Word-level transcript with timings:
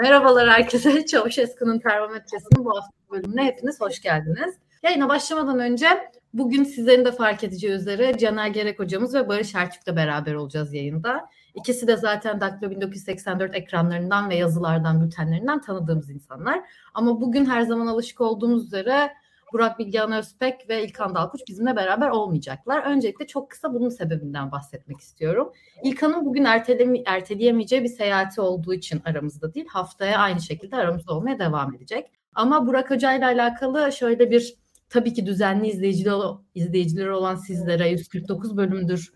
Merhabalar 0.00 0.48
herkese. 0.48 1.06
Çavuşesku'nun 1.06 1.78
termometresinin 1.78 2.64
bu 2.64 2.70
hafta 2.70 2.90
bölümüne 3.10 3.44
hepiniz 3.44 3.80
hoş 3.80 4.02
geldiniz. 4.02 4.54
Yayına 4.82 5.08
başlamadan 5.08 5.58
önce 5.58 5.86
bugün 6.34 6.64
sizlerin 6.64 7.04
de 7.04 7.12
fark 7.12 7.44
edeceği 7.44 7.72
üzere 7.72 8.18
Caner 8.18 8.48
Gerek 8.48 8.78
hocamız 8.78 9.14
ve 9.14 9.28
Barış 9.28 9.54
Erçük'le 9.54 9.96
beraber 9.96 10.34
olacağız 10.34 10.74
yayında. 10.74 11.28
İkisi 11.54 11.86
de 11.86 11.96
zaten 11.96 12.40
Daktilo 12.40 12.70
1984 12.70 13.54
ekranlarından 13.54 14.30
ve 14.30 14.36
yazılardan, 14.36 15.04
bültenlerinden 15.04 15.60
tanıdığımız 15.60 16.10
insanlar. 16.10 16.60
Ama 16.94 17.20
bugün 17.20 17.46
her 17.46 17.62
zaman 17.62 17.86
alışık 17.86 18.20
olduğumuz 18.20 18.66
üzere 18.66 19.10
Burak 19.52 19.78
Bilgehan 19.78 20.12
Özpek 20.12 20.68
ve 20.68 20.84
İlkan 20.84 21.14
Dalkuç 21.14 21.40
bizimle 21.48 21.76
beraber 21.76 22.08
olmayacaklar. 22.08 22.82
Öncelikle 22.82 23.26
çok 23.26 23.50
kısa 23.50 23.74
bunun 23.74 23.88
sebebinden 23.88 24.52
bahsetmek 24.52 25.00
istiyorum. 25.00 25.52
İlkan'ın 25.82 26.24
bugün 26.26 26.44
erteleme, 26.44 26.98
erteleyemeyeceği 27.06 27.82
bir 27.82 27.88
seyahati 27.88 28.40
olduğu 28.40 28.74
için 28.74 29.02
aramızda 29.04 29.54
değil, 29.54 29.66
haftaya 29.66 30.18
aynı 30.18 30.40
şekilde 30.40 30.76
aramızda 30.76 31.14
olmaya 31.14 31.38
devam 31.38 31.74
edecek. 31.74 32.10
Ama 32.34 32.66
Burak 32.66 32.90
Hoca 32.90 33.14
ile 33.14 33.24
alakalı 33.24 33.92
şöyle 33.92 34.30
bir 34.30 34.54
tabii 34.88 35.14
ki 35.14 35.26
düzenli 35.26 35.68
izleyiciler, 35.68 36.14
izleyicileri 36.54 37.10
olan 37.10 37.34
sizlere 37.34 37.88
149 37.88 38.56
bölümdür 38.56 39.12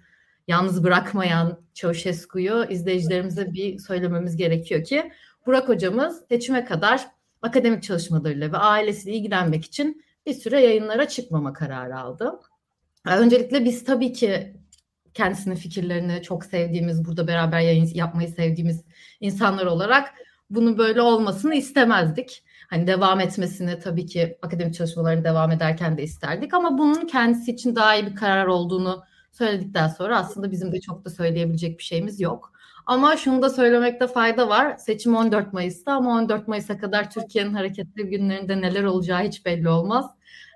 yalnız 0.48 0.84
bırakmayan 0.84 1.60
Çavuşescu'yu 1.74 2.64
izleyicilerimize 2.70 3.52
bir 3.52 3.78
söylememiz 3.78 4.36
gerekiyor 4.36 4.84
ki 4.84 5.10
Burak 5.46 5.68
hocamız 5.68 6.22
seçime 6.28 6.64
kadar 6.64 7.06
akademik 7.42 7.82
çalışmalarıyla 7.82 8.52
ve 8.52 8.56
ailesiyle 8.56 9.16
ilgilenmek 9.16 9.64
için 9.64 10.04
bir 10.26 10.34
süre 10.34 10.60
yayınlara 10.60 11.08
çıkmama 11.08 11.52
kararı 11.52 11.98
aldı. 11.98 12.40
Öncelikle 13.06 13.64
biz 13.64 13.84
tabii 13.84 14.12
ki 14.12 14.56
kendisinin 15.14 15.54
fikirlerini 15.54 16.22
çok 16.22 16.44
sevdiğimiz, 16.44 17.04
burada 17.04 17.26
beraber 17.26 17.60
yayın 17.60 17.90
yapmayı 17.94 18.28
sevdiğimiz 18.28 18.84
insanlar 19.20 19.66
olarak 19.66 20.14
bunu 20.50 20.78
böyle 20.78 21.02
olmasını 21.02 21.54
istemezdik. 21.54 22.44
Hani 22.70 22.86
devam 22.86 23.20
etmesini 23.20 23.78
tabii 23.78 24.06
ki 24.06 24.38
akademik 24.42 24.74
çalışmalarını 24.74 25.24
devam 25.24 25.50
ederken 25.50 25.98
de 25.98 26.02
isterdik 26.02 26.54
ama 26.54 26.78
bunun 26.78 27.06
kendisi 27.06 27.50
için 27.50 27.76
daha 27.76 27.94
iyi 27.96 28.06
bir 28.06 28.14
karar 28.14 28.46
olduğunu 28.46 29.04
söyledikten 29.32 29.88
sonra 29.88 30.18
aslında 30.18 30.50
bizim 30.50 30.72
de 30.72 30.80
çok 30.80 31.04
da 31.04 31.10
söyleyebilecek 31.10 31.78
bir 31.78 31.84
şeyimiz 31.84 32.20
yok. 32.20 32.52
Ama 32.86 33.16
şunu 33.16 33.42
da 33.42 33.50
söylemekte 33.50 34.06
fayda 34.06 34.48
var. 34.48 34.76
Seçim 34.76 35.16
14 35.16 35.52
Mayıs'ta 35.52 35.92
ama 35.92 36.10
14 36.10 36.48
Mayıs'a 36.48 36.78
kadar 36.78 37.10
Türkiye'nin 37.10 37.54
hareketli 37.54 38.06
günlerinde 38.06 38.60
neler 38.60 38.84
olacağı 38.84 39.22
hiç 39.22 39.46
belli 39.46 39.68
olmaz. 39.68 40.06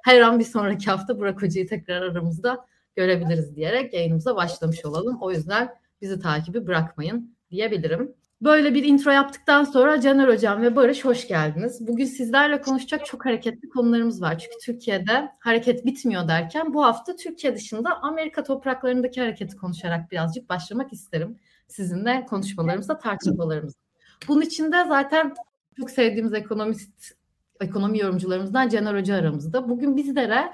Her 0.08 0.20
an 0.20 0.38
bir 0.38 0.44
sonraki 0.44 0.90
hafta 0.90 1.20
Burak 1.20 1.42
Hoca'yı 1.42 1.68
tekrar 1.68 2.02
aramızda 2.02 2.66
görebiliriz 2.96 3.56
diyerek 3.56 3.94
yayınımıza 3.94 4.36
başlamış 4.36 4.84
olalım. 4.84 5.18
O 5.20 5.30
yüzden 5.30 5.74
bizi 6.00 6.20
takibi 6.20 6.66
bırakmayın 6.66 7.36
diyebilirim. 7.50 8.14
Böyle 8.42 8.74
bir 8.74 8.84
intro 8.84 9.10
yaptıktan 9.10 9.64
sonra 9.64 10.00
Caner 10.00 10.28
Hocam 10.28 10.62
ve 10.62 10.76
Barış 10.76 11.04
hoş 11.04 11.28
geldiniz. 11.28 11.86
Bugün 11.88 12.04
sizlerle 12.04 12.60
konuşacak 12.60 13.06
çok 13.06 13.26
hareketli 13.26 13.68
konularımız 13.68 14.22
var. 14.22 14.38
Çünkü 14.38 14.56
Türkiye'de 14.64 15.28
hareket 15.40 15.86
bitmiyor 15.86 16.28
derken 16.28 16.74
bu 16.74 16.84
hafta 16.84 17.16
Türkiye 17.16 17.56
dışında 17.56 18.02
Amerika 18.02 18.42
topraklarındaki 18.42 19.20
hareketi 19.20 19.56
konuşarak 19.56 20.10
birazcık 20.10 20.48
başlamak 20.48 20.92
isterim 20.92 21.38
sizinle 21.66 22.26
konuşmalarımızda, 22.26 22.98
tartışmalarımızda. 22.98 23.80
Bunun 24.28 24.40
için 24.40 24.72
de 24.72 24.84
zaten 24.88 25.34
çok 25.76 25.90
sevdiğimiz 25.90 26.34
ekonomist, 26.34 27.17
ekonomi 27.60 27.98
yorumcularımızdan 27.98 28.68
Caner 28.68 29.00
Hoca 29.00 29.14
aramızda. 29.14 29.68
Bugün 29.68 29.96
bizlere 29.96 30.52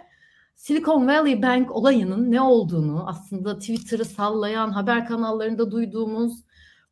Silicon 0.57 1.09
Valley 1.09 1.43
Bank 1.43 1.71
olayının 1.71 2.33
ne 2.33 2.41
olduğunu, 2.41 3.09
aslında 3.09 3.59
Twitter'ı 3.59 4.05
sallayan, 4.05 4.71
haber 4.71 5.07
kanallarında 5.07 5.71
duyduğumuz 5.71 6.45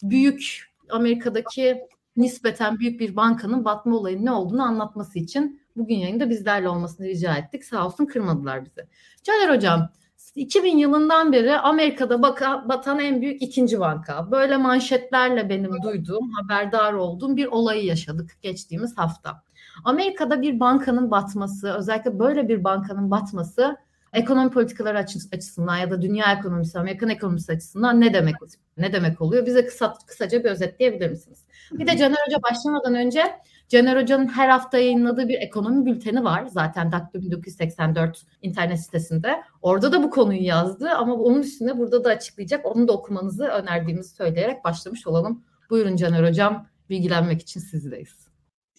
büyük 0.02 0.72
Amerika'daki 0.90 1.78
nispeten 2.16 2.78
büyük 2.78 3.00
bir 3.00 3.16
bankanın 3.16 3.64
batma 3.64 3.96
olayının 3.96 4.24
ne 4.24 4.32
olduğunu 4.32 4.62
anlatması 4.62 5.18
için 5.18 5.62
bugün 5.76 5.94
yayında 5.94 6.30
bizlerle 6.30 6.68
olmasını 6.68 7.06
rica 7.06 7.36
ettik. 7.36 7.64
Sağ 7.64 7.86
olsun 7.86 8.06
kırmadılar 8.06 8.64
bizi. 8.64 8.88
Caner 9.22 9.56
Hocam, 9.56 9.88
2000 10.34 10.78
yılından 10.78 11.32
beri 11.32 11.58
Amerika'da 11.58 12.22
baka, 12.22 12.68
batan 12.68 12.98
en 12.98 13.20
büyük 13.22 13.42
ikinci 13.42 13.80
banka. 13.80 14.30
Böyle 14.30 14.56
manşetlerle 14.56 15.48
benim 15.48 15.82
duyduğum, 15.82 16.30
haberdar 16.30 16.92
olduğum 16.92 17.36
bir 17.36 17.46
olayı 17.46 17.84
yaşadık 17.84 18.36
geçtiğimiz 18.42 18.98
hafta. 18.98 19.42
Amerika'da 19.84 20.42
bir 20.42 20.60
bankanın 20.60 21.10
batması, 21.10 21.72
özellikle 21.72 22.18
böyle 22.18 22.48
bir 22.48 22.64
bankanın 22.64 23.10
batması 23.10 23.76
ekonomi 24.12 24.50
politikaları 24.50 24.98
açısından 25.32 25.76
ya 25.76 25.90
da 25.90 26.02
dünya 26.02 26.32
ekonomisi, 26.32 26.78
Amerikan 26.78 27.08
ekonomisi 27.08 27.52
açısından 27.52 28.00
ne 28.00 28.14
demek 28.14 28.34
ne 28.76 28.92
demek 28.92 29.20
oluyor? 29.20 29.46
Bize 29.46 29.66
kısa, 29.66 29.94
kısaca 30.06 30.44
bir 30.44 30.50
özetleyebilir 30.50 31.10
misiniz? 31.10 31.44
Bir 31.72 31.86
de 31.86 31.96
Caner 31.96 32.16
Hoca 32.26 32.42
başlamadan 32.42 32.94
önce 32.94 33.40
Caner 33.68 34.02
Hoca'nın 34.02 34.28
her 34.28 34.48
hafta 34.48 34.78
yayınladığı 34.78 35.28
bir 35.28 35.38
ekonomi 35.40 35.86
bülteni 35.86 36.24
var. 36.24 36.46
Zaten 36.46 36.92
Daktilo 36.92 37.22
1984 37.22 38.22
internet 38.42 38.80
sitesinde. 38.80 39.42
Orada 39.62 39.92
da 39.92 40.02
bu 40.02 40.10
konuyu 40.10 40.42
yazdı 40.42 40.90
ama 40.90 41.14
onun 41.14 41.40
üstüne 41.40 41.78
burada 41.78 42.04
da 42.04 42.08
açıklayacak. 42.08 42.66
Onu 42.66 42.88
da 42.88 42.92
okumanızı 42.92 43.44
önerdiğimizi 43.44 44.14
söyleyerek 44.14 44.64
başlamış 44.64 45.06
olalım. 45.06 45.44
Buyurun 45.70 45.96
Caner 45.96 46.28
Hocam, 46.28 46.66
bilgilenmek 46.90 47.42
için 47.42 47.60
sizdeyiz. 47.60 48.31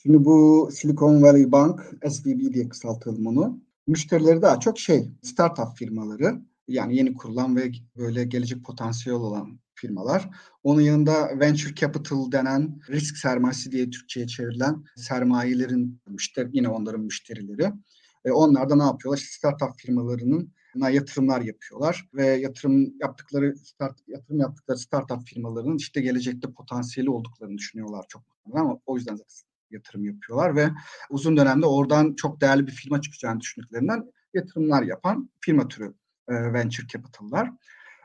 Şimdi 0.05 0.25
bu 0.25 0.69
Silicon 0.71 1.21
Valley 1.21 1.51
Bank, 1.51 1.81
SVB 2.09 2.53
diye 2.53 2.69
kısaltalım 2.69 3.27
onu. 3.27 3.61
Müşterileri 3.87 4.41
daha 4.41 4.59
çok 4.59 4.79
şey, 4.79 5.11
startup 5.21 5.77
firmaları. 5.77 6.41
Yani 6.67 6.95
yeni 6.95 7.13
kurulan 7.13 7.55
ve 7.55 7.71
böyle 7.97 8.23
gelecek 8.23 8.63
potansiyel 8.65 9.19
olan 9.19 9.59
firmalar. 9.75 10.29
Onun 10.63 10.81
yanında 10.81 11.39
venture 11.39 11.75
capital 11.75 12.31
denen 12.31 12.79
risk 12.89 13.17
sermayesi 13.17 13.71
diye 13.71 13.89
Türkçe'ye 13.89 14.27
çevrilen 14.27 14.83
sermayelerin 14.95 16.01
müşteri, 16.07 16.49
yine 16.53 16.69
onların 16.69 17.01
müşterileri. 17.01 17.71
E 18.25 18.31
onlar 18.31 18.69
da 18.69 18.75
ne 18.75 18.83
yapıyorlar? 18.83 19.17
İşte 19.17 19.37
startup 19.37 19.79
firmalarının 19.79 20.53
yatırımlar 20.75 21.41
yapıyorlar 21.41 22.09
ve 22.13 22.25
yatırım 22.25 22.99
yaptıkları 22.99 23.57
start 23.57 23.99
yatırım 24.07 24.39
yaptıkları 24.39 24.77
startup 24.77 25.25
firmalarının 25.25 25.77
işte 25.77 26.01
gelecekte 26.01 26.51
potansiyeli 26.51 27.09
olduklarını 27.09 27.57
düşünüyorlar 27.57 28.05
çok 28.09 28.23
ama 28.53 28.79
o 28.85 28.97
yüzden 28.97 29.15
zaten 29.15 29.52
yatırım 29.73 30.05
yapıyorlar 30.05 30.55
ve 30.55 30.69
uzun 31.09 31.37
dönemde 31.37 31.65
oradan 31.65 32.13
çok 32.13 32.41
değerli 32.41 32.67
bir 32.67 32.71
firma 32.71 33.01
çıkacağını 33.01 33.39
düşündüklerinden 33.39 34.11
yatırımlar 34.33 34.83
yapan 34.83 35.29
firma 35.41 35.67
türü 35.67 35.93
e, 36.27 36.53
venture 36.53 36.87
capital'lar. 36.87 37.51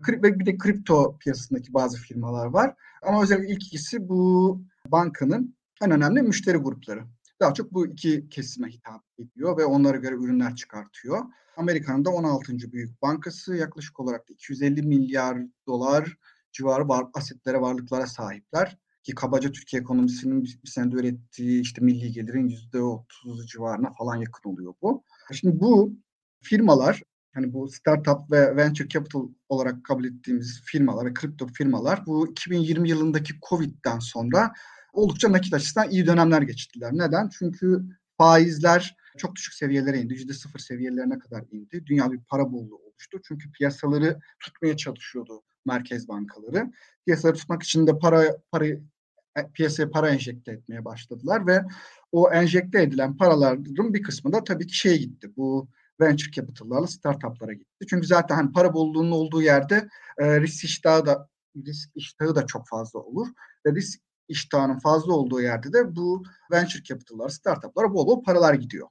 Ve 0.09 0.39
bir 0.39 0.47
de 0.47 0.59
kripto 0.59 1.19
piyasasındaki 1.19 1.75
bazı 1.75 1.99
firmalar 1.99 2.47
var. 2.47 2.75
Ama 3.03 3.23
özellikle 3.23 3.53
ilk 3.53 3.67
ikisi 3.67 4.09
bu 4.09 4.63
bankanın 4.87 5.57
en 5.83 5.91
önemli 5.91 6.23
müşteri 6.23 6.57
grupları. 6.57 7.05
Daha 7.41 7.55
çok 7.55 7.73
bu 7.73 7.87
iki 7.87 8.29
kesime 8.29 8.69
hitap 8.69 9.05
ediyor 9.19 9.59
ve 9.59 9.65
onlara 9.65 9.97
göre 9.97 10.15
ürünler 10.15 10.57
çıkartıyor. 10.57 11.25
Amerika'nın 11.57 12.05
da 12.05 12.11
16. 12.11 12.73
büyük 12.73 13.03
bankası 13.03 13.57
yaklaşık 13.57 14.01
olarak 14.01 14.31
250 14.31 14.83
milyar 14.83 15.39
dolar 15.67 16.17
civarı 16.53 16.89
var, 16.89 17.07
asetlere, 17.15 17.61
varlıklara 17.61 18.07
sahipler. 18.07 18.79
Ki 19.09 19.15
kabaca 19.15 19.53
Türkiye 19.53 19.83
ekonomisinin 19.83 20.45
bir, 20.45 20.61
senede 20.65 20.97
ürettiği 20.97 21.61
işte 21.61 21.85
milli 21.85 22.13
gelirin 22.13 22.49
%30 22.49 23.47
civarına 23.47 23.93
falan 23.93 24.17
yakın 24.17 24.51
oluyor 24.51 24.75
bu. 24.83 25.05
Şimdi 25.33 25.61
bu 25.61 25.97
firmalar 26.43 27.03
hani 27.35 27.53
bu 27.53 27.69
startup 27.69 28.31
ve 28.31 28.57
venture 28.57 28.89
capital 28.89 29.29
olarak 29.49 29.85
kabul 29.85 30.05
ettiğimiz 30.05 30.61
firmalar 30.65 31.07
ve 31.07 31.15
kripto 31.15 31.47
firmalar 31.47 32.07
bu 32.07 32.31
2020 32.31 32.89
yılındaki 32.89 33.35
Covid'den 33.49 33.99
sonra 33.99 34.53
oldukça 34.93 35.33
nakit 35.33 35.55
açısından 35.55 35.91
iyi 35.91 36.07
dönemler 36.07 36.43
geçirdiler. 36.43 36.93
Neden? 36.93 37.29
Çünkü 37.39 37.85
faizler 38.19 38.97
çok 39.19 39.37
düşük 39.37 39.55
seviyelere 39.55 40.01
indi. 40.01 40.15
Yüzde 40.15 40.33
sıfır 40.33 40.59
seviyelerine 40.59 41.19
kadar 41.19 41.45
indi. 41.51 41.87
Dünya 41.87 42.13
bir 42.13 42.21
para 42.21 42.53
bolluğu 42.53 42.77
oluştu. 42.77 43.21
Çünkü 43.29 43.53
piyasaları 43.53 44.21
tutmaya 44.41 44.77
çalışıyordu 44.77 45.43
merkez 45.67 46.09
bankaları. 46.09 46.73
Piyasaları 47.05 47.37
tutmak 47.37 47.63
için 47.63 47.87
de 47.87 47.99
para 47.99 48.37
parayı 48.53 48.75
e, 48.75 48.98
piyasaya 49.55 49.91
para 49.91 50.11
enjekte 50.11 50.53
etmeye 50.53 50.85
başladılar 50.85 51.47
ve 51.47 51.63
o 52.13 52.31
enjekte 52.31 52.83
edilen 52.83 53.17
paraların 53.17 53.95
bir 53.95 54.03
kısmı 54.03 54.33
da 54.33 54.45
tabii 54.45 54.67
ki 54.67 54.77
şeye 54.77 54.97
gitti. 54.97 55.31
Bu 55.37 55.69
venture 56.01 56.31
capital'larla 56.31 56.87
startup'lara 56.87 57.53
gitti. 57.53 57.87
Çünkü 57.91 58.07
zaten 58.07 58.37
hani 58.37 58.53
para 58.53 58.75
bolluğunun 58.75 59.11
olduğu 59.11 59.43
yerde 59.43 59.89
e, 60.19 60.41
risk 60.41 60.65
iştahı 60.65 61.07
da 61.07 61.29
risk 61.57 61.91
iştahı 61.95 62.35
da 62.35 62.47
çok 62.47 62.69
fazla 62.69 63.01
olur 63.01 63.29
ve 63.67 63.75
risk 63.75 64.01
iştahının 64.29 64.79
fazla 64.79 65.13
olduğu 65.13 65.41
yerde 65.41 65.73
de 65.73 65.97
bu 65.97 66.23
venture 66.53 66.83
capital'lar, 66.83 67.29
startup'lara 67.29 67.95
bol 67.95 68.07
bol 68.07 68.23
paralar 68.23 68.55
gidiyor. 68.55 68.89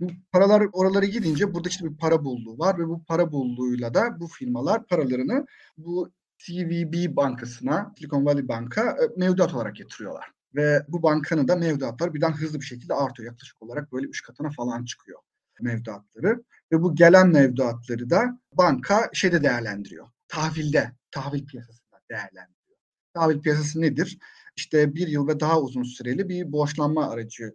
Bu 0.00 0.06
paralar 0.32 0.66
oralara 0.72 1.04
gidince 1.04 1.54
burada 1.54 1.68
işte 1.68 1.84
bir 1.84 1.96
para 1.96 2.24
bolluğu 2.24 2.58
var 2.58 2.78
ve 2.78 2.88
bu 2.88 3.04
para 3.04 3.32
bolluğuyla 3.32 3.94
da 3.94 4.20
bu 4.20 4.26
firmalar 4.26 4.86
paralarını 4.86 5.46
bu 5.76 6.10
CVB 6.38 7.16
bankasına, 7.16 7.94
Silicon 7.98 8.26
Valley 8.26 8.48
Bank'a 8.48 8.90
e, 8.90 9.08
mevduat 9.16 9.54
olarak 9.54 9.80
yatırıyorlar. 9.80 10.30
Ve 10.54 10.82
bu 10.88 11.02
bankanın 11.02 11.48
da 11.48 11.56
mevduatları 11.56 12.14
birden 12.14 12.32
hızlı 12.32 12.60
bir 12.60 12.64
şekilde 12.64 12.94
artıyor. 12.94 13.32
Yaklaşık 13.32 13.62
olarak 13.62 13.92
böyle 13.92 14.06
üç 14.06 14.22
katına 14.22 14.50
falan 14.50 14.84
çıkıyor 14.84 15.18
mevduatları 15.60 16.44
ve 16.72 16.82
bu 16.82 16.94
gelen 16.94 17.28
mevduatları 17.28 18.10
da 18.10 18.40
banka 18.52 19.10
şeyde 19.12 19.42
değerlendiriyor. 19.42 20.08
Tahvilde, 20.28 20.92
tahvil 21.10 21.46
piyasasında 21.46 22.00
değerlendiriyor. 22.10 22.78
Tahvil 23.14 23.40
piyasası 23.40 23.80
nedir? 23.80 24.18
İşte 24.56 24.94
bir 24.94 25.08
yıl 25.08 25.28
ve 25.28 25.40
daha 25.40 25.60
uzun 25.60 25.82
süreli 25.82 26.28
bir 26.28 26.52
borçlanma 26.52 27.10
aracı 27.10 27.54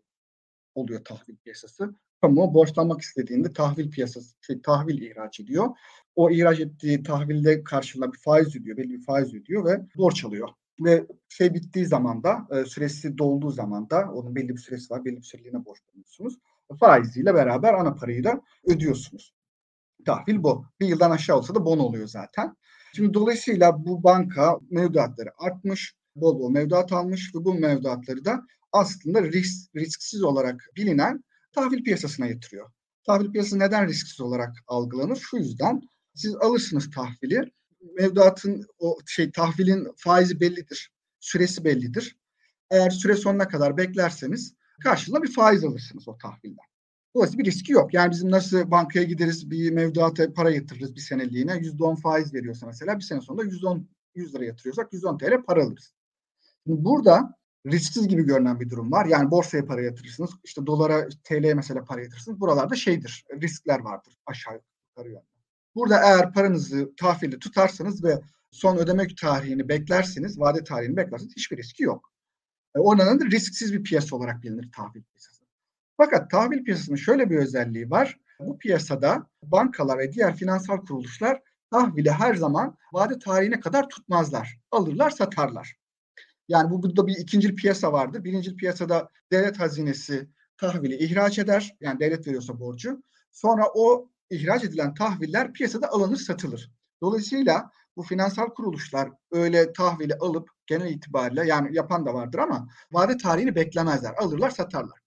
oluyor 0.75 1.05
tahvil 1.05 1.37
piyasası. 1.37 1.95
Kamu 2.23 2.53
borçlanmak 2.53 3.01
istediğinde 3.01 3.53
tahvil 3.53 3.91
piyasası, 3.91 4.35
şey, 4.41 4.61
tahvil 4.61 5.01
ihraç 5.01 5.39
ediyor. 5.39 5.69
O 6.15 6.31
ihraç 6.31 6.59
ettiği 6.59 7.03
tahvilde 7.03 7.63
karşılığında 7.63 8.13
bir 8.13 8.17
faiz 8.17 8.55
ödüyor, 8.55 8.77
belli 8.77 8.89
bir 8.89 9.03
faiz 9.03 9.33
ödüyor 9.33 9.65
ve 9.65 9.81
borç 9.97 10.25
alıyor. 10.25 10.49
Ve 10.79 11.07
şey 11.29 11.53
bittiği 11.53 11.85
zaman 11.85 12.23
da, 12.23 12.47
e, 12.51 12.65
süresi 12.65 13.17
dolduğu 13.17 13.51
zaman 13.51 13.89
da, 13.89 14.11
onun 14.13 14.35
belli 14.35 14.49
bir 14.49 14.57
süresi 14.57 14.93
var, 14.93 15.05
belli 15.05 15.17
bir 15.17 15.23
süreliğine 15.23 15.65
borçlanıyorsunuz. 15.65 16.37
Faiziyle 16.79 17.33
beraber 17.33 17.73
ana 17.73 17.93
parayı 17.95 18.23
da 18.23 18.41
ödüyorsunuz. 18.65 19.33
Tahvil 20.05 20.43
bu. 20.43 20.65
Bir 20.79 20.87
yıldan 20.87 21.11
aşağı 21.11 21.37
olsa 21.37 21.55
da 21.55 21.65
bon 21.65 21.79
oluyor 21.79 22.07
zaten. 22.07 22.55
Şimdi 22.95 23.13
dolayısıyla 23.13 23.85
bu 23.85 24.03
banka 24.03 24.59
mevduatları 24.69 25.29
artmış, 25.37 25.95
bol 26.15 26.39
bol 26.39 26.49
mevduat 26.49 26.93
almış 26.93 27.35
ve 27.35 27.45
bu 27.45 27.53
mevduatları 27.53 28.25
da 28.25 28.41
aslında 28.71 29.23
risk, 29.23 29.75
risksiz 29.75 30.23
olarak 30.23 30.69
bilinen 30.75 31.23
tahvil 31.53 31.83
piyasasına 31.83 32.27
yatırıyor. 32.27 32.71
Tahvil 33.03 33.31
piyasası 33.31 33.59
neden 33.59 33.87
risksiz 33.87 34.21
olarak 34.21 34.55
algılanır? 34.67 35.15
Şu 35.15 35.37
yüzden 35.37 35.81
siz 36.15 36.35
alırsınız 36.35 36.91
tahvili. 36.91 37.51
Mevduatın 37.99 38.67
o 38.79 38.97
şey 39.05 39.31
tahvilin 39.31 39.87
faizi 39.97 40.39
bellidir. 40.39 40.91
Süresi 41.19 41.65
bellidir. 41.65 42.17
Eğer 42.71 42.89
süre 42.89 43.15
sonuna 43.15 43.47
kadar 43.47 43.77
beklerseniz 43.77 44.53
karşılığında 44.83 45.23
bir 45.23 45.31
faiz 45.31 45.63
alırsınız 45.63 46.07
o 46.07 46.17
tahvilden. 46.17 46.65
Dolayısıyla 47.15 47.43
bir 47.43 47.51
riski 47.51 47.71
yok. 47.71 47.93
Yani 47.93 48.11
bizim 48.11 48.31
nasıl 48.31 48.71
bankaya 48.71 49.05
gideriz 49.05 49.51
bir 49.51 49.71
mevduata 49.71 50.33
para 50.33 50.51
yatırırız 50.51 50.95
bir 50.95 50.99
seneliğine. 50.99 51.51
%10 51.51 52.01
faiz 52.01 52.33
veriyorsa 52.33 52.67
mesela 52.67 52.97
bir 52.97 53.03
sene 53.03 53.21
sonunda 53.21 53.43
110 53.43 53.89
100 54.15 54.35
lira 54.35 54.45
yatırıyorsak 54.45 54.93
110 54.93 55.17
TL 55.17 55.43
para 55.43 55.63
alırız. 55.63 55.93
Şimdi 56.67 56.85
burada 56.85 57.35
risksiz 57.65 58.07
gibi 58.07 58.23
görünen 58.23 58.59
bir 58.59 58.69
durum 58.69 58.91
var. 58.91 59.05
Yani 59.05 59.31
borsaya 59.31 59.65
para 59.65 59.81
yatırırsınız. 59.81 60.31
İşte 60.43 60.65
dolara, 60.65 61.09
TL'ye 61.23 61.53
mesela 61.53 61.85
para 61.85 62.01
yatırırsınız. 62.01 62.39
Buralarda 62.39 62.75
şeydir, 62.75 63.25
riskler 63.41 63.79
vardır 63.79 64.13
aşağı 64.25 64.61
yukarı 64.89 65.09
yönde. 65.09 65.33
Burada 65.75 65.99
eğer 66.03 66.33
paranızı 66.33 66.93
tahvilde 66.97 67.39
tutarsanız 67.39 68.03
ve 68.03 68.21
son 68.51 68.77
ödeme 68.77 69.07
tarihini 69.21 69.69
beklersiniz, 69.69 70.39
vade 70.39 70.63
tarihini 70.63 70.97
beklerseniz 70.97 71.35
hiçbir 71.35 71.57
riski 71.57 71.83
yok. 71.83 72.11
E, 72.75 72.79
o 72.79 72.97
nedenle 72.97 73.25
risksiz 73.25 73.73
bir 73.73 73.83
piyasa 73.83 74.15
olarak 74.15 74.43
bilinir 74.43 74.71
tahvil 74.71 75.03
piyasası. 75.03 75.43
Fakat 75.97 76.31
tahvil 76.31 76.63
piyasasının 76.63 76.95
şöyle 76.95 77.29
bir 77.29 77.37
özelliği 77.37 77.89
var. 77.89 78.19
Bu 78.39 78.57
piyasada 78.57 79.27
bankalar 79.43 79.97
ve 79.99 80.13
diğer 80.13 80.35
finansal 80.35 80.77
kuruluşlar 80.77 81.41
tahvili 81.71 82.11
her 82.11 82.35
zaman 82.35 82.77
vade 82.93 83.19
tarihine 83.19 83.59
kadar 83.59 83.89
tutmazlar. 83.89 84.59
Alırlar, 84.71 85.09
satarlar. 85.09 85.75
Yani 86.47 86.71
bu 86.71 86.83
burada 86.83 87.07
bir 87.07 87.15
ikinci 87.17 87.55
piyasa 87.55 87.93
vardır. 87.93 88.23
Birinci 88.23 88.55
piyasada 88.55 89.09
devlet 89.31 89.59
hazinesi 89.59 90.29
tahvili 90.57 90.95
ihraç 90.95 91.39
eder. 91.39 91.75
Yani 91.81 91.99
devlet 91.99 92.27
veriyorsa 92.27 92.59
borcu. 92.59 93.03
Sonra 93.31 93.65
o 93.75 94.09
ihraç 94.29 94.63
edilen 94.63 94.93
tahviller 94.93 95.53
piyasada 95.53 95.91
alınır, 95.91 96.17
satılır. 96.17 96.71
Dolayısıyla 97.01 97.71
bu 97.95 98.03
finansal 98.03 98.49
kuruluşlar 98.49 99.09
öyle 99.31 99.73
tahvili 99.73 100.15
alıp 100.15 100.49
genel 100.65 100.89
itibariyle 100.89 101.47
yani 101.47 101.75
yapan 101.75 102.05
da 102.05 102.13
vardır 102.13 102.39
ama 102.39 102.67
vade 102.91 103.17
tarihini 103.17 103.55
beklemezler. 103.55 104.13
Alırlar, 104.17 104.49
satarlar. 104.49 104.99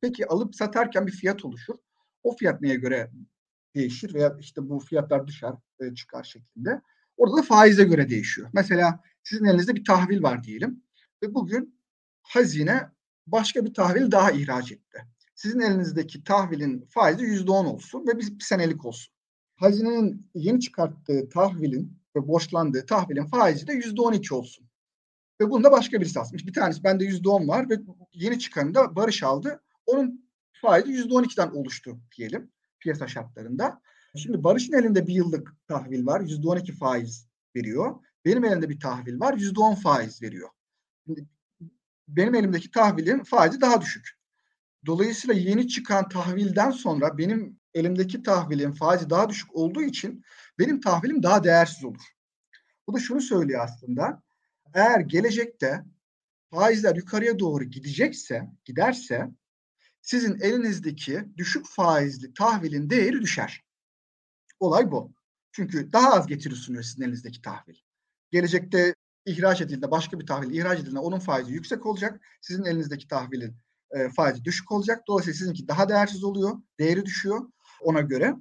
Peki 0.00 0.26
alıp 0.26 0.54
satarken 0.54 1.06
bir 1.06 1.12
fiyat 1.12 1.44
oluşur. 1.44 1.74
O 2.22 2.36
fiyat 2.36 2.60
neye 2.60 2.74
göre 2.74 3.10
değişir 3.74 4.14
veya 4.14 4.36
işte 4.40 4.68
bu 4.68 4.78
fiyatlar 4.78 5.26
düşer, 5.26 5.52
e, 5.80 5.94
çıkar 5.94 6.24
şeklinde. 6.24 6.80
Orada 7.16 7.36
da 7.36 7.42
faize 7.42 7.84
göre 7.84 8.08
değişiyor. 8.08 8.48
Mesela 8.52 9.00
sizin 9.26 9.44
elinizde 9.44 9.74
bir 9.74 9.84
tahvil 9.84 10.22
var 10.22 10.44
diyelim 10.44 10.82
ve 11.22 11.34
bugün 11.34 11.80
hazine 12.22 12.90
başka 13.26 13.64
bir 13.64 13.74
tahvil 13.74 14.10
daha 14.10 14.30
ihraç 14.30 14.72
etti. 14.72 14.98
Sizin 15.34 15.60
elinizdeki 15.60 16.24
tahvilin 16.24 16.86
faizi 16.90 17.24
yüzde 17.24 17.50
on 17.50 17.66
olsun 17.66 18.06
ve 18.06 18.18
bir, 18.18 18.40
senelik 18.40 18.84
olsun. 18.84 19.14
Hazinenin 19.56 20.30
yeni 20.34 20.60
çıkarttığı 20.60 21.28
tahvilin 21.28 21.98
ve 22.16 22.28
borçlandığı 22.28 22.86
tahvilin 22.86 23.26
faizi 23.26 23.66
de 23.66 23.72
yüzde 23.72 24.00
on 24.00 24.12
iki 24.12 24.34
olsun. 24.34 24.66
Ve 25.40 25.50
bunu 25.50 25.64
da 25.64 25.72
başka 25.72 26.00
birisi 26.00 26.20
almış. 26.20 26.46
Bir 26.46 26.52
tanesi 26.52 26.84
bende 26.84 27.04
yüzde 27.04 27.28
on 27.28 27.48
var 27.48 27.70
ve 27.70 27.78
yeni 28.12 28.38
çıkanı 28.38 28.74
da 28.74 28.96
Barış 28.96 29.22
aldı. 29.22 29.62
Onun 29.86 30.30
faizi 30.52 30.92
yüzde 30.92 31.14
on 31.14 31.22
ikiden 31.22 31.50
oluştu 31.50 32.00
diyelim 32.16 32.50
piyasa 32.80 33.08
şartlarında. 33.08 33.80
Şimdi 34.16 34.44
Barış'ın 34.44 34.72
elinde 34.72 35.06
bir 35.06 35.14
yıllık 35.14 35.54
tahvil 35.68 36.06
var. 36.06 36.20
Yüzde 36.20 36.48
on 36.48 36.56
iki 36.56 36.72
faiz 36.72 37.28
veriyor. 37.56 37.94
Benim 38.26 38.44
elimde 38.44 38.68
bir 38.68 38.80
tahvil 38.80 39.20
var. 39.20 39.34
Yüzde 39.34 39.60
on 39.60 39.74
faiz 39.74 40.22
veriyor. 40.22 40.48
Şimdi 41.06 41.26
benim 42.08 42.34
elimdeki 42.34 42.70
tahvilin 42.70 43.22
faizi 43.22 43.60
daha 43.60 43.80
düşük. 43.80 44.10
Dolayısıyla 44.86 45.34
yeni 45.34 45.68
çıkan 45.68 46.08
tahvilden 46.08 46.70
sonra 46.70 47.18
benim 47.18 47.60
elimdeki 47.74 48.22
tahvilin 48.22 48.72
faizi 48.72 49.10
daha 49.10 49.28
düşük 49.28 49.54
olduğu 49.54 49.82
için 49.82 50.24
benim 50.58 50.80
tahvilim 50.80 51.22
daha 51.22 51.44
değersiz 51.44 51.84
olur. 51.84 52.02
Bu 52.86 52.94
da 52.94 52.98
şunu 52.98 53.20
söylüyor 53.20 53.64
aslında. 53.64 54.22
Eğer 54.74 55.00
gelecekte 55.00 55.84
faizler 56.50 56.96
yukarıya 56.96 57.38
doğru 57.38 57.64
gidecekse, 57.64 58.50
giderse 58.64 59.30
sizin 60.02 60.40
elinizdeki 60.40 61.24
düşük 61.36 61.66
faizli 61.66 62.34
tahvilin 62.34 62.90
değeri 62.90 63.22
düşer. 63.22 63.64
Olay 64.60 64.90
bu. 64.90 65.12
Çünkü 65.52 65.92
daha 65.92 66.12
az 66.12 66.26
getiri 66.26 66.54
sunuyor 66.54 66.82
sizin 66.82 67.02
elinizdeki 67.02 67.42
tahvil. 67.42 67.85
Gelecekte 68.30 68.94
ihraç 69.26 69.60
edildiğinde 69.60 69.90
başka 69.90 70.20
bir 70.20 70.26
tahvil 70.26 70.54
ihraç 70.54 70.78
edildiğinde 70.78 70.98
onun 70.98 71.18
faizi 71.18 71.52
yüksek 71.52 71.86
olacak. 71.86 72.20
Sizin 72.40 72.64
elinizdeki 72.64 73.08
tahvilin 73.08 73.56
e, 73.90 74.08
faizi 74.08 74.44
düşük 74.44 74.72
olacak. 74.72 75.02
Dolayısıyla 75.08 75.34
sizinki 75.34 75.68
daha 75.68 75.88
değersiz 75.88 76.24
oluyor. 76.24 76.56
Değeri 76.78 77.04
düşüyor 77.04 77.40
ona 77.82 78.00
göre. 78.00 78.34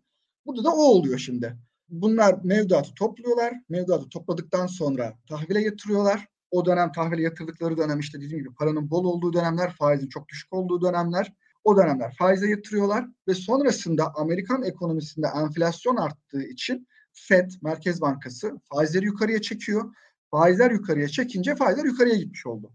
Burada 0.46 0.64
da 0.64 0.70
o 0.70 0.82
oluyor 0.82 1.20
şimdi. 1.20 1.58
Bunlar 1.90 2.40
mevduatı 2.44 2.94
topluyorlar. 2.94 3.54
Mevduatı 3.70 4.10
topladıktan 4.10 4.68
sonra 4.68 5.14
tahvile 5.30 5.62
yatırıyorlar. 5.62 6.28
O 6.52 6.66
dönem 6.66 6.92
tahvile 6.92 7.22
yatırdıkları 7.22 7.78
dönem 7.78 8.00
işte 8.00 8.22
dediğim 8.22 8.44
gibi 8.44 8.56
paranın 8.56 8.90
bol 8.90 9.06
olduğu 9.06 9.34
dönemler, 9.34 9.76
faizin 9.76 10.10
çok 10.10 10.28
düşük 10.28 10.54
olduğu 10.54 10.82
dönemler. 10.82 11.34
O 11.64 11.78
dönemler 11.78 12.16
faize 12.18 12.50
yatırıyorlar 12.50 13.06
ve 13.28 13.34
sonrasında 13.34 14.14
Amerikan 14.16 14.64
ekonomisinde 14.64 15.28
enflasyon 15.36 15.96
arttığı 15.96 16.44
için 16.44 16.88
FED, 17.16 17.52
Merkez 17.62 18.02
Bankası 18.02 18.60
faizleri 18.74 19.06
yukarıya 19.06 19.42
çekiyor. 19.42 19.96
Faizler 20.32 20.72
yukarıya 20.72 21.08
çekince 21.08 21.56
faizler 21.56 21.86
yukarıya 21.86 22.16
gitmiş 22.16 22.46
oldu. 22.46 22.74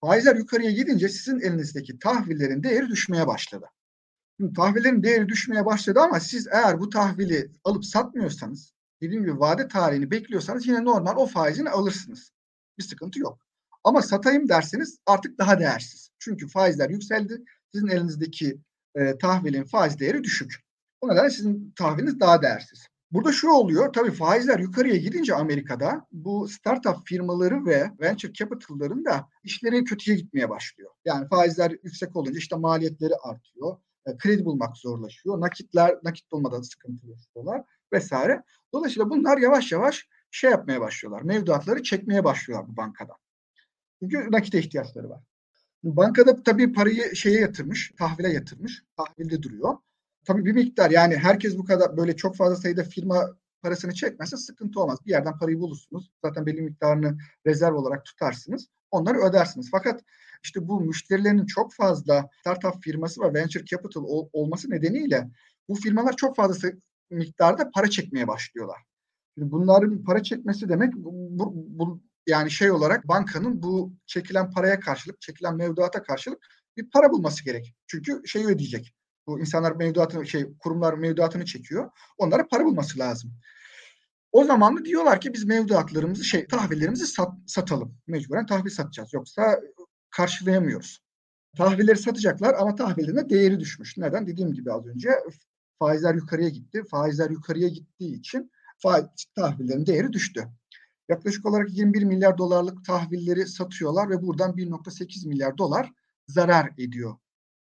Faizler 0.00 0.36
yukarıya 0.36 0.70
gidince 0.70 1.08
sizin 1.08 1.40
elinizdeki 1.40 1.98
tahvillerin 1.98 2.62
değeri 2.62 2.88
düşmeye 2.88 3.26
başladı. 3.26 3.66
Şimdi 4.36 4.52
tahvillerin 4.52 5.02
değeri 5.02 5.28
düşmeye 5.28 5.66
başladı 5.66 6.00
ama 6.00 6.20
siz 6.20 6.46
eğer 6.46 6.80
bu 6.80 6.90
tahvili 6.90 7.50
alıp 7.64 7.84
satmıyorsanız, 7.84 8.72
dediğim 9.00 9.22
gibi 9.22 9.40
vade 9.40 9.68
tarihini 9.68 10.10
bekliyorsanız 10.10 10.66
yine 10.66 10.84
normal 10.84 11.16
o 11.16 11.26
faizini 11.26 11.70
alırsınız. 11.70 12.32
Bir 12.78 12.82
sıkıntı 12.82 13.18
yok. 13.18 13.38
Ama 13.84 14.02
satayım 14.02 14.48
derseniz 14.48 14.98
artık 15.06 15.38
daha 15.38 15.60
değersiz. 15.60 16.10
Çünkü 16.18 16.48
faizler 16.48 16.90
yükseldi. 16.90 17.44
Sizin 17.72 17.88
elinizdeki 17.88 18.60
e, 18.94 19.18
tahvilin 19.18 19.64
faiz 19.64 19.98
değeri 19.98 20.24
düşük. 20.24 20.64
O 21.00 21.08
nedenle 21.08 21.30
sizin 21.30 21.72
tahviliniz 21.76 22.20
daha 22.20 22.42
değersiz. 22.42 22.86
Burada 23.12 23.32
şu 23.32 23.48
oluyor, 23.48 23.92
tabii 23.92 24.10
faizler 24.10 24.58
yukarıya 24.58 24.96
gidince 24.96 25.34
Amerika'da 25.34 26.06
bu 26.12 26.48
startup 26.48 26.96
firmaları 27.06 27.66
ve 27.66 27.90
venture 28.00 28.32
capital'ların 28.32 29.04
da 29.04 29.28
işleri 29.44 29.84
kötüye 29.84 30.16
gitmeye 30.16 30.48
başlıyor. 30.48 30.90
Yani 31.04 31.28
faizler 31.28 31.70
yüksek 31.70 32.16
olunca 32.16 32.38
işte 32.38 32.56
maliyetleri 32.56 33.14
artıyor, 33.22 33.76
e, 34.06 34.16
kredi 34.16 34.44
bulmak 34.44 34.76
zorlaşıyor, 34.76 35.40
nakitler 35.40 35.98
nakit 36.02 36.32
bulmadan 36.32 36.62
sıkıntı 36.62 37.06
yaşıyorlar 37.06 37.62
vesaire. 37.92 38.42
Dolayısıyla 38.72 39.10
bunlar 39.10 39.38
yavaş 39.38 39.72
yavaş 39.72 40.08
şey 40.30 40.50
yapmaya 40.50 40.80
başlıyorlar, 40.80 41.22
mevduatları 41.22 41.82
çekmeye 41.82 42.24
başlıyorlar 42.24 42.68
bu 42.68 42.76
bankadan. 42.76 43.16
Çünkü 44.02 44.28
nakite 44.30 44.58
ihtiyaçları 44.58 45.10
var. 45.10 45.22
Bankada 45.84 46.42
tabii 46.42 46.72
parayı 46.72 47.16
şeye 47.16 47.40
yatırmış, 47.40 47.92
tahvile 47.98 48.28
yatırmış, 48.28 48.82
tahvilde 48.96 49.42
duruyor 49.42 49.76
tabii 50.24 50.44
bir 50.44 50.52
miktar 50.52 50.90
yani 50.90 51.16
herkes 51.16 51.58
bu 51.58 51.64
kadar 51.64 51.96
böyle 51.96 52.16
çok 52.16 52.36
fazla 52.36 52.56
sayıda 52.56 52.84
firma 52.84 53.36
parasını 53.62 53.94
çekmezse 53.94 54.36
sıkıntı 54.36 54.80
olmaz. 54.80 54.98
Bir 55.06 55.10
yerden 55.10 55.38
parayı 55.38 55.60
bulursunuz. 55.60 56.10
Zaten 56.24 56.46
belli 56.46 56.62
miktarını 56.62 57.18
rezerv 57.46 57.74
olarak 57.74 58.04
tutarsınız. 58.04 58.68
Onları 58.90 59.18
ödersiniz. 59.18 59.68
Fakat 59.70 60.00
işte 60.44 60.68
bu 60.68 60.80
müşterilerinin 60.80 61.46
çok 61.46 61.74
fazla 61.74 62.28
startup 62.40 62.82
firması 62.82 63.20
ve 63.20 63.34
venture 63.34 63.64
capital 63.64 64.04
ol, 64.04 64.28
olması 64.32 64.70
nedeniyle 64.70 65.30
bu 65.68 65.74
firmalar 65.74 66.16
çok 66.16 66.36
fazla 66.36 66.68
miktarda 67.10 67.70
para 67.70 67.90
çekmeye 67.90 68.28
başlıyorlar. 68.28 68.78
Şimdi 69.34 69.52
bunların 69.52 70.04
para 70.04 70.22
çekmesi 70.22 70.68
demek 70.68 70.94
bu, 70.94 71.52
bu 71.54 72.02
yani 72.26 72.50
şey 72.50 72.70
olarak 72.70 73.08
bankanın 73.08 73.62
bu 73.62 73.92
çekilen 74.06 74.50
paraya 74.50 74.80
karşılık, 74.80 75.20
çekilen 75.20 75.56
mevduata 75.56 76.02
karşılık 76.02 76.38
bir 76.76 76.90
para 76.90 77.12
bulması 77.12 77.44
gerek. 77.44 77.74
Çünkü 77.86 78.22
şeyi 78.26 78.46
ödeyecek. 78.46 78.94
Bu 79.26 79.40
insanlar 79.40 79.72
mevduatını 79.72 80.26
şey 80.26 80.46
kurumlar 80.58 80.94
mevduatını 80.94 81.44
çekiyor. 81.44 81.90
Onlara 82.18 82.48
para 82.48 82.64
bulması 82.64 82.98
lazım. 82.98 83.32
O 84.32 84.44
zaman 84.44 84.76
da 84.76 84.84
diyorlar 84.84 85.20
ki 85.20 85.34
biz 85.34 85.44
mevduatlarımızı 85.44 86.24
şey 86.24 86.46
tahvillerimizi 86.46 87.06
sat, 87.06 87.32
satalım. 87.46 87.98
Mecburen 88.06 88.46
tahvil 88.46 88.70
satacağız. 88.70 89.12
Yoksa 89.12 89.60
karşılayamıyoruz. 90.10 91.02
Tahvilleri 91.56 91.98
satacaklar 91.98 92.54
ama 92.54 92.74
tahvillerine 92.74 93.30
değeri 93.30 93.60
düşmüş. 93.60 93.98
Neden? 93.98 94.26
Dediğim 94.26 94.52
gibi 94.52 94.72
az 94.72 94.86
önce 94.86 95.10
faizler 95.78 96.14
yukarıya 96.14 96.48
gitti. 96.48 96.82
Faizler 96.90 97.30
yukarıya 97.30 97.68
gittiği 97.68 98.18
için 98.18 98.50
faiz, 98.78 99.04
tahvillerin 99.34 99.86
değeri 99.86 100.12
düştü. 100.12 100.48
Yaklaşık 101.08 101.46
olarak 101.46 101.72
21 101.72 102.02
milyar 102.02 102.38
dolarlık 102.38 102.84
tahvilleri 102.84 103.46
satıyorlar 103.46 104.10
ve 104.10 104.22
buradan 104.22 104.56
1.8 104.56 105.28
milyar 105.28 105.58
dolar 105.58 105.92
zarar 106.28 106.70
ediyor 106.78 107.16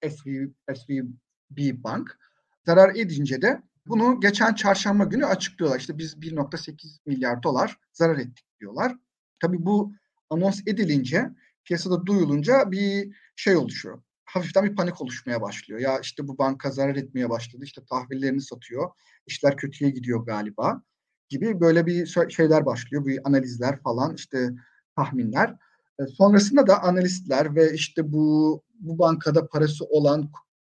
SVB, 0.09 1.05
SVB 1.51 1.85
Bank. 1.85 2.19
Zarar 2.67 2.95
edince 2.95 3.43
de 3.43 3.63
bunu 3.87 4.21
geçen 4.21 4.55
çarşamba 4.55 5.05
günü 5.05 5.27
açıklıyorlar. 5.27 5.81
İşte 5.81 5.99
biz 5.99 6.15
1.8 6.15 6.99
milyar 7.07 7.43
dolar 7.43 7.79
zarar 7.93 8.19
ettik 8.19 8.47
diyorlar. 8.61 8.97
Tabii 9.41 9.67
bu 9.67 9.93
anons 10.31 10.61
edilince, 10.67 11.31
piyasada 11.65 12.07
duyulunca 12.07 12.71
bir 12.71 13.17
şey 13.37 13.57
oluşuyor. 13.57 14.03
Hafiften 14.25 14.65
bir 14.65 14.77
panik 14.77 15.01
oluşmaya 15.01 15.41
başlıyor. 15.43 15.81
Ya 15.81 15.99
işte 15.99 16.29
bu 16.29 16.39
banka 16.39 16.71
zarar 16.71 16.97
etmeye 16.97 17.31
başladı. 17.31 17.65
İşte 17.65 17.83
tahvillerini 17.91 18.41
satıyor. 18.41 18.91
İşler 19.27 19.57
kötüye 19.57 19.91
gidiyor 19.91 20.27
galiba 20.27 20.83
gibi 21.29 21.61
böyle 21.61 21.87
bir 21.87 22.07
şeyler 22.29 22.67
başlıyor. 22.67 23.07
Bir 23.07 23.29
analizler 23.29 23.83
falan 23.83 24.15
işte 24.15 24.51
tahminler. 24.97 25.57
E, 26.01 26.07
sonrasında 26.07 26.67
da 26.67 26.83
analistler 26.83 27.55
ve 27.55 27.75
işte 27.75 28.13
bu 28.13 28.63
bu 28.81 28.99
bankada 28.99 29.49
parası 29.49 29.85
olan 29.85 30.31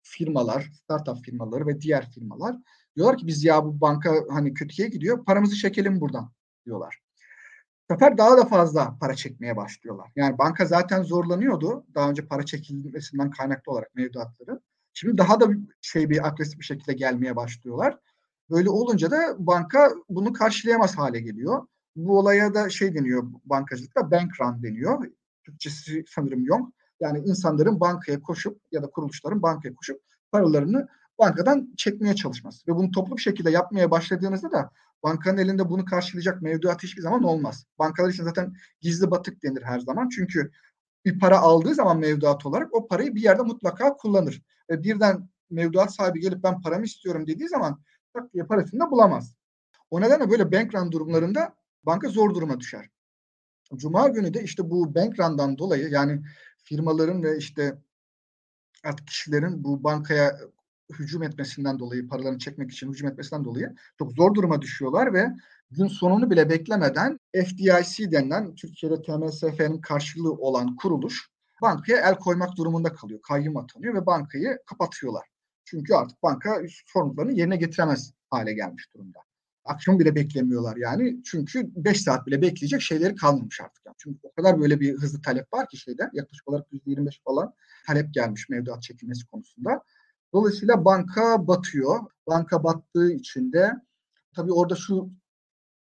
firmalar, 0.06 0.72
startup 0.84 1.26
firmaları 1.26 1.68
ve 1.68 1.82
diğer 1.82 2.12
firmalar 2.12 2.56
diyorlar 2.96 3.18
ki 3.18 3.28
biz 3.28 3.44
ya 3.44 3.66
bu 3.66 3.82
banka 3.82 4.16
hani 4.30 4.54
kötüye 4.54 4.90
gidiyor, 4.90 5.26
paramızı 5.26 5.56
çekelim 5.56 6.02
buradan 6.02 6.32
diyorlar. 6.66 7.00
Sefer 7.92 8.18
daha 8.18 8.38
da 8.38 8.46
fazla 8.46 8.98
para 9.00 9.16
çekmeye 9.16 9.56
başlıyorlar. 9.56 10.12
Yani 10.16 10.38
banka 10.38 10.66
zaten 10.66 11.04
zorlanıyordu 11.04 11.86
daha 11.96 12.10
önce 12.10 12.28
para 12.28 12.46
çekilmesinden 12.46 13.30
kaynaklı 13.30 13.72
olarak 13.72 13.96
mevduatları. 13.96 14.60
Şimdi 14.94 15.18
daha 15.18 15.40
da 15.40 15.48
şey 15.82 16.10
bir 16.10 16.28
agresif 16.28 16.60
bir 16.60 16.66
şekilde 16.66 16.94
gelmeye 16.94 17.36
başlıyorlar. 17.36 17.98
Böyle 18.50 18.70
olunca 18.70 19.12
da 19.12 19.36
banka 19.40 19.92
bunu 20.10 20.34
karşılayamaz 20.34 20.98
hale 20.98 21.20
geliyor. 21.20 21.68
Bu 21.96 22.20
olaya 22.20 22.54
da 22.54 22.70
şey 22.70 22.96
deniyor 22.96 23.24
bankacılıkta 23.46 24.12
bank 24.12 24.42
run 24.42 24.64
deniyor. 24.64 25.08
Türkçesi 25.44 26.04
sanırım 26.08 26.46
yok. 26.46 26.70
Yani 27.00 27.20
insanların 27.20 27.80
bankaya 27.80 28.22
koşup 28.22 28.62
ya 28.72 28.84
da 28.84 28.88
kuruluşların 28.88 29.42
bankaya 29.42 29.76
koşup 29.76 30.02
paralarını 30.32 30.88
bankadan 31.20 31.74
çekmeye 31.78 32.16
çalışması. 32.16 32.68
Ve 32.68 32.76
bunu 32.76 32.92
toplu 32.92 33.18
bir 33.18 33.22
şekilde 33.22 33.52
yapmaya 33.52 33.92
başladığınızda 33.92 34.52
da 34.52 34.72
bankanın 35.04 35.38
elinde 35.38 35.70
bunu 35.70 35.86
karşılayacak 35.86 36.42
mevduat 36.42 36.84
hiçbir 36.84 37.02
zaman 37.02 37.24
olmaz. 37.24 37.66
Bankalar 37.80 38.10
için 38.10 38.24
zaten 38.24 38.56
gizli 38.82 39.12
batık 39.12 39.44
denir 39.44 39.62
her 39.62 39.80
zaman. 39.80 40.10
Çünkü 40.10 40.52
bir 41.06 41.20
para 41.20 41.40
aldığı 41.40 41.76
zaman 41.76 42.00
mevduat 42.00 42.46
olarak 42.46 42.74
o 42.74 42.88
parayı 42.88 43.16
bir 43.16 43.22
yerde 43.22 43.42
mutlaka 43.42 43.94
kullanır. 43.94 44.42
Ve 44.70 44.84
birden 44.84 45.30
mevduat 45.50 45.96
sahibi 45.96 46.20
gelip 46.20 46.44
ben 46.44 46.62
paramı 46.62 46.86
istiyorum 46.86 47.28
dediği 47.28 47.50
zaman 47.50 47.80
tak 48.14 48.34
diye 48.34 48.44
parasını 48.44 48.80
da 48.80 48.92
bulamaz. 48.92 49.36
O 49.92 50.02
nedenle 50.02 50.30
böyle 50.30 50.52
bank 50.52 50.76
run 50.76 50.92
durumlarında 50.92 51.56
banka 51.84 52.08
zor 52.08 52.36
duruma 52.36 52.60
düşer. 52.60 52.90
Cuma 53.76 54.08
günü 54.08 54.34
de 54.34 54.44
işte 54.44 54.70
bu 54.70 54.96
bank 54.96 55.20
run'dan 55.20 55.58
dolayı 55.58 55.90
yani 55.90 56.22
firmaların 56.66 57.24
ve 57.24 57.38
işte 57.38 57.78
artık 58.84 59.08
kişilerin 59.08 59.64
bu 59.64 59.84
bankaya 59.84 60.40
hücum 61.00 61.24
etmesinden 61.24 61.80
dolayı, 61.80 62.08
paralarını 62.08 62.40
çekmek 62.40 62.72
için 62.72 62.92
hücum 62.92 63.08
etmesinden 63.08 63.46
dolayı 63.46 63.76
çok 64.00 64.12
zor 64.12 64.34
duruma 64.34 64.62
düşüyorlar 64.62 65.14
ve 65.14 65.28
gün 65.72 65.88
sonunu 65.88 66.30
bile 66.30 66.50
beklemeden 66.50 67.20
FDIC 67.34 68.12
denilen 68.12 68.56
Türkiye'de 68.56 69.02
TMSF'nin 69.02 69.82
karşılığı 69.82 70.34
olan 70.34 70.76
kuruluş 70.76 71.30
bankaya 71.62 72.10
el 72.10 72.16
koymak 72.16 72.58
durumunda 72.58 72.94
kalıyor. 72.94 73.22
Kayyum 73.22 73.58
atanıyor 73.58 73.94
ve 73.94 74.06
bankayı 74.06 74.60
kapatıyorlar. 74.66 75.28
Çünkü 75.66 75.94
artık 75.94 76.24
banka 76.24 76.62
sorumluluklarını 76.86 77.32
yerine 77.32 77.56
getiremez 77.58 78.14
hale 78.30 78.54
gelmiş 78.54 78.94
durumda. 78.94 79.25
Akşam 79.66 80.00
bile 80.00 80.16
beklemiyorlar 80.16 80.78
yani. 80.78 81.24
Çünkü 81.24 81.72
5 81.76 82.02
saat 82.02 82.28
bile 82.28 82.42
bekleyecek 82.42 82.82
şeyleri 82.82 83.16
kalmamış 83.16 83.62
artık. 83.62 83.86
Yani. 83.86 83.96
Çünkü 83.98 84.20
o 84.24 84.34
kadar 84.34 84.62
böyle 84.62 84.80
bir 84.80 84.94
hızlı 84.94 85.22
talep 85.22 85.54
var 85.54 85.70
ki 85.70 85.78
şeyde 85.78 86.10
yaklaşık 86.14 86.48
olarak 86.48 86.68
%25 86.72 87.24
falan 87.24 87.54
talep 87.88 88.14
gelmiş 88.14 88.50
mevduat 88.50 88.84
çekilmesi 88.84 89.28
konusunda. 89.28 89.82
Dolayısıyla 90.34 90.86
banka 90.86 91.48
batıyor. 91.48 92.00
Banka 92.28 92.64
battığı 92.64 93.12
için 93.12 93.54
de 93.54 93.72
tabii 94.36 94.52
orada 94.54 94.76
şu 94.76 95.10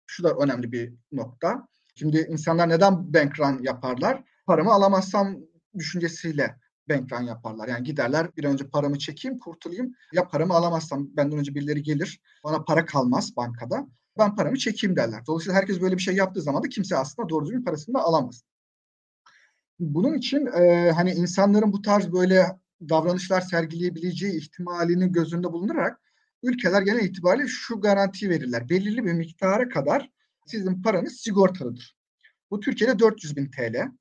şu 0.07 0.25
da 0.25 0.35
önemli 0.35 0.73
bir 0.73 0.95
nokta. 1.13 1.69
Şimdi 1.95 2.27
insanlar 2.31 2.69
neden 2.69 3.15
bank 3.15 3.41
run 3.41 3.63
yaparlar? 3.63 4.25
Paramı 4.47 4.73
alamazsam 4.73 5.37
düşüncesiyle 5.79 6.60
bank 6.91 7.13
run 7.13 7.23
yaparlar. 7.23 7.69
Yani 7.69 7.85
giderler 7.85 8.37
bir 8.37 8.45
önce 8.45 8.69
paramı 8.69 8.99
çekeyim, 8.99 9.39
kurtulayım. 9.39 9.95
Ya 10.13 10.29
paramı 10.29 10.55
alamazsam 10.55 11.09
benden 11.17 11.39
önce 11.39 11.55
birileri 11.55 11.83
gelir. 11.83 12.21
Bana 12.45 12.65
para 12.65 12.85
kalmaz 12.85 13.37
bankada. 13.37 13.87
Ben 14.19 14.37
paramı 14.37 14.59
çekeyim 14.59 14.97
derler. 14.97 15.27
Dolayısıyla 15.27 15.59
herkes 15.59 15.81
böyle 15.81 15.97
bir 15.97 16.03
şey 16.03 16.17
yaptığı 16.17 16.43
zaman 16.43 16.63
da 16.63 16.69
kimse 16.69 16.97
aslında 16.97 17.29
doğru 17.29 17.45
düzgün 17.45 17.65
parasını 17.65 17.95
da 17.95 17.99
alamaz. 17.99 18.43
Bunun 19.79 20.15
için 20.15 20.47
e, 20.47 20.91
hani 20.91 21.13
insanların 21.13 21.73
bu 21.73 21.83
tarz 21.83 22.13
böyle 22.13 22.47
davranışlar 22.89 23.41
sergileyebileceği 23.41 24.37
ihtimalini 24.37 25.13
göz 25.13 25.33
önünde 25.33 25.53
bulundurarak 25.53 26.01
ülkeler 26.43 26.83
genel 26.83 27.05
itibariyle 27.05 27.49
şu 27.49 27.81
garanti 27.81 28.31
verirler. 28.31 28.69
Belirli 28.69 29.05
bir 29.05 29.13
miktara 29.13 29.69
kadar 29.69 30.11
sizin 30.47 30.83
paranız 30.83 31.13
sigortalıdır. 31.13 31.97
Bu 32.51 32.61
Türkiye'de 32.61 32.99
400 32.99 33.37
bin 33.37 33.51
TL. 33.51 33.93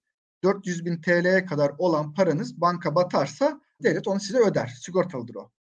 400 0.44 0.86
bin 0.86 1.02
TL'ye 1.02 1.46
kadar 1.46 1.72
olan 1.78 2.14
paranız 2.14 2.62
banka 2.62 2.96
batarsa 2.96 3.62
devlet 3.84 4.08
onu 4.08 4.20
size 4.20 4.40
öder. 4.40 4.68
Sigortalıdır 4.68 5.36
o. 5.36 5.52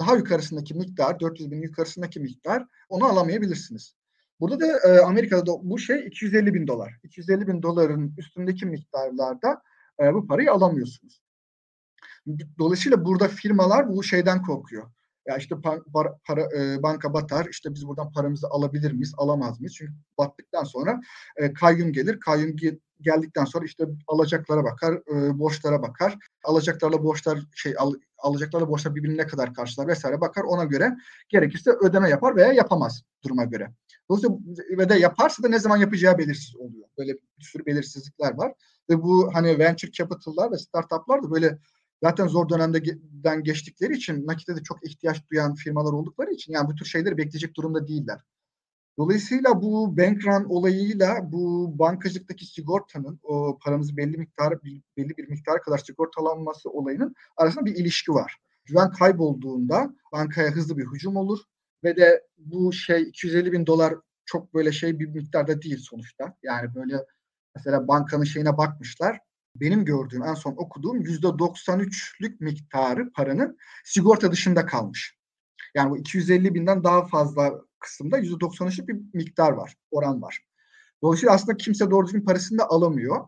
Daha 0.00 0.16
yukarısındaki 0.16 0.74
miktar, 0.74 1.20
400 1.20 1.50
bin 1.50 1.62
yukarısındaki 1.62 2.20
miktar 2.20 2.66
onu 2.88 3.04
alamayabilirsiniz. 3.04 3.94
Burada 4.40 4.60
da 4.60 4.88
e, 4.88 5.00
Amerika'da 5.00 5.52
bu 5.62 5.78
şey 5.78 6.06
250 6.06 6.54
bin 6.54 6.66
dolar. 6.66 6.98
250 7.02 7.46
bin 7.46 7.62
doların 7.62 8.14
üstündeki 8.18 8.66
miktarlarda 8.66 9.62
e, 10.00 10.14
bu 10.14 10.26
parayı 10.26 10.52
alamıyorsunuz. 10.52 11.22
Dolayısıyla 12.58 13.04
burada 13.04 13.28
firmalar 13.28 13.88
bu 13.88 14.02
şeyden 14.02 14.42
korkuyor. 14.42 14.90
Ya 15.28 15.36
işte 15.36 15.54
para, 15.92 16.18
para, 16.24 16.48
e, 16.56 16.82
banka 16.82 17.14
batar, 17.14 17.46
işte 17.50 17.74
biz 17.74 17.86
buradan 17.86 18.12
paramızı 18.12 18.46
alabilir 18.50 18.92
miyiz, 18.92 19.14
alamaz 19.16 19.60
mıyız? 19.60 19.74
Çünkü 19.74 19.92
battıktan 20.18 20.64
sonra 20.64 21.00
e, 21.36 21.52
kayyum 21.52 21.92
gelir. 21.92 22.20
Kayyum 22.20 22.56
geldikten 23.00 23.44
sonra 23.44 23.64
işte 23.64 23.84
alacaklara 24.06 24.64
bakar, 24.64 24.94
e, 24.94 25.38
borçlara 25.38 25.82
bakar. 25.82 26.18
Alacaklarla 26.44 27.04
borçlar 27.04 27.38
şey 27.54 27.74
al, 27.78 27.94
alacaklarla 28.18 28.68
borçlar 28.68 28.94
birbirine 28.94 29.26
kadar 29.26 29.54
karşılar 29.54 29.88
vesaire 29.88 30.20
bakar. 30.20 30.42
Ona 30.42 30.64
göre 30.64 30.96
gerekirse 31.28 31.70
ödeme 31.70 32.10
yapar 32.10 32.36
veya 32.36 32.52
yapamaz 32.52 33.02
duruma 33.24 33.44
göre. 33.44 33.70
Dolayısıyla 34.10 34.38
ve 34.78 34.88
de 34.88 34.94
yaparsa 34.94 35.42
da 35.42 35.48
ne 35.48 35.58
zaman 35.58 35.76
yapacağı 35.76 36.18
belirsiz 36.18 36.56
oluyor. 36.56 36.88
Böyle 36.98 37.12
bir 37.12 37.44
sürü 37.44 37.66
belirsizlikler 37.66 38.34
var. 38.34 38.52
Ve 38.90 39.02
bu 39.02 39.30
hani 39.34 39.58
venture 39.58 39.90
capital'lar 39.90 40.52
ve 40.52 40.58
startup'lar 40.58 41.22
da 41.22 41.30
böyle 41.30 41.58
zaten 42.02 42.26
zor 42.26 42.48
dönemden 42.48 43.42
geçtikleri 43.42 43.96
için 43.96 44.26
nakite 44.26 44.56
de 44.56 44.62
çok 44.62 44.86
ihtiyaç 44.86 45.30
duyan 45.30 45.54
firmalar 45.54 45.92
oldukları 45.92 46.30
için 46.30 46.52
yani 46.52 46.68
bu 46.68 46.74
tür 46.74 46.86
şeyleri 46.86 47.18
bekleyecek 47.18 47.56
durumda 47.56 47.88
değiller. 47.88 48.20
Dolayısıyla 48.98 49.62
bu 49.62 49.96
bank 49.96 50.26
run 50.26 50.44
olayıyla 50.44 51.32
bu 51.32 51.72
bankacılıktaki 51.78 52.46
sigortanın 52.46 53.20
o 53.22 53.58
paramızı 53.64 53.96
belli 53.96 54.16
miktar 54.16 54.54
belli 54.96 55.16
bir 55.16 55.28
miktar 55.28 55.62
kadar 55.62 55.78
sigortalanması 55.78 56.70
olayının 56.70 57.14
arasında 57.36 57.64
bir 57.64 57.76
ilişki 57.76 58.12
var. 58.12 58.36
Güven 58.64 58.90
kaybolduğunda 58.90 59.94
bankaya 60.12 60.50
hızlı 60.50 60.78
bir 60.78 60.86
hücum 60.86 61.16
olur 61.16 61.38
ve 61.84 61.96
de 61.96 62.26
bu 62.38 62.72
şey 62.72 63.02
250 63.02 63.52
bin 63.52 63.66
dolar 63.66 63.94
çok 64.24 64.54
böyle 64.54 64.72
şey 64.72 64.98
bir 64.98 65.06
miktarda 65.06 65.62
değil 65.62 65.78
sonuçta. 65.78 66.36
Yani 66.42 66.74
böyle 66.74 67.04
mesela 67.54 67.88
bankanın 67.88 68.24
şeyine 68.24 68.56
bakmışlar 68.56 69.20
benim 69.60 69.84
gördüğüm 69.84 70.22
en 70.22 70.34
son 70.34 70.52
okuduğum 70.56 71.00
yüzde 71.00 71.26
93'lük 71.26 72.36
miktarı 72.40 73.12
paranın 73.12 73.58
sigorta 73.84 74.32
dışında 74.32 74.66
kalmış. 74.66 75.18
Yani 75.74 75.90
bu 75.90 75.98
250 75.98 76.54
binden 76.54 76.84
daha 76.84 77.06
fazla 77.06 77.62
kısımda 77.78 78.18
yüzde 78.18 78.34
93'lük 78.34 78.88
bir 78.88 78.96
miktar 79.14 79.52
var, 79.52 79.74
oran 79.90 80.22
var. 80.22 80.44
Dolayısıyla 81.02 81.34
aslında 81.34 81.56
kimse 81.56 81.90
doğru 81.90 82.06
düzgün 82.06 82.24
parasını 82.24 82.58
da 82.58 82.70
alamıyor. 82.70 83.26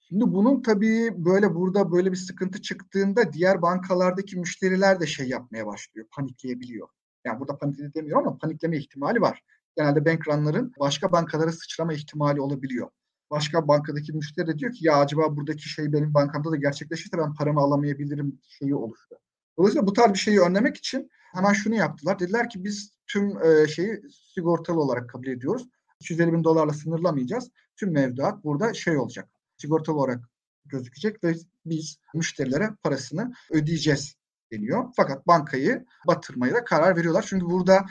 Şimdi 0.00 0.24
bunun 0.32 0.62
tabii 0.62 1.12
böyle 1.16 1.54
burada 1.54 1.92
böyle 1.92 2.12
bir 2.12 2.16
sıkıntı 2.16 2.62
çıktığında 2.62 3.32
diğer 3.32 3.62
bankalardaki 3.62 4.38
müşteriler 4.38 5.00
de 5.00 5.06
şey 5.06 5.28
yapmaya 5.28 5.66
başlıyor, 5.66 6.06
panikleyebiliyor. 6.10 6.88
Yani 7.24 7.40
burada 7.40 7.58
panik 7.58 7.94
demiyorum 7.94 8.28
ama 8.28 8.38
panikleme 8.38 8.76
ihtimali 8.76 9.20
var. 9.20 9.42
Genelde 9.76 10.04
bank 10.04 10.28
run'ların 10.28 10.72
başka 10.80 11.12
bankalara 11.12 11.52
sıçrama 11.52 11.92
ihtimali 11.92 12.40
olabiliyor 12.40 12.90
başka 13.30 13.68
bankadaki 13.68 14.12
müşteri 14.12 14.58
diyor 14.58 14.72
ki 14.72 14.86
ya 14.86 14.96
acaba 14.96 15.36
buradaki 15.36 15.68
şey 15.68 15.92
benim 15.92 16.14
bankamda 16.14 16.50
da 16.50 16.56
gerçekleşirse 16.56 17.18
ben 17.18 17.34
paramı 17.34 17.60
alamayabilirim 17.60 18.40
şeyi 18.48 18.74
oluştu. 18.74 19.16
Dolayısıyla 19.58 19.86
bu 19.86 19.92
tarz 19.92 20.12
bir 20.12 20.18
şeyi 20.18 20.40
önlemek 20.40 20.76
için 20.76 21.10
hemen 21.34 21.52
şunu 21.52 21.74
yaptılar. 21.74 22.18
Dediler 22.18 22.48
ki 22.48 22.64
biz 22.64 22.92
tüm 23.06 23.42
e, 23.42 23.68
şeyi 23.68 24.02
sigortalı 24.34 24.80
olarak 24.80 25.10
kabul 25.10 25.26
ediyoruz. 25.26 25.68
250 26.00 26.32
bin 26.32 26.44
dolarla 26.44 26.72
sınırlamayacağız. 26.72 27.50
Tüm 27.76 27.92
mevduat 27.92 28.44
burada 28.44 28.74
şey 28.74 28.98
olacak. 28.98 29.28
Sigortalı 29.56 29.96
olarak 29.96 30.20
gözükecek 30.66 31.24
ve 31.24 31.34
biz 31.66 31.98
müşterilere 32.14 32.70
parasını 32.82 33.32
ödeyeceğiz 33.50 34.16
deniyor. 34.52 34.84
Fakat 34.96 35.26
bankayı 35.26 35.84
batırmaya 36.06 36.54
da 36.54 36.64
karar 36.64 36.96
veriyorlar. 36.96 37.24
Çünkü 37.28 37.46
burada 37.46 37.86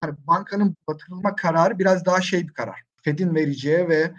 hani 0.00 0.14
bankanın 0.26 0.76
batırılma 0.88 1.34
kararı 1.34 1.78
biraz 1.78 2.04
daha 2.04 2.20
şey 2.20 2.48
bir 2.48 2.52
karar. 2.52 2.82
Fed'in 3.02 3.34
vereceği 3.34 3.88
ve 3.88 4.14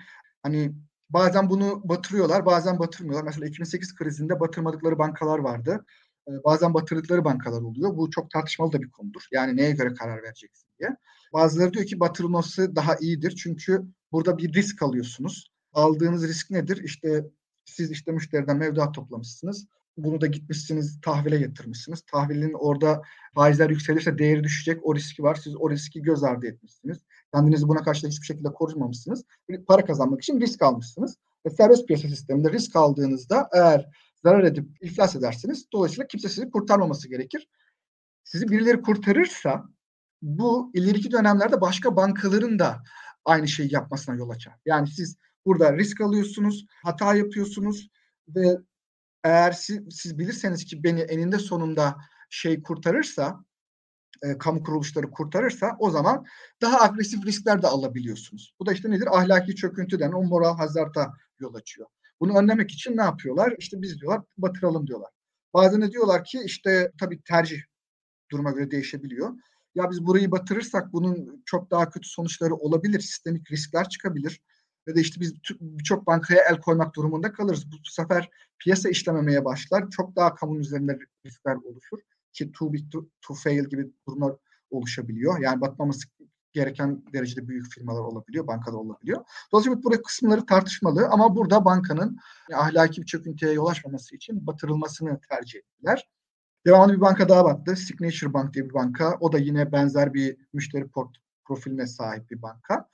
hani 0.48 0.72
bazen 1.10 1.50
bunu 1.50 1.82
batırıyorlar, 1.84 2.46
bazen 2.46 2.80
batırmıyorlar. 2.80 3.24
Mesela 3.24 3.48
2008 3.48 3.96
krizinde 3.96 4.40
batırmadıkları 4.40 5.00
bankalar 5.00 5.40
vardı. 5.40 5.86
Ee, 6.28 6.32
bazen 6.44 6.74
batırdıkları 6.74 7.26
bankalar 7.26 7.62
oluyor. 7.62 7.98
Bu 7.98 8.10
çok 8.12 8.32
tartışmalı 8.32 8.72
da 8.72 8.82
bir 8.82 8.92
konudur. 8.92 9.22
Yani 9.32 9.58
neye 9.58 9.72
göre 9.72 9.94
karar 9.94 10.24
vereceksin 10.24 10.70
diye. 10.80 10.90
Bazıları 11.34 11.74
diyor 11.74 11.86
ki 11.86 12.00
batırılması 12.00 12.76
daha 12.76 12.96
iyidir. 12.96 13.36
Çünkü 13.36 13.86
burada 14.12 14.38
bir 14.38 14.54
risk 14.54 14.82
alıyorsunuz. 14.82 15.52
Aldığınız 15.74 16.28
risk 16.28 16.52
nedir? 16.52 16.84
İşte 16.84 17.26
siz 17.66 17.92
işte 17.92 18.12
müşteriden 18.12 18.58
mevduat 18.58 18.94
toplamışsınız. 18.96 19.68
Bunu 19.98 20.22
da 20.22 20.28
gitmişsiniz 20.28 21.02
tahvile 21.02 21.38
yatırmışsınız. 21.38 22.02
Tahvilin 22.02 22.54
orada 22.54 23.02
faizler 23.36 23.70
yükselirse 23.70 24.18
değeri 24.18 24.44
düşecek. 24.44 24.86
O 24.86 24.96
riski 24.96 25.24
var. 25.24 25.36
Siz 25.36 25.56
o 25.56 25.70
riski 25.70 26.02
göz 26.02 26.24
ardı 26.24 26.48
etmişsiniz. 26.48 26.98
Kendinizi 27.34 27.68
buna 27.68 27.84
karşı 27.84 28.08
hiçbir 28.08 28.26
şekilde 28.26 28.54
korumamışsınız. 28.54 29.24
Para 29.68 29.86
kazanmak 29.86 30.22
için 30.22 30.42
risk 30.42 30.62
almışsınız. 30.62 31.18
Ve 31.46 31.50
serbest 31.50 31.88
piyasa 31.88 32.08
sisteminde 32.08 32.52
risk 32.52 32.76
aldığınızda 32.76 33.50
eğer 33.54 33.90
zarar 34.24 34.44
edip 34.44 34.84
iflas 34.84 35.16
edersiniz. 35.16 35.66
Dolayısıyla 35.74 36.08
kimse 36.08 36.30
sizi 36.30 36.50
kurtarmaması 36.50 37.10
gerekir. 37.10 37.48
Sizi 38.24 38.50
birileri 38.50 38.82
kurtarırsa 38.82 39.64
bu 40.22 40.72
ileriki 40.74 41.12
dönemlerde 41.12 41.62
başka 41.62 41.96
bankaların 41.96 42.60
da 42.60 42.84
aynı 43.26 43.48
şeyi 43.48 43.74
yapmasına 43.74 44.16
yol 44.16 44.30
açar. 44.30 44.54
Yani 44.66 44.88
siz 44.88 45.18
burada 45.46 45.78
risk 45.78 46.02
alıyorsunuz, 46.02 46.66
hata 46.84 47.16
yapıyorsunuz 47.16 47.90
ve 48.28 48.58
eğer 49.28 49.52
siz, 49.52 49.80
siz 49.90 50.20
bilirseniz 50.20 50.66
ki 50.66 50.84
beni 50.84 51.00
eninde 51.02 51.40
sonunda 51.40 51.96
şey 52.30 52.62
kurtarırsa, 52.62 53.46
e, 54.24 54.38
kamu 54.38 54.64
kuruluşları 54.64 55.12
kurtarırsa 55.12 55.76
o 55.80 55.90
zaman 55.92 56.26
daha 56.62 56.82
agresif 56.82 57.26
riskler 57.26 57.62
de 57.62 57.68
alabiliyorsunuz. 57.68 58.56
Bu 58.60 58.66
da 58.66 58.74
işte 58.74 58.92
nedir? 58.92 59.18
Ahlaki 59.18 59.56
çöküntü 59.56 60.00
denen 60.00 60.12
o 60.12 60.24
moral 60.24 60.58
hazarda 60.58 61.14
yol 61.40 61.54
açıyor. 61.54 61.88
Bunu 62.20 62.38
önlemek 62.38 62.72
için 62.72 62.98
ne 62.98 63.02
yapıyorlar? 63.02 63.56
İşte 63.60 63.82
biz 63.82 64.00
diyorlar 64.00 64.22
batıralım 64.38 64.88
diyorlar. 64.88 65.10
Bazen 65.54 65.82
de 65.82 65.92
diyorlar 65.92 66.24
ki 66.24 66.42
işte 66.46 66.92
tabii 67.00 67.22
tercih 67.22 67.62
duruma 68.32 68.52
göre 68.52 68.72
değişebiliyor. 68.72 69.34
Ya 69.76 69.90
biz 69.92 70.06
burayı 70.06 70.32
batırırsak 70.32 70.94
bunun 70.94 71.44
çok 71.46 71.72
daha 71.72 71.90
kötü 71.90 72.10
sonuçları 72.10 72.56
olabilir. 72.56 73.00
Sistemik 73.00 73.52
riskler 73.52 73.90
çıkabilir. 73.90 74.42
Ve 74.88 74.96
de 74.96 75.02
işte 75.02 75.22
biz 75.22 75.34
birçok 75.62 76.08
bankaya 76.08 76.42
el 76.50 76.62
koymak 76.62 76.96
durumunda 76.96 77.34
kalırız. 77.34 77.72
Bu 77.72 77.76
sefer 77.90 78.30
piyasa 78.60 78.90
işlememeye 78.90 79.46
başlar. 79.46 79.90
Çok 79.90 80.16
daha 80.16 80.36
kamunun 80.36 80.60
üzerinde 80.60 81.00
riskler 81.26 81.56
oluşur. 81.56 82.00
Ki 82.34 82.52
too 82.52 82.74
big 82.74 82.92
to, 82.92 83.10
to 83.22 83.34
fail 83.34 83.66
gibi 83.66 83.92
durumlar 84.08 84.34
oluşabiliyor. 84.70 85.40
Yani 85.40 85.62
batmaması 85.62 86.08
gereken 86.54 87.04
derecede 87.14 87.48
büyük 87.48 87.74
firmalar 87.74 88.02
olabiliyor, 88.02 88.48
bankada 88.48 88.78
olabiliyor. 88.78 89.26
Dolayısıyla 89.52 89.84
bu 89.84 90.02
kısımları 90.02 90.46
tartışmalı 90.46 91.08
ama 91.08 91.36
burada 91.36 91.66
bankanın 91.66 92.20
ahlaki 92.54 93.02
bir 93.02 93.06
çöküntüye 93.06 93.54
yol 93.54 93.68
açmaması 93.68 94.16
için 94.16 94.48
batırılmasını 94.48 95.20
tercih 95.30 95.60
ettiler. 95.60 96.10
Devamlı 96.66 96.94
bir 96.94 97.02
banka 97.02 97.30
daha 97.30 97.46
battı. 97.46 97.76
Signature 97.76 98.34
Bank 98.34 98.54
diye 98.54 98.70
bir 98.70 98.74
banka. 98.74 99.18
O 99.20 99.32
da 99.32 99.38
yine 99.38 99.72
benzer 99.72 100.14
bir 100.14 100.38
müşteri 100.54 100.88
port 100.88 101.18
profiline 101.46 101.88
sahip 101.88 102.32
bir 102.32 102.42
banka. 102.42 102.90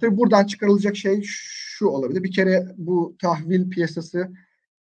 Tabii 0.00 0.16
buradan 0.16 0.46
çıkarılacak 0.46 0.96
şey 0.96 1.22
şu 1.24 1.86
olabilir. 1.86 2.22
Bir 2.22 2.32
kere 2.32 2.66
bu 2.76 3.16
tahvil 3.22 3.70
piyasası 3.70 4.28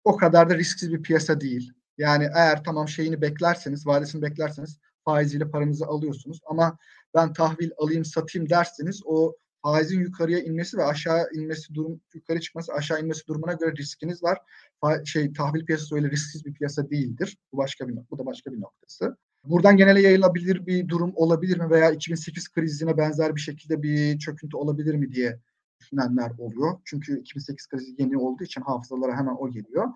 o 0.04 0.16
kadar 0.16 0.50
da 0.50 0.58
risksiz 0.58 0.92
bir 0.92 1.02
piyasa 1.02 1.40
değil. 1.40 1.72
Yani 1.98 2.28
eğer 2.34 2.64
tamam 2.64 2.88
şeyini 2.88 3.20
beklerseniz, 3.20 3.86
vadesini 3.86 4.22
beklerseniz 4.22 4.78
faiziyle 5.04 5.50
paranızı 5.50 5.86
alıyorsunuz. 5.86 6.40
Ama 6.46 6.78
ben 7.14 7.32
tahvil 7.32 7.70
alayım 7.78 8.04
satayım 8.04 8.50
derseniz 8.50 9.02
o 9.04 9.36
faizin 9.62 10.00
yukarıya 10.00 10.38
inmesi 10.38 10.76
ve 10.78 10.84
aşağı 10.84 11.28
inmesi 11.34 11.74
durum 11.74 12.00
yukarı 12.14 12.40
çıkması 12.40 12.72
aşağı 12.72 13.00
inmesi 13.00 13.26
durumuna 13.26 13.52
göre 13.52 13.76
riskiniz 13.76 14.22
var. 14.22 14.38
Fa- 14.82 15.06
şey 15.06 15.32
tahvil 15.32 15.64
piyasası 15.64 15.94
öyle 15.94 16.10
risksiz 16.10 16.44
bir 16.44 16.54
piyasa 16.54 16.90
değildir. 16.90 17.38
Bu 17.52 17.56
başka 17.56 17.88
bir 17.88 17.96
bu 18.10 18.18
da 18.18 18.26
başka 18.26 18.52
bir 18.52 18.60
noktası. 18.60 19.16
Buradan 19.44 19.76
genele 19.76 20.00
yayılabilir 20.02 20.66
bir 20.66 20.88
durum 20.88 21.12
olabilir 21.14 21.58
mi 21.58 21.70
veya 21.70 21.90
2008 21.90 22.48
krizine 22.48 22.96
benzer 22.96 23.36
bir 23.36 23.40
şekilde 23.40 23.82
bir 23.82 24.18
çöküntü 24.18 24.56
olabilir 24.56 24.94
mi 24.94 25.12
diye 25.12 25.40
düşünenler 25.80 26.32
oluyor. 26.38 26.78
Çünkü 26.84 27.20
2008 27.20 27.66
krizi 27.66 27.94
yeni 27.98 28.18
olduğu 28.18 28.44
için 28.44 28.60
hafızalara 28.60 29.16
hemen 29.16 29.36
o 29.38 29.50
geliyor. 29.50 29.88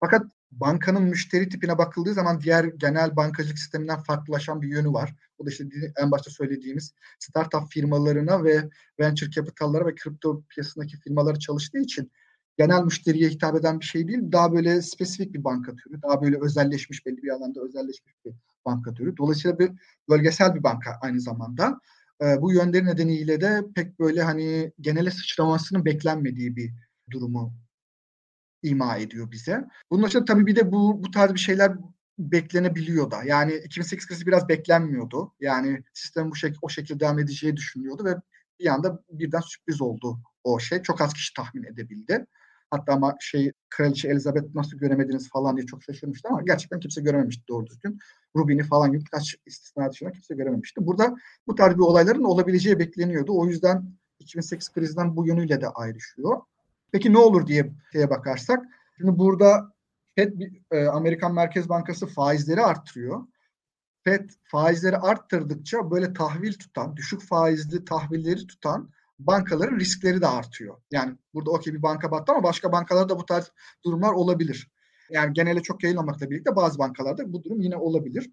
Fakat 0.00 0.22
bankanın 0.52 1.02
müşteri 1.02 1.48
tipine 1.48 1.78
bakıldığı 1.78 2.14
zaman 2.14 2.40
diğer 2.40 2.64
genel 2.64 3.16
bankacılık 3.16 3.58
sisteminden 3.58 4.02
farklılaşan 4.02 4.62
bir 4.62 4.68
yönü 4.68 4.92
var. 4.92 5.14
O 5.38 5.46
da 5.46 5.50
işte 5.50 5.64
en 6.02 6.10
başta 6.10 6.30
söylediğimiz 6.30 6.92
startup 7.18 7.70
firmalarına 7.70 8.44
ve 8.44 8.68
venture 9.00 9.30
capital'lara 9.30 9.86
ve 9.86 9.94
kripto 9.94 10.42
piyasasındaki 10.48 10.96
firmaları 10.96 11.38
çalıştığı 11.38 11.78
için 11.78 12.12
genel 12.58 12.82
müşteriye 12.82 13.28
hitap 13.28 13.56
eden 13.56 13.80
bir 13.80 13.84
şey 13.84 14.08
değil. 14.08 14.32
Daha 14.32 14.52
böyle 14.52 14.82
spesifik 14.82 15.34
bir 15.34 15.44
banka 15.44 15.76
türü. 15.76 16.02
Daha 16.02 16.22
böyle 16.22 16.36
özelleşmiş 16.40 17.06
belli 17.06 17.22
bir 17.22 17.30
alanda 17.30 17.60
özelleşmiş 17.60 18.14
bir 18.24 18.32
banka 18.64 18.94
türü. 18.94 19.16
Dolayısıyla 19.16 19.58
bir 19.58 19.70
bölgesel 20.08 20.54
bir 20.54 20.62
banka 20.62 20.98
aynı 21.02 21.20
zamanda. 21.20 21.80
E, 22.22 22.42
bu 22.42 22.52
yönleri 22.52 22.86
nedeniyle 22.86 23.40
de 23.40 23.64
pek 23.74 23.98
böyle 24.00 24.22
hani 24.22 24.72
genele 24.80 25.10
sıçramasının 25.10 25.84
beklenmediği 25.84 26.56
bir 26.56 26.72
durumu 27.10 27.54
ima 28.62 28.96
ediyor 28.96 29.30
bize. 29.30 29.64
Bunun 29.90 30.06
için 30.06 30.24
tabii 30.24 30.46
bir 30.46 30.56
de 30.56 30.72
bu 30.72 31.02
bu 31.02 31.10
tarz 31.10 31.34
bir 31.34 31.38
şeyler 31.38 31.72
beklenebiliyor 32.18 33.10
da. 33.10 33.22
Yani 33.24 33.54
2008 33.54 34.08
krizi 34.08 34.26
biraz 34.26 34.48
beklenmiyordu. 34.48 35.34
Yani 35.40 35.82
sistem 35.92 36.30
bu 36.30 36.36
şekilde 36.36 36.58
o 36.62 36.68
şekilde 36.68 37.00
devam 37.00 37.18
edeceği 37.18 37.56
düşünülüyordu 37.56 38.04
ve 38.04 38.14
bir 38.60 38.66
anda 38.66 39.02
birden 39.10 39.40
sürpriz 39.40 39.80
oldu 39.80 40.18
o 40.44 40.58
şey. 40.60 40.82
Çok 40.82 41.00
az 41.00 41.12
kişi 41.12 41.34
tahmin 41.34 41.64
edebildi. 41.64 42.26
Hatta 42.70 42.92
ama 42.92 43.16
şey 43.20 43.52
Kraliçe 43.70 44.08
Elizabeth 44.08 44.54
nasıl 44.54 44.78
göremediniz 44.78 45.30
falan 45.30 45.56
diye 45.56 45.66
çok 45.66 45.82
şaşırmıştı 45.82 46.28
ama 46.28 46.42
gerçekten 46.42 46.80
kimse 46.80 47.00
görememişti 47.00 47.44
doğru 47.48 47.66
düzgün. 47.66 47.98
Rubin'i 48.36 48.62
falan 48.62 48.92
gibi 48.92 49.00
birkaç 49.00 49.36
istisna 49.46 49.90
dışında 49.90 50.12
kimse 50.12 50.34
görememişti. 50.34 50.86
Burada 50.86 51.16
bu 51.46 51.54
tarz 51.54 51.74
bir 51.74 51.80
olayların 51.80 52.24
olabileceği 52.24 52.78
bekleniyordu. 52.78 53.38
O 53.38 53.46
yüzden 53.46 53.84
2008 54.20 54.72
krizinden 54.72 55.16
bu 55.16 55.26
yönüyle 55.26 55.60
de 55.60 55.68
ayrışıyor. 55.68 56.40
Peki 56.92 57.12
ne 57.12 57.18
olur 57.18 57.46
diye 57.46 57.72
şeye 57.92 58.10
bakarsak. 58.10 58.64
Şimdi 58.98 59.18
burada 59.18 59.72
FED 60.14 60.32
e, 60.70 60.86
Amerikan 60.86 61.34
Merkez 61.34 61.68
Bankası 61.68 62.06
faizleri 62.06 62.60
arttırıyor. 62.60 63.26
FED 64.04 64.30
faizleri 64.44 64.96
arttırdıkça 64.96 65.90
böyle 65.90 66.12
tahvil 66.12 66.52
tutan, 66.52 66.96
düşük 66.96 67.22
faizli 67.22 67.84
tahvilleri 67.84 68.46
tutan 68.46 68.90
bankaların 69.18 69.78
riskleri 69.78 70.20
de 70.20 70.26
artıyor. 70.26 70.76
Yani 70.90 71.16
burada 71.34 71.50
okey 71.50 71.74
bir 71.74 71.82
banka 71.82 72.10
battı 72.10 72.32
ama 72.32 72.42
başka 72.42 72.72
bankalarda 72.72 73.18
bu 73.18 73.26
tarz 73.26 73.52
durumlar 73.84 74.12
olabilir. 74.12 74.70
Yani 75.10 75.32
genele 75.32 75.62
çok 75.62 75.82
yayılmamakla 75.82 76.30
birlikte 76.30 76.56
bazı 76.56 76.78
bankalarda 76.78 77.32
bu 77.32 77.44
durum 77.44 77.60
yine 77.60 77.76
olabilir. 77.76 78.30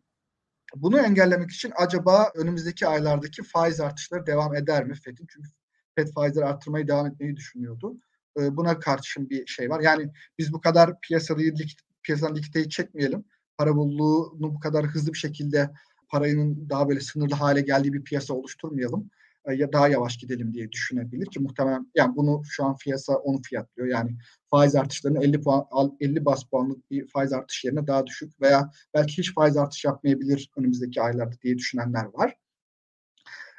Bunu 0.75 0.99
engellemek 0.99 1.51
için 1.51 1.73
acaba 1.75 2.31
önümüzdeki 2.35 2.87
aylardaki 2.87 3.43
faiz 3.43 3.79
artışları 3.79 4.25
devam 4.25 4.55
eder 4.55 4.85
mi 4.85 4.95
FED'in? 4.95 5.27
Çünkü 5.29 5.49
FED 5.95 6.07
faizleri 6.07 6.45
arttırmayı 6.45 6.87
devam 6.87 7.07
etmeyi 7.07 7.35
düşünüyordu. 7.35 7.97
Buna 8.37 8.79
karşın 8.79 9.29
bir 9.29 9.45
şey 9.47 9.69
var. 9.69 9.79
Yani 9.79 10.11
biz 10.37 10.53
bu 10.53 10.61
kadar 10.61 10.99
piyasayı 10.99 11.53
piyasadan 12.03 12.35
likiteyi 12.35 12.69
çekmeyelim. 12.69 13.25
Para 13.57 13.75
bolluğunu 13.75 14.55
bu 14.55 14.59
kadar 14.59 14.85
hızlı 14.85 15.13
bir 15.13 15.17
şekilde 15.17 15.69
parayının 16.09 16.69
daha 16.69 16.89
böyle 16.89 16.99
sınırlı 16.99 17.35
hale 17.35 17.61
geldiği 17.61 17.93
bir 17.93 18.03
piyasa 18.03 18.33
oluşturmayalım 18.33 19.09
ya 19.51 19.73
daha 19.73 19.87
yavaş 19.87 20.17
gidelim 20.17 20.53
diye 20.53 20.71
düşünebilir 20.71 21.25
ki 21.25 21.39
muhtemelen 21.39 21.91
yani 21.95 22.15
bunu 22.15 22.41
şu 22.45 22.65
an 22.65 22.77
piyasa 22.77 23.13
onu 23.13 23.41
fiyatlıyor. 23.41 23.87
Yani 23.87 24.17
faiz 24.49 24.75
artışlarının 24.75 25.21
50 25.21 25.41
puan 25.41 25.65
50 25.99 26.25
bas 26.25 26.43
puanlık 26.43 26.91
bir 26.91 27.07
faiz 27.07 27.33
artış 27.33 27.63
yerine 27.63 27.87
daha 27.87 28.07
düşük 28.07 28.41
veya 28.41 28.71
belki 28.93 29.17
hiç 29.17 29.33
faiz 29.33 29.57
artış 29.57 29.85
yapmayabilir 29.85 30.51
önümüzdeki 30.57 31.01
aylarda 31.01 31.35
diye 31.41 31.57
düşünenler 31.57 32.05
var. 32.05 32.35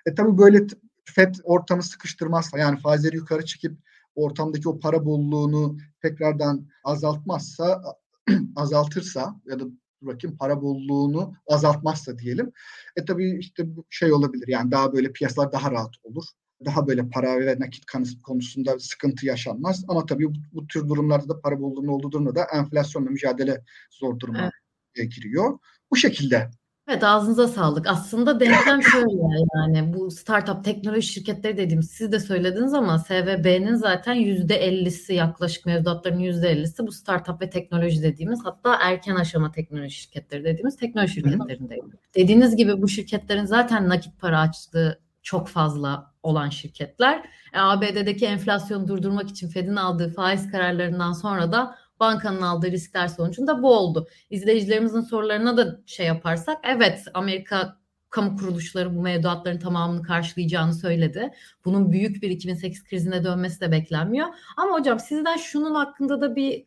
E 0.06 0.14
tabii 0.14 0.38
böyle 0.38 0.66
FED 1.04 1.34
ortamı 1.44 1.82
sıkıştırmazsa 1.82 2.58
yani 2.58 2.78
faizleri 2.78 3.16
yukarı 3.16 3.44
çekip 3.44 3.78
ortamdaki 4.14 4.68
o 4.68 4.78
para 4.78 5.04
bolluğunu 5.04 5.78
tekrardan 6.02 6.68
azaltmazsa 6.84 7.82
azaltırsa 8.56 9.40
ya 9.46 9.60
da 9.60 9.64
bakayım 10.06 10.36
para 10.36 10.62
bolluğunu 10.62 11.34
azaltmazsa 11.46 12.18
diyelim. 12.18 12.52
E 12.96 13.04
tabii 13.04 13.38
işte 13.38 13.76
bu 13.76 13.86
şey 13.90 14.12
olabilir 14.12 14.48
yani 14.48 14.70
daha 14.70 14.92
böyle 14.92 15.12
piyasalar 15.12 15.52
daha 15.52 15.70
rahat 15.70 15.94
olur. 16.02 16.24
Daha 16.64 16.86
böyle 16.86 17.08
para 17.08 17.40
ve 17.40 17.56
nakit 17.58 17.84
konusunda 18.22 18.78
sıkıntı 18.78 19.26
yaşanmaz. 19.26 19.84
Ama 19.88 20.06
tabii 20.06 20.26
bu, 20.26 20.38
bu 20.52 20.66
tür 20.66 20.88
durumlarda 20.88 21.28
da 21.28 21.40
para 21.40 21.60
bolluğunun 21.60 21.88
olduğu 21.88 22.12
durumda 22.12 22.34
da 22.34 22.46
enflasyonla 22.54 23.10
mücadele 23.10 23.64
zor 23.90 24.18
duruma 24.18 24.50
evet. 24.96 25.12
giriyor. 25.12 25.58
Bu 25.90 25.96
şekilde 25.96 26.50
Evet 26.88 27.04
ağzınıza 27.04 27.48
sağlık. 27.48 27.86
Aslında 27.86 28.40
denklem 28.40 28.82
şöyle 28.82 29.44
yani 29.56 29.94
bu 29.94 30.10
startup 30.10 30.64
teknoloji 30.64 31.06
şirketleri 31.06 31.56
dediğimiz 31.56 31.90
siz 31.90 32.12
de 32.12 32.20
söylediniz 32.20 32.74
ama 32.74 32.98
SVB'nin 32.98 33.74
zaten 33.74 34.16
%50'si 34.16 35.12
yaklaşık 35.12 35.66
mevduatların 35.66 36.18
%50'si 36.18 36.86
bu 36.86 36.92
startup 36.92 37.40
ve 37.40 37.50
teknoloji 37.50 38.02
dediğimiz 38.02 38.44
hatta 38.44 38.78
erken 38.80 39.14
aşama 39.14 39.52
teknoloji 39.52 39.96
şirketleri 39.96 40.44
dediğimiz 40.44 40.76
teknoloji 40.76 41.14
şirketlerindeydi. 41.14 41.98
Dediğiniz 42.14 42.56
gibi 42.56 42.82
bu 42.82 42.88
şirketlerin 42.88 43.44
zaten 43.44 43.88
nakit 43.88 44.20
para 44.20 44.40
açtığı 44.40 45.00
çok 45.22 45.48
fazla 45.48 46.14
olan 46.22 46.48
şirketler. 46.48 47.24
E, 47.52 47.58
ABD'deki 47.58 48.26
enflasyonu 48.26 48.88
durdurmak 48.88 49.30
için 49.30 49.48
Fed'in 49.48 49.76
aldığı 49.76 50.12
faiz 50.12 50.50
kararlarından 50.50 51.12
sonra 51.12 51.52
da 51.52 51.76
bankanın 52.00 52.42
aldığı 52.42 52.70
riskler 52.70 53.08
sonucunda 53.08 53.62
bu 53.62 53.76
oldu. 53.76 54.08
İzleyicilerimizin 54.30 55.00
sorularına 55.00 55.56
da 55.56 55.80
şey 55.86 56.06
yaparsak 56.06 56.58
evet 56.62 57.04
Amerika 57.14 57.76
kamu 58.10 58.36
kuruluşları 58.36 58.96
bu 58.96 59.02
mevduatların 59.02 59.58
tamamını 59.58 60.02
karşılayacağını 60.02 60.74
söyledi. 60.74 61.30
Bunun 61.64 61.92
büyük 61.92 62.22
bir 62.22 62.30
2008 62.30 62.84
krizine 62.84 63.24
dönmesi 63.24 63.60
de 63.60 63.72
beklenmiyor. 63.72 64.26
Ama 64.56 64.78
hocam 64.78 65.00
sizden 65.00 65.36
şunun 65.36 65.74
hakkında 65.74 66.20
da 66.20 66.36
bir 66.36 66.64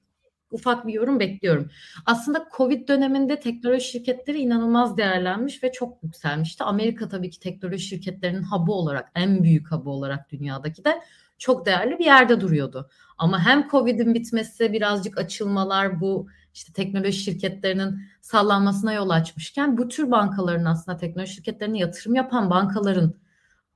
ufak 0.51 0.87
bir 0.87 0.93
yorum 0.93 1.19
bekliyorum. 1.19 1.69
Aslında 2.05 2.47
Covid 2.57 2.87
döneminde 2.87 3.39
teknoloji 3.39 3.85
şirketleri 3.85 4.39
inanılmaz 4.39 4.97
değerlenmiş 4.97 5.63
ve 5.63 5.71
çok 5.71 6.03
yükselmişti. 6.03 6.63
Amerika 6.63 7.09
tabii 7.09 7.29
ki 7.29 7.39
teknoloji 7.39 7.85
şirketlerinin 7.85 8.43
hub'ı 8.43 8.71
olarak, 8.71 9.11
en 9.15 9.43
büyük 9.43 9.71
hub'ı 9.71 9.89
olarak 9.89 10.31
dünyadaki 10.31 10.85
de 10.85 11.01
çok 11.37 11.65
değerli 11.65 11.99
bir 11.99 12.05
yerde 12.05 12.41
duruyordu. 12.41 12.89
Ama 13.17 13.45
hem 13.45 13.67
Covid'in 13.69 14.13
bitmesi 14.13 14.73
birazcık 14.73 15.17
açılmalar 15.17 16.01
bu 16.01 16.27
işte 16.53 16.73
teknoloji 16.73 17.19
şirketlerinin 17.19 18.01
sallanmasına 18.21 18.93
yol 18.93 19.09
açmışken 19.09 19.77
bu 19.77 19.87
tür 19.87 20.11
bankaların 20.11 20.65
aslında 20.65 20.97
teknoloji 20.97 21.33
şirketlerine 21.33 21.77
yatırım 21.77 22.15
yapan 22.15 22.49
bankaların 22.49 23.13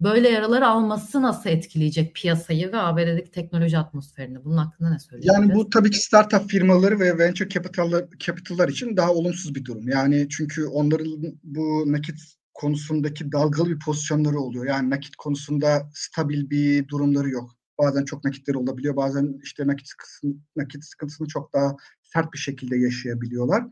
böyle 0.01 0.29
yaralar 0.29 0.61
alması 0.61 1.21
nasıl 1.21 1.49
etkileyecek 1.49 2.15
piyasayı 2.15 2.71
ve 2.71 2.77
ABD'deki 2.77 3.31
teknoloji 3.31 3.77
atmosferini? 3.77 4.43
Bunun 4.45 4.57
hakkında 4.57 4.89
ne 4.89 4.99
söyleyeceksiniz? 4.99 5.49
Yani 5.49 5.55
bu 5.55 5.69
tabii 5.69 5.91
ki 5.91 5.99
startup 5.99 6.49
firmaları 6.49 6.99
ve 6.99 7.17
venture 7.17 7.49
capital'lar, 7.49 8.05
capital'lar 8.19 8.69
için 8.69 8.97
daha 8.97 9.11
olumsuz 9.11 9.55
bir 9.55 9.65
durum. 9.65 9.87
Yani 9.87 10.27
çünkü 10.29 10.65
onların 10.65 11.07
bu 11.43 11.83
nakit 11.91 12.19
konusundaki 12.53 13.31
dalgalı 13.31 13.69
bir 13.69 13.79
pozisyonları 13.79 14.39
oluyor. 14.39 14.65
Yani 14.65 14.89
nakit 14.89 15.15
konusunda 15.15 15.89
stabil 15.93 16.49
bir 16.49 16.87
durumları 16.87 17.29
yok. 17.29 17.60
Bazen 17.81 18.05
çok 18.05 18.23
nakitleri 18.23 18.57
olabiliyor. 18.57 18.95
Bazen 18.95 19.39
işte 19.43 19.67
nakit 19.67 19.87
sıkıntısını, 19.87 20.33
nakit 20.55 20.85
sıkıntısını 20.85 21.27
çok 21.27 21.53
daha 21.53 21.75
sert 22.03 22.33
bir 22.33 22.37
şekilde 22.37 22.77
yaşayabiliyorlar. 22.77 23.63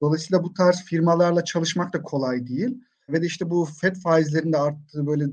Dolayısıyla 0.00 0.44
bu 0.44 0.54
tarz 0.54 0.82
firmalarla 0.82 1.44
çalışmak 1.44 1.92
da 1.92 2.02
kolay 2.02 2.46
değil. 2.46 2.84
Ve 3.08 3.22
de 3.22 3.26
işte 3.26 3.50
bu 3.50 3.68
FED 3.80 3.96
faizlerinde 3.96 4.58
arttığı 4.58 5.06
böyle 5.06 5.24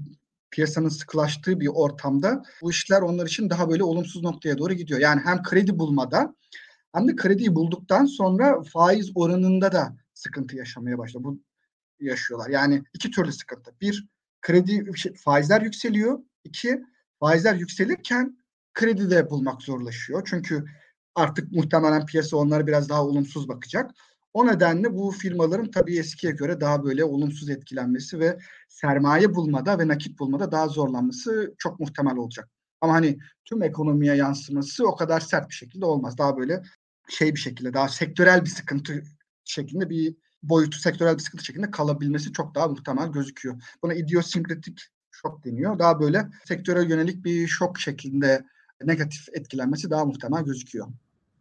piyasanın 0.52 0.90
sıkılaştığı 0.90 1.60
bir 1.60 1.68
ortamda 1.68 2.44
bu 2.62 2.72
işler 2.72 3.02
onlar 3.02 3.28
için 3.28 3.50
daha 3.50 3.70
böyle 3.70 3.84
olumsuz 3.84 4.24
noktaya 4.24 4.58
doğru 4.58 4.74
gidiyor. 4.74 5.00
Yani 5.00 5.22
hem 5.24 5.44
kredi 5.44 5.80
bulmada 5.80 6.36
hem 6.96 7.08
de 7.08 7.16
krediyi 7.16 7.56
bulduktan 7.56 8.06
sonra 8.06 8.64
faiz 8.64 9.12
oranında 9.16 9.72
da 9.72 9.98
sıkıntı 10.14 10.56
yaşamaya 10.56 10.98
başlıyor. 10.98 11.24
Bu 11.24 11.42
yaşıyorlar. 12.00 12.50
Yani 12.50 12.84
iki 12.94 13.12
türlü 13.12 13.32
sıkıntı. 13.32 13.72
Bir, 13.82 14.08
kredi 14.42 14.98
şey, 14.98 15.14
faizler 15.14 15.62
yükseliyor. 15.62 16.20
İki, 16.44 16.82
faizler 17.22 17.56
yükselirken 17.56 18.38
kredi 18.74 19.10
de 19.10 19.30
bulmak 19.30 19.62
zorlaşıyor. 19.62 20.28
Çünkü 20.30 20.66
artık 21.16 21.52
muhtemelen 21.52 22.06
piyasa 22.06 22.38
onlara 22.38 22.68
biraz 22.68 22.90
daha 22.90 23.06
olumsuz 23.06 23.48
bakacak. 23.48 23.92
O 24.34 24.48
nedenle 24.48 24.94
bu 24.94 25.12
firmaların 25.12 25.72
tabii 25.72 25.98
eskiye 25.98 26.34
göre 26.34 26.62
daha 26.62 26.84
böyle 26.84 27.04
olumsuz 27.04 27.50
etkilenmesi 27.50 28.20
ve 28.20 28.40
sermaye 28.70 29.36
bulmada 29.36 29.80
ve 29.80 29.88
nakit 29.88 30.20
bulmada 30.20 30.52
daha 30.52 30.68
zorlanması 30.68 31.56
çok 31.58 31.80
muhtemel 31.80 32.16
olacak. 32.16 32.50
Ama 32.82 32.94
hani 32.94 33.20
tüm 33.46 33.64
ekonomiye 33.64 34.16
yansıması 34.16 34.88
o 34.88 34.96
kadar 34.96 35.20
sert 35.20 35.50
bir 35.50 35.56
şekilde 35.56 35.86
olmaz. 35.86 36.18
Daha 36.18 36.38
böyle 36.38 36.64
şey 37.10 37.36
bir 37.36 37.40
şekilde 37.40 37.74
daha 37.74 37.90
sektörel 37.90 38.46
bir 38.46 38.50
sıkıntı 38.50 39.04
şeklinde 39.46 39.90
bir 39.90 40.16
boyutu 40.44 40.80
sektörel 40.80 41.18
bir 41.18 41.24
sıkıntı 41.24 41.46
şeklinde 41.46 41.72
kalabilmesi 41.72 42.34
çok 42.34 42.56
daha 42.56 42.68
muhtemel 42.68 43.08
gözüküyor. 43.08 43.62
Buna 43.84 43.94
idiosinkratik 43.94 44.82
şok 45.22 45.46
deniyor. 45.46 45.80
Daha 45.80 46.00
böyle 46.00 46.28
sektöre 46.46 46.84
yönelik 46.84 47.26
bir 47.26 47.48
şok 47.48 47.80
şeklinde 47.80 48.46
negatif 48.84 49.30
etkilenmesi 49.34 49.90
daha 49.90 50.06
muhtemel 50.06 50.44
gözüküyor. 50.44 50.88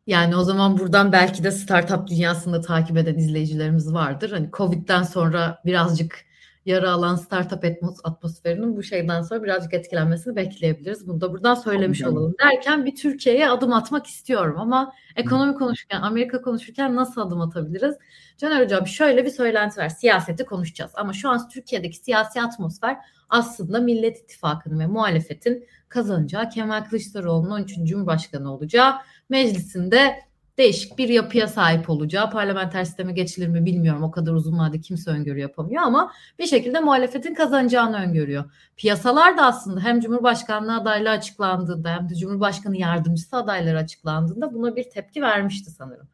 Yani 0.07 0.37
o 0.37 0.45
zaman 0.45 0.79
buradan 0.79 1.13
belki 1.13 1.45
de 1.45 1.51
startup 1.51 2.09
dünyasında 2.09 2.61
takip 2.61 2.97
eden 2.97 3.15
izleyicilerimiz 3.15 3.93
vardır. 3.93 4.31
Hani 4.31 4.51
Covid'den 4.53 5.03
sonra 5.03 5.63
birazcık 5.65 6.25
yara 6.67 6.91
alan 6.91 7.17
startup 7.17 7.65
atmosferinin 8.05 8.77
bu 8.77 8.83
şeyden 8.83 9.23
sonra 9.23 9.43
birazcık 9.43 9.75
etkilenmesini 9.75 10.37
bekleyebiliriz. 10.37 11.09
Bunu 11.09 11.21
da 11.21 11.33
buradan 11.33 11.55
söylemiş 11.55 12.03
Anladım. 12.03 12.19
olalım. 12.19 12.35
Derken 12.45 12.87
bir 12.87 12.97
Türkiye'ye 12.97 13.49
adım 13.49 13.73
atmak 13.73 14.07
istiyorum 14.07 14.57
ama 14.59 14.93
ekonomi 15.17 15.55
konuşurken, 15.55 16.01
Amerika 16.01 16.43
konuşurken 16.43 16.97
nasıl 16.97 17.21
adım 17.21 17.41
atabiliriz? 17.41 17.95
Caner 18.39 18.65
Hocam 18.65 18.87
şöyle 18.87 19.25
bir 19.25 19.31
söylenti 19.31 19.81
var. 19.81 19.89
Siyaseti 19.89 20.45
konuşacağız 20.45 20.93
ama 20.95 21.13
şu 21.13 21.29
an 21.29 21.49
Türkiye'deki 21.49 21.97
siyasi 21.97 22.43
atmosfer 22.43 22.97
aslında 23.31 23.81
Millet 23.81 24.19
İttifakı'nın 24.19 24.79
ve 24.79 24.87
muhalefetin 24.87 25.67
kazanacağı 25.89 26.49
Kemal 26.49 26.85
Kılıçdaroğlu'nun 26.85 27.51
13. 27.51 27.75
Cumhurbaşkanı 27.85 28.55
olacağı 28.55 28.95
meclisinde 29.29 30.31
değişik 30.59 30.99
bir 30.99 31.09
yapıya 31.09 31.49
sahip 31.49 31.91
olacağı 31.91 32.31
parlamenter 32.31 32.85
sisteme 32.85 33.13
geçilir 33.13 33.49
mi 33.49 33.65
bilmiyorum. 33.65 34.03
O 34.03 34.11
kadar 34.11 34.33
uzun 34.33 34.59
vadede 34.59 34.81
kimse 34.81 35.11
öngörü 35.11 35.39
yapamıyor 35.39 35.83
ama 35.83 36.13
bir 36.39 36.47
şekilde 36.47 36.81
muhalefetin 36.81 37.35
kazanacağını 37.35 37.97
öngörüyor. 37.97 38.45
Piyasalar 38.77 39.39
da 39.39 39.47
aslında 39.47 39.81
hem 39.81 40.01
Cumhurbaşkanlığı 40.01 40.77
adaylığı 40.77 41.11
açıklandığında 41.11 41.89
hem 41.97 42.09
de 42.09 42.15
Cumhurbaşkanı 42.15 42.77
yardımcısı 42.77 43.37
adayları 43.37 43.79
açıklandığında 43.79 44.55
buna 44.55 44.77
bir 44.77 44.91
tepki 44.91 45.23
vermişti 45.23 45.71
sanırım. 45.71 46.09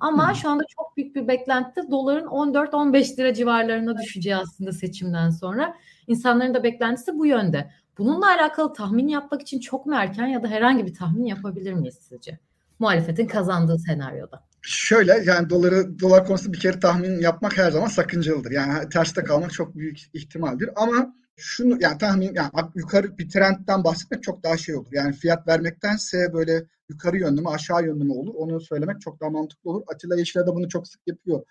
Ama 0.00 0.28
hmm. 0.28 0.34
şu 0.34 0.48
anda 0.48 0.64
çok 0.76 0.96
büyük 0.96 1.16
bir 1.16 1.28
beklenti 1.28 1.90
doların 1.90 2.26
14-15 2.26 3.16
lira 3.16 3.34
civarlarına 3.34 3.98
düşeceği 3.98 4.36
aslında 4.36 4.72
seçimden 4.72 5.30
sonra. 5.30 5.76
İnsanların 6.10 6.54
da 6.54 6.62
beklentisi 6.62 7.18
bu 7.18 7.26
yönde. 7.26 7.70
Bununla 7.98 8.26
alakalı 8.26 8.72
tahmin 8.72 9.08
yapmak 9.08 9.42
için 9.42 9.60
çok 9.60 9.86
mu 9.86 9.94
erken 9.94 10.26
ya 10.26 10.42
da 10.42 10.48
herhangi 10.48 10.86
bir 10.86 10.94
tahmin 10.94 11.24
yapabilir 11.24 11.72
miyiz 11.72 11.98
sizce? 12.08 12.38
Muhalefetin 12.78 13.26
kazandığı 13.26 13.78
senaryoda. 13.78 14.44
Şöyle 14.62 15.22
yani 15.26 15.50
doları 15.50 16.00
dolar 16.00 16.26
konusunda 16.26 16.52
bir 16.52 16.60
kere 16.60 16.80
tahmin 16.80 17.20
yapmak 17.20 17.58
her 17.58 17.70
zaman 17.70 17.86
sakıncalıdır. 17.86 18.50
Yani 18.50 18.88
terste 18.88 19.24
kalmak 19.24 19.52
çok 19.52 19.74
büyük 19.74 19.98
ihtimaldir 20.14 20.70
ama 20.76 21.14
şunu 21.36 21.78
yani 21.80 21.98
tahmin 21.98 22.34
yani 22.34 22.50
yukarı 22.74 23.18
bir 23.18 23.28
trendten 23.28 23.84
bahsetmek 23.84 24.22
çok 24.22 24.42
daha 24.42 24.56
şey 24.56 24.76
olur. 24.76 24.92
Yani 24.92 25.12
fiyat 25.12 25.48
vermektense 25.48 26.32
böyle 26.32 26.64
yukarı 26.88 27.18
yönlü 27.18 27.40
mü 27.40 27.48
aşağı 27.48 27.84
yönlü 27.84 28.04
mü 28.04 28.12
olur 28.12 28.34
onu 28.34 28.60
söylemek 28.60 29.00
çok 29.00 29.20
daha 29.20 29.30
mantıklı 29.30 29.70
olur. 29.70 29.82
Atilla 29.94 30.16
Yeşil'e 30.16 30.46
de 30.46 30.54
bunu 30.54 30.68
çok 30.68 30.88
sık 30.88 31.00
yapıyor. 31.06 31.42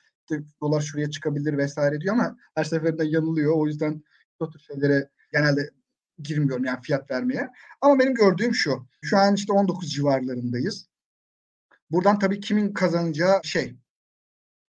Dolar 0.62 0.82
şuraya 0.82 1.10
çıkabilir 1.10 1.58
vesaire 1.58 2.02
diyor 2.02 2.13
ama 2.13 2.38
her 2.56 2.63
seferinde 2.63 3.06
yanılıyor. 3.06 3.54
O 3.56 3.67
yüzden 3.67 4.04
bu 4.39 4.49
tür 4.49 4.60
şeylere 4.60 5.10
genelde 5.32 5.69
girmiyorum 6.23 6.65
yani 6.65 6.82
fiyat 6.82 7.12
vermeye. 7.12 7.49
Ama 7.82 7.99
benim 7.99 8.13
gördüğüm 8.13 8.54
şu. 8.54 8.88
Şu 9.02 9.17
an 9.17 9.36
işte 9.36 9.54
19 9.54 9.93
civarlarındayız. 9.93 10.89
Buradan 11.91 12.19
tabii 12.19 12.39
kimin 12.39 12.73
kazanacağı 12.73 13.41
şey. 13.43 13.75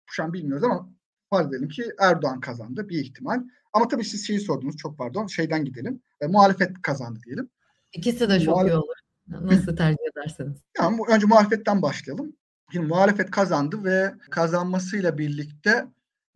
Şu 0.06 0.24
an 0.24 0.32
bilmiyoruz 0.32 0.64
ama 0.64 0.90
farz 1.30 1.48
edelim 1.48 1.68
ki 1.68 1.84
Erdoğan 1.98 2.40
kazandı 2.40 2.88
bir 2.88 2.98
ihtimal. 2.98 3.42
Ama 3.72 3.88
tabii 3.88 4.04
siz 4.04 4.26
şeyi 4.26 4.40
sordunuz 4.40 4.76
çok 4.76 4.98
pardon 4.98 5.26
şeyden 5.26 5.64
gidelim. 5.64 6.02
E, 6.20 6.26
muhalefet 6.26 6.82
kazandı 6.82 7.20
diyelim. 7.26 7.50
İkisi 7.92 8.28
de 8.28 8.40
çok 8.40 8.54
Muhalef... 8.54 8.72
iyi 8.72 8.76
olur. 8.76 8.96
Nasıl 9.28 9.76
tercih 9.76 9.98
ederseniz. 10.12 10.56
Yani 10.78 11.00
önce 11.08 11.26
muhalefetten 11.26 11.82
başlayalım. 11.82 12.36
Şimdi 12.72 12.86
muhalefet 12.86 13.30
kazandı 13.30 13.84
ve 13.84 14.14
kazanmasıyla 14.30 15.18
birlikte 15.18 15.86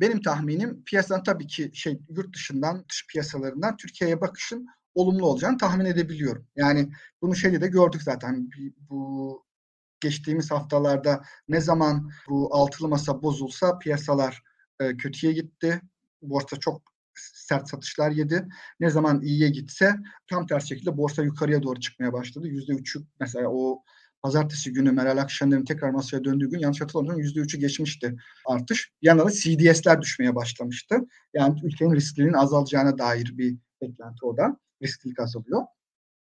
benim 0.00 0.22
tahminim 0.22 0.84
piyasanın 0.84 1.22
tabii 1.22 1.46
ki 1.46 1.70
şey 1.74 2.00
yurt 2.08 2.34
dışından, 2.34 2.84
dış 2.88 3.06
piyasalarından 3.06 3.76
Türkiye'ye 3.76 4.20
bakışın 4.20 4.66
olumlu 4.94 5.26
olacağını 5.26 5.58
tahmin 5.58 5.84
edebiliyorum. 5.84 6.46
Yani 6.56 6.92
bunu 7.22 7.36
şeyde 7.36 7.60
de 7.60 7.66
gördük 7.66 8.02
zaten. 8.02 8.50
Bu 8.76 9.44
geçtiğimiz 10.00 10.50
haftalarda 10.50 11.22
ne 11.48 11.60
zaman 11.60 12.10
bu 12.28 12.54
altılı 12.54 12.88
masa 12.88 13.22
bozulsa 13.22 13.78
piyasalar 13.78 14.42
e, 14.80 14.96
kötüye 14.96 15.32
gitti. 15.32 15.80
Borsa 16.22 16.56
çok 16.56 16.82
sert 17.14 17.68
satışlar 17.68 18.10
yedi. 18.10 18.48
Ne 18.80 18.90
zaman 18.90 19.22
iyiye 19.22 19.48
gitse 19.48 19.96
tam 20.30 20.46
tersi 20.46 20.68
şekilde 20.68 20.96
borsa 20.96 21.22
yukarıya 21.22 21.62
doğru 21.62 21.80
çıkmaya 21.80 22.12
başladı. 22.12 22.48
Yüzde 22.48 22.72
üçü 22.72 23.00
mesela 23.20 23.48
o 23.48 23.82
pazartesi 24.22 24.72
günü 24.72 24.92
Meral 24.92 25.18
Akşener'in 25.18 25.64
tekrar 25.64 25.90
masaya 25.90 26.24
döndüğü 26.24 26.50
gün 26.50 26.58
yanlış 26.58 26.80
hatırlamıyorum 26.80 27.20
yüzde 27.20 27.40
üçü 27.40 27.58
geçmişti 27.58 28.16
artış. 28.46 28.92
Yanında 29.02 29.26
da 29.26 29.30
CDS'ler 29.30 30.02
düşmeye 30.02 30.34
başlamıştı. 30.34 30.96
Yani 31.34 31.60
ülkenin 31.64 31.94
risklerinin 31.94 32.32
azalacağına 32.32 32.98
dair 32.98 33.38
bir 33.38 33.56
beklenti 33.82 34.26
o 34.26 34.36
da. 34.36 34.56
Risklilik 34.82 35.20
azalıyor. 35.20 35.62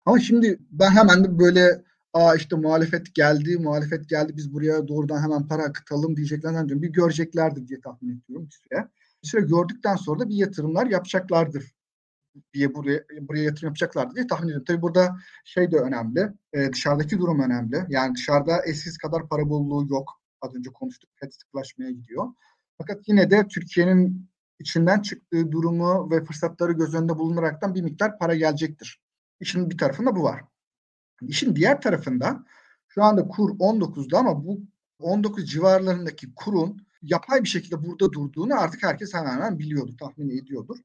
Ama 0.04 0.18
şimdi 0.20 0.59
ben 0.70 0.90
hemen 0.90 1.24
de 1.24 1.38
böyle 1.38 1.85
aa 2.12 2.35
işte 2.35 2.56
muhalefet 2.56 3.14
geldi, 3.14 3.59
muhalefet 3.59 4.09
geldi 4.09 4.37
biz 4.37 4.52
buraya 4.52 4.88
doğrudan 4.88 5.22
hemen 5.22 5.48
para 5.48 5.62
akıtalım 5.62 6.16
diyeceklerden 6.16 6.68
diyorum. 6.68 6.82
Bir 6.82 6.92
göreceklerdir 6.92 7.68
diye 7.68 7.80
tahmin 7.80 8.20
ediyorum 8.20 8.48
bir 8.48 8.52
süre. 8.52 8.88
süre 9.22 9.40
gördükten 9.40 9.96
sonra 9.96 10.20
da 10.20 10.28
bir 10.28 10.35
yatırımlar 10.35 10.87
yapacaklardır 10.87 11.76
diye 12.55 12.75
buraya, 12.75 13.05
buraya 13.20 13.44
yatırım 13.44 13.66
yapacaklardır 13.66 14.14
diye 14.16 14.27
tahmin 14.27 14.46
ediyorum. 14.46 14.64
Tabii 14.64 14.83
burada 14.83 15.16
şey 15.44 15.72
de 15.72 15.77
önemli. 15.77 16.33
E, 16.53 16.72
dışarıdaki 16.72 17.18
durum 17.18 17.40
önemli. 17.40 17.85
Yani 17.88 18.14
dışarıda 18.14 18.62
eskisi 18.66 18.99
kadar 18.99 19.29
para 19.29 19.49
bolluğu 19.49 19.87
yok. 19.90 20.20
Az 20.40 20.55
önce 20.55 20.70
konuştuk. 20.70 21.11
FED 21.14 21.31
sıklaşmaya 21.31 21.90
gidiyor. 21.90 22.27
Fakat 22.79 23.09
yine 23.09 23.31
de 23.31 23.49
Türkiye'nin 23.49 24.31
içinden 24.59 25.03
çıktığı 25.03 25.53
durumu 25.53 26.11
ve 26.11 26.25
fırsatları 26.25 26.72
göz 26.72 26.94
önünde 26.94 27.18
bulunaraktan 27.18 27.75
bir 27.75 27.83
miktar 27.83 28.18
para 28.18 28.35
gelecektir. 28.35 29.01
İşin 29.40 29.70
bir 29.70 29.79
tarafında 29.79 30.16
bu 30.16 30.22
var. 30.22 30.40
İşin 31.22 31.57
diğer 31.57 31.81
tarafında 31.81 32.44
şu 32.88 33.03
anda 33.03 33.29
kur 33.29 33.51
19'da 33.51 34.18
ama 34.18 34.44
bu 34.44 34.61
19 34.99 35.51
civarlarındaki 35.51 36.35
kurun 36.35 36.87
yapay 37.03 37.42
bir 37.42 37.49
şekilde 37.49 37.85
burada 37.85 38.12
durduğunu 38.12 38.61
artık 38.61 38.83
herkes 38.83 39.14
hemen 39.14 39.33
hemen 39.33 39.59
biliyordu, 39.59 39.96
tahmin 40.01 40.29
ediyordur. 40.29 40.79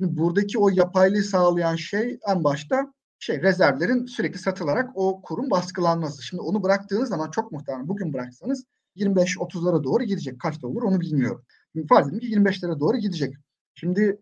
Şimdi 0.00 0.18
buradaki 0.18 0.58
o 0.58 0.68
yapaylığı 0.68 1.22
sağlayan 1.22 1.76
şey 1.76 2.18
en 2.28 2.44
başta 2.44 2.94
şey 3.18 3.42
rezervlerin 3.42 4.06
sürekli 4.06 4.38
satılarak 4.38 4.90
o 4.94 5.22
kurun 5.22 5.50
baskılanması. 5.50 6.22
Şimdi 6.22 6.40
onu 6.40 6.62
bıraktığınız 6.62 7.08
zaman 7.08 7.30
çok 7.30 7.52
muhtemelen 7.52 7.88
bugün 7.88 8.12
bıraksanız 8.12 8.64
25-30'lara 8.96 9.84
doğru 9.84 10.04
gidecek. 10.04 10.40
Kaçta 10.40 10.66
olur 10.66 10.82
onu 10.82 11.00
bilmiyorum. 11.00 11.44
Şimdi 11.72 11.86
farz 11.86 12.08
edin 12.08 12.18
ki 12.18 12.26
25'lere 12.26 12.80
doğru 12.80 12.96
gidecek. 12.96 13.34
Şimdi 13.74 14.20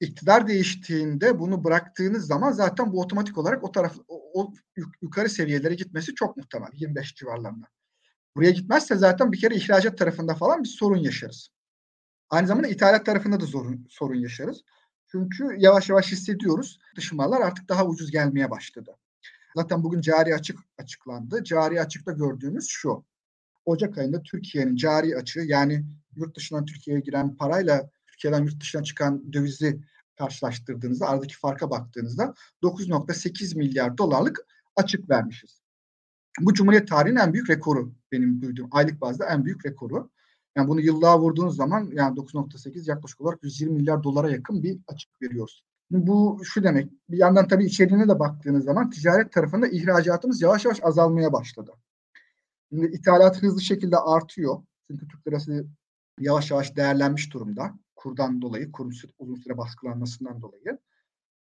iktidar 0.00 0.48
değiştiğinde 0.48 1.38
bunu 1.38 1.64
bıraktığınız 1.64 2.26
zaman 2.26 2.52
zaten 2.52 2.92
bu 2.92 3.00
otomatik 3.00 3.38
olarak 3.38 3.64
o 3.64 3.72
taraf 3.72 3.96
o, 4.08 4.42
o 4.42 4.52
yukarı 5.02 5.28
seviyelere 5.28 5.74
gitmesi 5.74 6.14
çok 6.14 6.36
muhtemel 6.36 6.68
25 6.72 7.14
civarlarında. 7.14 7.66
Buraya 8.36 8.50
gitmezse 8.50 8.96
zaten 8.96 9.32
bir 9.32 9.40
kere 9.40 9.54
ihracat 9.54 9.98
tarafında 9.98 10.34
falan 10.34 10.62
bir 10.62 10.68
sorun 10.68 10.96
yaşarız. 10.96 11.53
Aynı 12.30 12.46
zamanda 12.46 12.68
ithalat 12.68 13.06
tarafında 13.06 13.40
da 13.40 13.46
sorun, 13.46 13.86
sorun 13.90 14.14
yaşarız. 14.14 14.64
Çünkü 15.06 15.56
yavaş 15.58 15.88
yavaş 15.88 16.12
hissediyoruz 16.12 16.78
dış 16.96 17.12
mallar 17.12 17.40
artık 17.40 17.68
daha 17.68 17.86
ucuz 17.86 18.10
gelmeye 18.10 18.50
başladı. 18.50 18.96
Zaten 19.56 19.82
bugün 19.82 20.00
cari 20.00 20.34
açık 20.34 20.58
açıklandı. 20.78 21.44
Cari 21.44 21.80
açıkta 21.80 22.12
gördüğümüz 22.12 22.66
şu. 22.68 23.04
Ocak 23.64 23.98
ayında 23.98 24.22
Türkiye'nin 24.22 24.76
cari 24.76 25.16
açığı 25.16 25.40
yani 25.40 25.84
yurt 26.16 26.36
dışından 26.36 26.64
Türkiye'ye 26.64 27.00
giren 27.00 27.36
parayla 27.36 27.90
Türkiye'den 28.06 28.42
yurt 28.44 28.60
dışına 28.60 28.82
çıkan 28.82 29.32
dövizi 29.32 29.80
karşılaştırdığınızda 30.18 31.08
aradaki 31.08 31.36
farka 31.36 31.70
baktığınızda 31.70 32.34
9.8 32.62 33.58
milyar 33.58 33.98
dolarlık 33.98 34.46
açık 34.76 35.10
vermişiz. 35.10 35.60
Bu 36.40 36.54
Cumhuriyet 36.54 36.88
tarihinin 36.88 37.20
en 37.20 37.32
büyük 37.32 37.50
rekoru 37.50 37.92
benim 38.12 38.42
duyduğum 38.42 38.68
aylık 38.70 39.00
bazda 39.00 39.26
en 39.26 39.44
büyük 39.44 39.66
rekoru. 39.66 40.10
Yani 40.56 40.68
bunu 40.68 40.80
yıllığa 40.80 41.20
vurduğunuz 41.20 41.56
zaman 41.56 41.90
yani 41.92 42.16
9.8 42.16 42.90
yaklaşık 42.90 43.20
olarak 43.20 43.44
120 43.44 43.72
milyar 43.72 44.02
dolara 44.02 44.30
yakın 44.30 44.62
bir 44.62 44.78
açık 44.88 45.22
veriyoruz. 45.22 45.64
Bu 45.90 46.40
şu 46.44 46.64
demek 46.64 46.92
bir 47.10 47.18
yandan 47.18 47.48
tabii 47.48 47.64
içeriğine 47.64 48.08
de 48.08 48.18
baktığınız 48.18 48.64
zaman 48.64 48.90
ticaret 48.90 49.32
tarafında 49.32 49.68
ihracatımız 49.68 50.42
yavaş 50.42 50.64
yavaş 50.64 50.78
azalmaya 50.82 51.32
başladı. 51.32 51.72
Şimdi 52.68 52.86
ithalat 52.86 53.42
hızlı 53.42 53.62
şekilde 53.62 53.98
artıyor. 53.98 54.62
Çünkü 54.86 55.08
Türk 55.08 55.28
lirası 55.28 55.66
yavaş 56.20 56.50
yavaş 56.50 56.76
değerlenmiş 56.76 57.32
durumda. 57.32 57.74
Kurdan 57.96 58.42
dolayı, 58.42 58.72
kurun 58.72 58.92
uzun 59.18 59.34
süre 59.34 59.58
baskılanmasından 59.58 60.42
dolayı. 60.42 60.78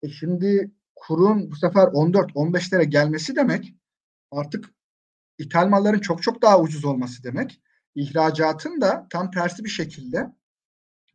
E 0.01 0.09
şimdi 0.09 0.71
kurun 0.95 1.51
bu 1.51 1.55
sefer 1.55 1.83
14-15'lere 1.83 2.83
gelmesi 2.83 3.35
demek 3.35 3.73
artık 4.31 4.73
ithal 5.37 5.67
malların 5.67 5.99
çok 5.99 6.23
çok 6.23 6.41
daha 6.41 6.61
ucuz 6.61 6.85
olması 6.85 7.23
demek. 7.23 7.61
İhracatın 7.99 8.81
da 8.81 9.07
tam 9.09 9.31
tersi 9.31 9.63
bir 9.63 9.69
şekilde 9.69 10.33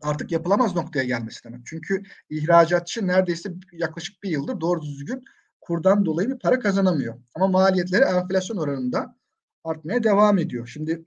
artık 0.02 0.32
yapılamaz 0.32 0.74
noktaya 0.74 1.04
gelmesi 1.04 1.44
demek. 1.44 1.66
Çünkü 1.66 2.02
ihracatçı 2.30 3.06
neredeyse 3.06 3.52
yaklaşık 3.72 4.22
bir 4.22 4.30
yıldır 4.30 4.60
doğru 4.60 4.82
düzgün 4.82 5.24
kurdan 5.60 6.04
dolayı 6.04 6.28
bir 6.28 6.38
para 6.38 6.58
kazanamıyor. 6.58 7.20
Ama 7.34 7.48
maliyetleri 7.48 8.04
enflasyon 8.04 8.56
oranında 8.56 9.16
artmaya 9.64 10.02
devam 10.04 10.38
ediyor. 10.38 10.66
Şimdi 10.66 11.04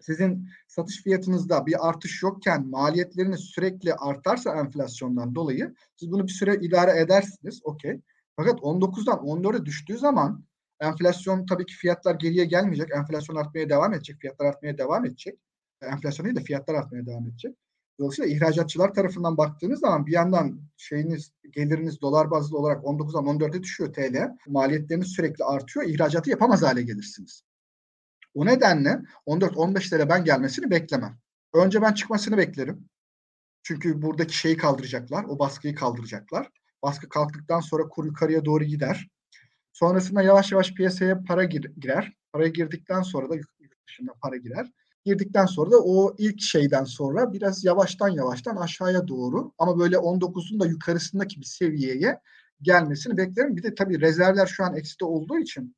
sizin 0.00 0.48
satış 0.68 1.02
fiyatınızda 1.02 1.66
bir 1.66 1.88
artış 1.88 2.22
yokken 2.22 2.66
maliyetleriniz 2.66 3.40
sürekli 3.40 3.94
artarsa 3.94 4.56
enflasyondan 4.56 5.34
dolayı 5.34 5.74
siz 5.96 6.12
bunu 6.12 6.26
bir 6.26 6.32
süre 6.32 6.54
idare 6.54 7.00
edersiniz. 7.00 7.60
Okey. 7.64 8.00
Fakat 8.36 8.60
19'dan 8.60 9.18
14'e 9.18 9.64
düştüğü 9.64 9.98
zaman 9.98 10.44
enflasyon 10.80 11.46
tabii 11.46 11.66
ki 11.66 11.74
fiyatlar 11.74 12.14
geriye 12.14 12.44
gelmeyecek. 12.44 12.90
Enflasyon 12.90 13.36
artmaya 13.36 13.68
devam 13.68 13.94
edecek. 13.94 14.16
Fiyatlar 14.20 14.46
artmaya 14.46 14.78
devam 14.78 15.04
edecek. 15.04 15.38
Enflasyon 15.82 16.24
değil 16.24 16.36
de 16.36 16.40
fiyatlar 16.40 16.74
artmaya 16.74 17.06
devam 17.06 17.26
edecek. 17.26 17.56
Dolayısıyla 17.98 18.36
ihracatçılar 18.36 18.94
tarafından 18.94 19.36
baktığınız 19.36 19.80
zaman 19.80 20.06
bir 20.06 20.12
yandan 20.12 20.60
şeyiniz 20.76 21.32
geliriniz 21.50 22.00
dolar 22.00 22.30
bazlı 22.30 22.58
olarak 22.58 22.84
19'dan 22.84 23.24
14'e 23.24 23.62
düşüyor 23.62 23.92
TL. 23.92 24.36
Maliyetleriniz 24.46 25.08
sürekli 25.08 25.44
artıyor. 25.44 25.86
İhracatı 25.86 26.30
yapamaz 26.30 26.62
hale 26.62 26.82
gelirsiniz. 26.82 27.42
O 28.34 28.46
nedenle 28.46 29.00
14-15'lere 29.26 30.08
ben 30.08 30.24
gelmesini 30.24 30.70
beklemem. 30.70 31.18
Önce 31.54 31.82
ben 31.82 31.92
çıkmasını 31.92 32.36
beklerim. 32.36 32.88
Çünkü 33.62 34.02
buradaki 34.02 34.36
şeyi 34.36 34.56
kaldıracaklar. 34.56 35.24
O 35.24 35.38
baskıyı 35.38 35.74
kaldıracaklar. 35.74 36.50
Baskı 36.82 37.08
kalktıktan 37.08 37.60
sonra 37.60 37.88
kur 37.88 38.04
yukarıya 38.04 38.44
doğru 38.44 38.64
gider. 38.64 39.08
Sonrasında 39.72 40.22
yavaş 40.22 40.52
yavaş 40.52 40.72
piyasaya 40.72 41.24
para 41.24 41.44
gir, 41.44 41.72
girer. 41.78 42.12
Paraya 42.32 42.48
girdikten 42.48 43.02
sonra 43.02 43.30
da 43.30 43.34
yurt 43.34 43.86
dışında 43.88 44.12
para 44.22 44.36
girer. 44.36 44.72
Girdikten 45.04 45.46
sonra 45.46 45.70
da 45.70 45.78
o 45.84 46.14
ilk 46.18 46.40
şeyden 46.40 46.84
sonra 46.84 47.32
biraz 47.32 47.64
yavaştan 47.64 48.08
yavaştan 48.08 48.56
aşağıya 48.56 49.08
doğru 49.08 49.52
ama 49.58 49.78
böyle 49.78 49.96
19'un 49.96 50.60
da 50.60 50.66
yukarısındaki 50.66 51.40
bir 51.40 51.46
seviyeye 51.46 52.20
gelmesini 52.62 53.16
beklerim. 53.16 53.56
Bir 53.56 53.62
de 53.62 53.74
tabii 53.74 54.00
rezervler 54.00 54.46
şu 54.46 54.64
an 54.64 54.76
ekside 54.76 55.04
olduğu 55.04 55.38
için 55.38 55.76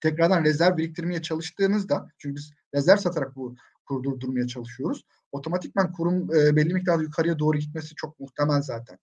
tekrardan 0.00 0.44
rezerv 0.44 0.76
biriktirmeye 0.76 1.22
çalıştığınızda 1.22 2.08
çünkü 2.18 2.36
biz 2.36 2.52
rezerv 2.74 2.96
satarak 2.96 3.36
bu 3.36 3.56
kuru 3.86 4.04
durdurmaya 4.04 4.46
çalışıyoruz. 4.46 5.04
Otomatikman 5.32 5.92
kurum 5.92 6.34
e, 6.36 6.56
belli 6.56 6.74
miktarda 6.74 7.02
yukarıya 7.02 7.38
doğru 7.38 7.58
gitmesi 7.58 7.94
çok 7.94 8.20
muhtemel 8.20 8.62
zaten. 8.62 8.98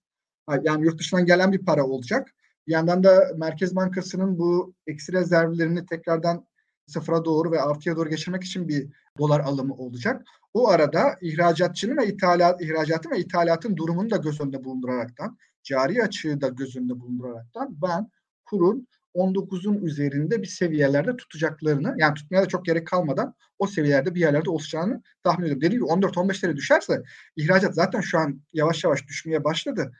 Yani 0.63 0.85
yurt 0.85 0.99
dışından 0.99 1.25
gelen 1.25 1.51
bir 1.51 1.65
para 1.65 1.85
olacak. 1.85 2.29
Bir 2.67 2.71
yandan 2.71 3.03
da 3.03 3.31
Merkez 3.37 3.75
Bankası'nın 3.75 4.37
bu 4.37 4.73
eksi 4.87 5.13
rezervlerini 5.13 5.85
tekrardan 5.85 6.45
sıfıra 6.87 7.25
doğru 7.25 7.51
ve 7.51 7.61
artıya 7.61 7.95
doğru 7.95 8.09
geçirmek 8.09 8.43
için 8.43 8.67
bir 8.67 8.89
dolar 9.19 9.39
alımı 9.39 9.73
olacak. 9.73 10.21
O 10.53 10.69
arada 10.69 11.15
ihracatçının 11.21 11.97
ve 11.97 12.07
ithalat, 12.07 12.61
ihracatın 12.61 13.11
ve 13.11 13.19
ithalatın 13.19 13.77
durumunu 13.77 14.11
da 14.11 14.17
göz 14.17 14.41
önünde 14.41 14.63
bulunduraraktan, 14.63 15.37
cari 15.63 16.03
açığı 16.03 16.41
da 16.41 16.47
göz 16.47 16.75
önünde 16.77 16.99
bulunduraraktan 16.99 17.81
ben 17.81 18.11
kurun 18.45 18.87
19'un 19.15 19.81
üzerinde 19.81 20.41
bir 20.41 20.47
seviyelerde 20.47 21.15
tutacaklarını 21.17 21.95
yani 21.97 22.13
tutmaya 22.13 22.43
da 22.43 22.47
çok 22.47 22.65
gerek 22.65 22.87
kalmadan 22.87 23.35
o 23.59 23.67
seviyelerde 23.67 24.15
bir 24.15 24.19
yerlerde 24.19 24.49
olacağını 24.49 25.01
tahmin 25.23 25.45
ediyorum. 25.45 25.61
Dediğim 25.61 25.83
gibi 25.83 25.91
14-15'lere 25.91 26.55
düşerse 26.55 27.03
ihracat 27.35 27.75
zaten 27.75 28.01
şu 28.01 28.19
an 28.19 28.41
yavaş 28.53 28.83
yavaş 28.83 29.07
düşmeye 29.07 29.43
başladı. 29.43 29.91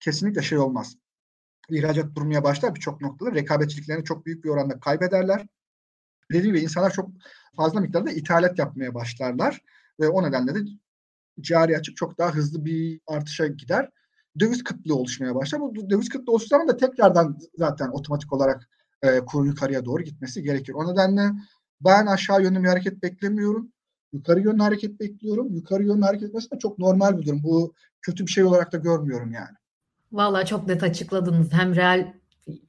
Kesinlikle 0.00 0.42
şey 0.42 0.58
olmaz. 0.58 0.96
İhracat 1.70 2.14
durmaya 2.14 2.44
başlar 2.44 2.74
birçok 2.74 3.00
noktada. 3.00 3.34
Rekabetçiliklerini 3.34 4.04
çok 4.04 4.26
büyük 4.26 4.44
bir 4.44 4.48
oranda 4.48 4.80
kaybederler. 4.80 5.46
Dediğim 6.32 6.54
gibi 6.54 6.64
insanlar 6.64 6.92
çok 6.92 7.10
fazla 7.56 7.80
miktarda 7.80 8.10
ithalat 8.10 8.58
yapmaya 8.58 8.94
başlarlar. 8.94 9.62
Ve 10.00 10.08
o 10.08 10.22
nedenle 10.22 10.54
de 10.54 10.58
cari 11.40 11.76
açık 11.76 11.96
çok 11.96 12.18
daha 12.18 12.34
hızlı 12.34 12.64
bir 12.64 13.00
artışa 13.06 13.46
gider 13.46 13.90
döviz 14.40 14.64
kıtlığı 14.64 14.94
oluşmaya 14.94 15.34
başlar. 15.34 15.60
Bu 15.60 15.90
döviz 15.90 16.08
kıtlığı 16.08 16.32
oluştuğu 16.32 16.48
zaman 16.48 16.68
da 16.68 16.76
tekrardan 16.76 17.38
zaten 17.54 17.88
otomatik 17.88 18.32
olarak 18.32 18.68
e, 19.02 19.20
kurun 19.20 19.46
yukarıya 19.46 19.84
doğru 19.84 20.02
gitmesi 20.02 20.42
gerekir. 20.42 20.72
O 20.72 20.92
nedenle 20.92 21.32
ben 21.80 22.06
aşağı 22.06 22.42
yönlü 22.42 22.62
bir 22.62 22.68
hareket 22.68 23.02
beklemiyorum. 23.02 23.72
Yukarı 24.12 24.40
yönlü 24.40 24.62
hareket 24.62 25.00
bekliyorum. 25.00 25.54
Yukarı 25.54 25.84
yönlü 25.84 26.02
hareket 26.02 26.28
etmesi 26.28 26.50
de 26.50 26.58
çok 26.58 26.78
normal 26.78 27.18
bir 27.18 27.26
durum. 27.26 27.42
Bu 27.42 27.74
kötü 28.02 28.26
bir 28.26 28.30
şey 28.30 28.44
olarak 28.44 28.72
da 28.72 28.76
görmüyorum 28.76 29.32
yani. 29.32 29.56
Vallahi 30.12 30.46
çok 30.46 30.66
net 30.66 30.82
açıkladınız. 30.82 31.52
Hem 31.52 31.76
real 31.76 32.12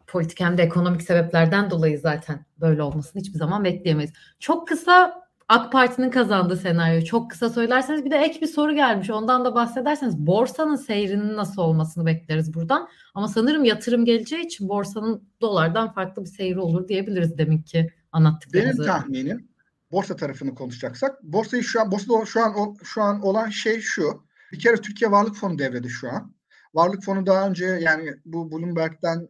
politik 0.08 0.40
hem 0.40 0.58
de 0.58 0.64
ekonomik 0.64 1.02
sebeplerden 1.02 1.70
dolayı 1.70 2.00
zaten 2.00 2.46
böyle 2.60 2.84
olmasını 2.84 3.22
hiçbir 3.22 3.40
zaman 3.40 3.64
bekleyemeyiz. 3.64 4.14
Çok 4.40 4.68
kısa 4.68 5.24
AK 5.50 5.72
Parti'nin 5.72 6.10
kazandığı 6.10 6.58
senaryo 6.58 7.02
çok 7.02 7.32
kısa 7.32 7.50
söylerseniz 7.50 8.06
bir 8.06 8.12
de 8.12 8.18
ek 8.18 8.42
bir 8.42 8.48
soru 8.48 8.76
gelmiş. 8.76 9.10
Ondan 9.10 9.46
da 9.46 9.56
bahsederseniz 9.56 10.18
borsanın 10.18 10.76
seyrinin 10.76 11.38
nasıl 11.38 11.62
olmasını 11.62 12.06
bekleriz 12.06 12.54
buradan. 12.54 12.88
Ama 13.14 13.28
sanırım 13.28 13.66
yatırım 13.66 14.06
geleceği 14.06 14.46
için 14.46 14.70
borsanın 14.70 15.30
dolardan 15.42 15.94
farklı 15.94 16.22
bir 16.22 16.30
seyri 16.30 16.60
olur 16.60 16.88
diyebiliriz 16.88 17.38
demek 17.38 17.68
ki 17.68 17.90
anlattıklarınızı. 18.12 18.78
Benim 18.78 18.92
tahminim 18.92 19.50
borsa 19.92 20.16
tarafını 20.16 20.56
konuşacaksak 20.56 21.24
borsayı 21.24 21.64
şu 21.64 21.82
an 21.82 21.92
borsada 21.92 22.26
şu 22.26 22.42
an 22.42 22.76
şu 22.84 23.02
an 23.02 23.22
olan 23.22 23.50
şey 23.50 23.82
şu. 23.82 24.24
Bir 24.52 24.60
kere 24.60 24.76
Türkiye 24.76 25.12
Varlık 25.12 25.36
Fonu 25.36 25.60
devrede 25.60 25.90
şu 25.90 26.10
an. 26.10 26.34
Varlık 26.74 27.04
Fonu 27.04 27.26
daha 27.26 27.48
önce 27.48 27.66
yani 27.66 28.14
bu 28.26 28.52
Bloomberg'den 28.52 29.30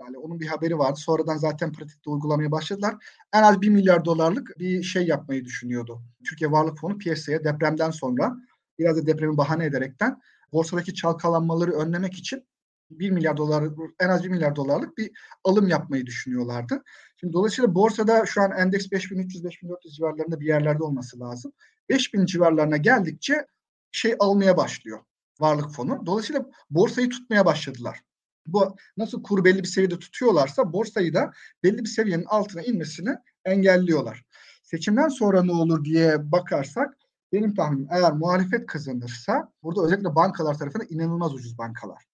yani 0.00 0.18
onun 0.18 0.40
bir 0.40 0.46
haberi 0.46 0.78
vardı. 0.78 1.00
Sonradan 1.00 1.36
zaten 1.36 1.72
pratikte 1.72 2.10
uygulamaya 2.10 2.50
başladılar. 2.50 2.94
En 3.32 3.42
az 3.42 3.60
1 3.60 3.68
milyar 3.68 4.04
dolarlık 4.04 4.58
bir 4.58 4.82
şey 4.82 5.06
yapmayı 5.06 5.44
düşünüyordu. 5.44 6.02
Türkiye 6.24 6.50
Varlık 6.50 6.78
Fonu 6.78 6.98
piyasaya 6.98 7.44
depremden 7.44 7.90
sonra 7.90 8.36
biraz 8.78 8.96
da 8.96 9.06
depremi 9.06 9.36
bahane 9.36 9.64
ederekten 9.64 10.20
borsadaki 10.52 10.94
çalkalanmaları 10.94 11.72
önlemek 11.72 12.14
için 12.14 12.44
1 12.90 13.10
milyar 13.10 13.36
dolar 13.36 13.64
en 14.00 14.08
az 14.08 14.24
1 14.24 14.28
milyar 14.28 14.56
dolarlık 14.56 14.98
bir 14.98 15.10
alım 15.44 15.68
yapmayı 15.68 16.06
düşünüyorlardı. 16.06 16.82
Şimdi 17.16 17.32
dolayısıyla 17.32 17.74
borsada 17.74 18.26
şu 18.26 18.42
an 18.42 18.50
endeks 18.50 18.86
5300-5400 18.86 19.90
civarlarında 19.90 20.40
bir 20.40 20.46
yerlerde 20.46 20.82
olması 20.82 21.20
lazım. 21.20 21.52
5000 21.88 22.26
civarlarına 22.26 22.76
geldikçe 22.76 23.46
şey 23.92 24.16
almaya 24.18 24.56
başlıyor 24.56 25.00
varlık 25.40 25.70
fonu. 25.70 26.06
Dolayısıyla 26.06 26.46
borsayı 26.70 27.08
tutmaya 27.08 27.46
başladılar. 27.46 28.00
Bu 28.46 28.76
nasıl 28.96 29.22
kur 29.22 29.44
belli 29.44 29.58
bir 29.62 29.68
seviyede 29.68 29.98
tutuyorlarsa 29.98 30.72
borsayı 30.72 31.14
da 31.14 31.30
belli 31.62 31.78
bir 31.78 31.88
seviyenin 31.88 32.24
altına 32.24 32.62
inmesini 32.62 33.16
engelliyorlar. 33.44 34.24
Seçimden 34.62 35.08
sonra 35.08 35.42
ne 35.42 35.52
olur 35.52 35.84
diye 35.84 36.32
bakarsak 36.32 36.96
benim 37.32 37.54
tahminim 37.54 37.88
eğer 37.90 38.12
muhalefet 38.12 38.66
kazanırsa 38.66 39.52
burada 39.62 39.84
özellikle 39.84 40.14
bankalar 40.14 40.58
tarafından 40.58 40.86
inanılmaz 40.90 41.34
ucuz 41.34 41.58
bankalar. 41.58 42.04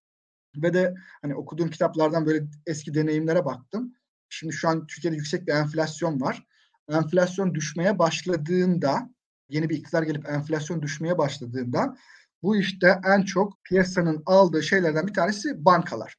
Ve 0.56 0.74
de 0.74 0.94
hani 1.22 1.34
okuduğum 1.34 1.70
kitaplardan 1.70 2.26
böyle 2.26 2.46
eski 2.66 2.94
deneyimlere 2.94 3.44
baktım. 3.44 3.94
Şimdi 4.28 4.52
şu 4.52 4.68
an 4.68 4.86
Türkiye'de 4.86 5.16
yüksek 5.16 5.46
bir 5.46 5.52
enflasyon 5.52 6.20
var. 6.20 6.46
Enflasyon 6.88 7.54
düşmeye 7.54 7.98
başladığında 7.98 9.10
yeni 9.48 9.68
bir 9.68 9.76
iktidar 9.76 10.02
gelip 10.02 10.28
enflasyon 10.28 10.82
düşmeye 10.82 11.18
başladığında 11.18 11.96
bu 12.42 12.56
işte 12.56 13.00
en 13.04 13.22
çok 13.22 13.64
piyasanın 13.64 14.22
aldığı 14.26 14.62
şeylerden 14.62 15.06
bir 15.06 15.14
tanesi 15.14 15.64
bankalar. 15.64 16.16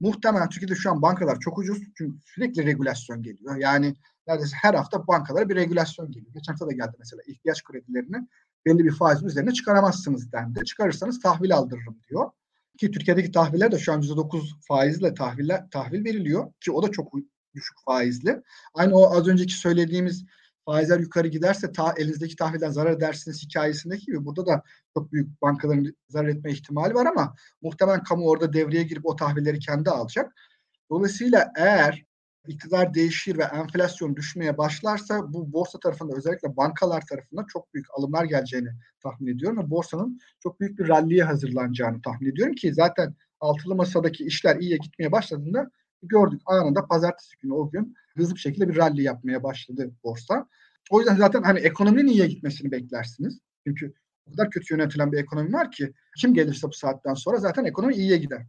Muhtemelen 0.00 0.48
Türkiye'de 0.48 0.74
şu 0.74 0.90
an 0.90 1.02
bankalar 1.02 1.40
çok 1.40 1.58
ucuz 1.58 1.78
çünkü 1.98 2.18
sürekli 2.24 2.66
regülasyon 2.66 3.22
geliyor. 3.22 3.56
Yani 3.56 3.96
neredeyse 4.26 4.56
her 4.62 4.74
hafta 4.74 5.06
bankalara 5.06 5.48
bir 5.48 5.56
regülasyon 5.56 6.10
geliyor. 6.10 6.32
Geçen 6.34 6.52
hafta 6.52 6.66
da 6.66 6.72
geldi 6.72 6.96
mesela 6.98 7.22
ihtiyaç 7.26 7.64
kredilerini 7.64 8.28
belli 8.66 8.84
bir 8.84 8.92
faizin 8.92 9.26
üzerine 9.26 9.52
çıkaramazsınız 9.52 10.32
dendi. 10.32 10.64
Çıkarırsanız 10.64 11.20
tahvil 11.20 11.54
aldırırım 11.54 11.98
diyor. 12.08 12.30
Ki 12.78 12.90
Türkiye'deki 12.90 13.32
tahviller 13.32 13.72
de 13.72 13.78
şu 13.78 13.92
an 13.92 14.02
%9 14.02 14.50
faizle 14.68 15.14
tahviller, 15.14 15.70
tahvil 15.70 16.04
veriliyor 16.04 16.52
ki 16.60 16.72
o 16.72 16.82
da 16.82 16.90
çok 16.90 17.12
düşük 17.54 17.76
faizli. 17.84 18.42
Aynı 18.74 18.96
o 18.96 19.16
az 19.16 19.28
önceki 19.28 19.52
söylediğimiz 19.52 20.24
faizler 20.64 21.00
yukarı 21.00 21.28
giderse 21.28 21.72
ta 21.72 21.94
elinizdeki 21.96 22.36
tahvilden 22.36 22.70
zarar 22.70 22.90
edersiniz 22.90 23.42
hikayesindeki 23.42 24.06
gibi 24.06 24.24
burada 24.24 24.46
da 24.46 24.62
çok 24.94 25.12
büyük 25.12 25.42
bankaların 25.42 25.96
zarar 26.08 26.28
etme 26.28 26.52
ihtimali 26.52 26.94
var 26.94 27.06
ama 27.06 27.34
muhtemelen 27.62 28.02
kamu 28.02 28.28
orada 28.28 28.52
devreye 28.52 28.82
girip 28.82 29.06
o 29.06 29.16
tahvilleri 29.16 29.58
kendi 29.58 29.90
alacak. 29.90 30.32
Dolayısıyla 30.90 31.52
eğer 31.56 32.04
iktidar 32.46 32.94
değişir 32.94 33.38
ve 33.38 33.42
enflasyon 33.42 34.16
düşmeye 34.16 34.58
başlarsa 34.58 35.32
bu 35.32 35.52
borsa 35.52 35.78
tarafında 35.78 36.16
özellikle 36.16 36.56
bankalar 36.56 37.06
tarafından 37.06 37.46
çok 37.46 37.74
büyük 37.74 37.86
alımlar 37.98 38.24
geleceğini 38.24 38.68
tahmin 39.00 39.34
ediyorum 39.34 39.58
ve 39.58 39.70
borsanın 39.70 40.20
çok 40.42 40.60
büyük 40.60 40.78
bir 40.78 40.88
ralliye 40.88 41.24
hazırlanacağını 41.24 42.02
tahmin 42.02 42.30
ediyorum 42.30 42.54
ki 42.54 42.74
zaten 42.74 43.14
altılı 43.40 43.74
masadaki 43.74 44.24
işler 44.24 44.56
iyiye 44.56 44.76
gitmeye 44.76 45.12
başladığında 45.12 45.70
gördük 46.02 46.40
anında 46.46 46.86
pazartesi 46.86 47.36
günü 47.38 47.52
o 47.52 47.70
gün 47.70 47.94
hızlı 48.16 48.34
bir 48.34 48.40
şekilde 48.40 48.68
bir 48.68 48.76
rally 48.76 49.02
yapmaya 49.02 49.42
başladı 49.42 49.90
borsa. 50.04 50.46
O 50.90 50.98
yüzden 50.98 51.16
zaten 51.16 51.42
hani 51.42 51.58
ekonominin 51.58 52.08
iyiye 52.08 52.26
gitmesini 52.26 52.70
beklersiniz. 52.70 53.38
Çünkü 53.66 53.94
o 54.26 54.30
kadar 54.30 54.50
kötü 54.50 54.74
yönetilen 54.74 55.12
bir 55.12 55.18
ekonomi 55.18 55.52
var 55.52 55.70
ki 55.70 55.92
kim 56.16 56.34
gelirse 56.34 56.68
bu 56.68 56.72
saatten 56.72 57.14
sonra 57.14 57.36
zaten 57.36 57.64
ekonomi 57.64 57.94
iyiye 57.94 58.16
gider. 58.16 58.46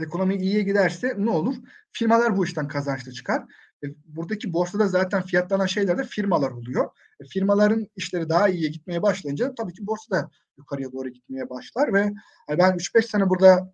Ekonomi 0.00 0.36
iyiye 0.36 0.62
giderse 0.62 1.14
ne 1.18 1.30
olur? 1.30 1.54
Firmalar 1.92 2.36
bu 2.36 2.44
işten 2.44 2.68
kazançlı 2.68 3.12
çıkar. 3.12 3.44
E, 3.84 3.86
buradaki 4.04 4.52
borsada 4.52 4.88
zaten 4.88 5.22
fiyatlanan 5.22 5.66
şeyler 5.66 5.98
de 5.98 6.04
firmalar 6.04 6.50
oluyor. 6.50 6.90
E, 7.20 7.24
firmaların 7.24 7.86
işleri 7.96 8.28
daha 8.28 8.48
iyiye 8.48 8.70
gitmeye 8.70 9.02
başlayınca 9.02 9.54
tabii 9.54 9.72
ki 9.72 9.86
borsa 9.86 10.16
da 10.16 10.30
yukarıya 10.58 10.92
doğru 10.92 11.08
gitmeye 11.08 11.50
başlar 11.50 11.92
ve 11.92 12.00
yani 12.48 12.58
ben 12.58 12.72
3-5 12.76 13.02
sene 13.02 13.30
burada 13.30 13.72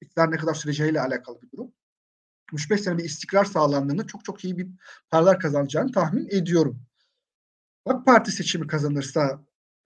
iktidar 0.00 0.30
ne 0.30 0.36
kadar 0.36 0.54
süreceğiyle 0.54 1.00
alakalı 1.00 1.42
bir 1.42 1.50
durum. 1.50 1.72
3-5 2.52 2.78
sene 2.78 2.98
bir 2.98 3.04
istikrar 3.04 3.44
sağlandığında 3.44 4.06
çok 4.06 4.24
çok 4.24 4.44
iyi 4.44 4.58
bir 4.58 4.68
paralar 5.10 5.40
kazanacağını 5.40 5.92
tahmin 5.92 6.28
ediyorum. 6.30 6.82
AK 7.86 8.06
Parti 8.06 8.32
seçimi 8.32 8.66
kazanırsa 8.66 9.44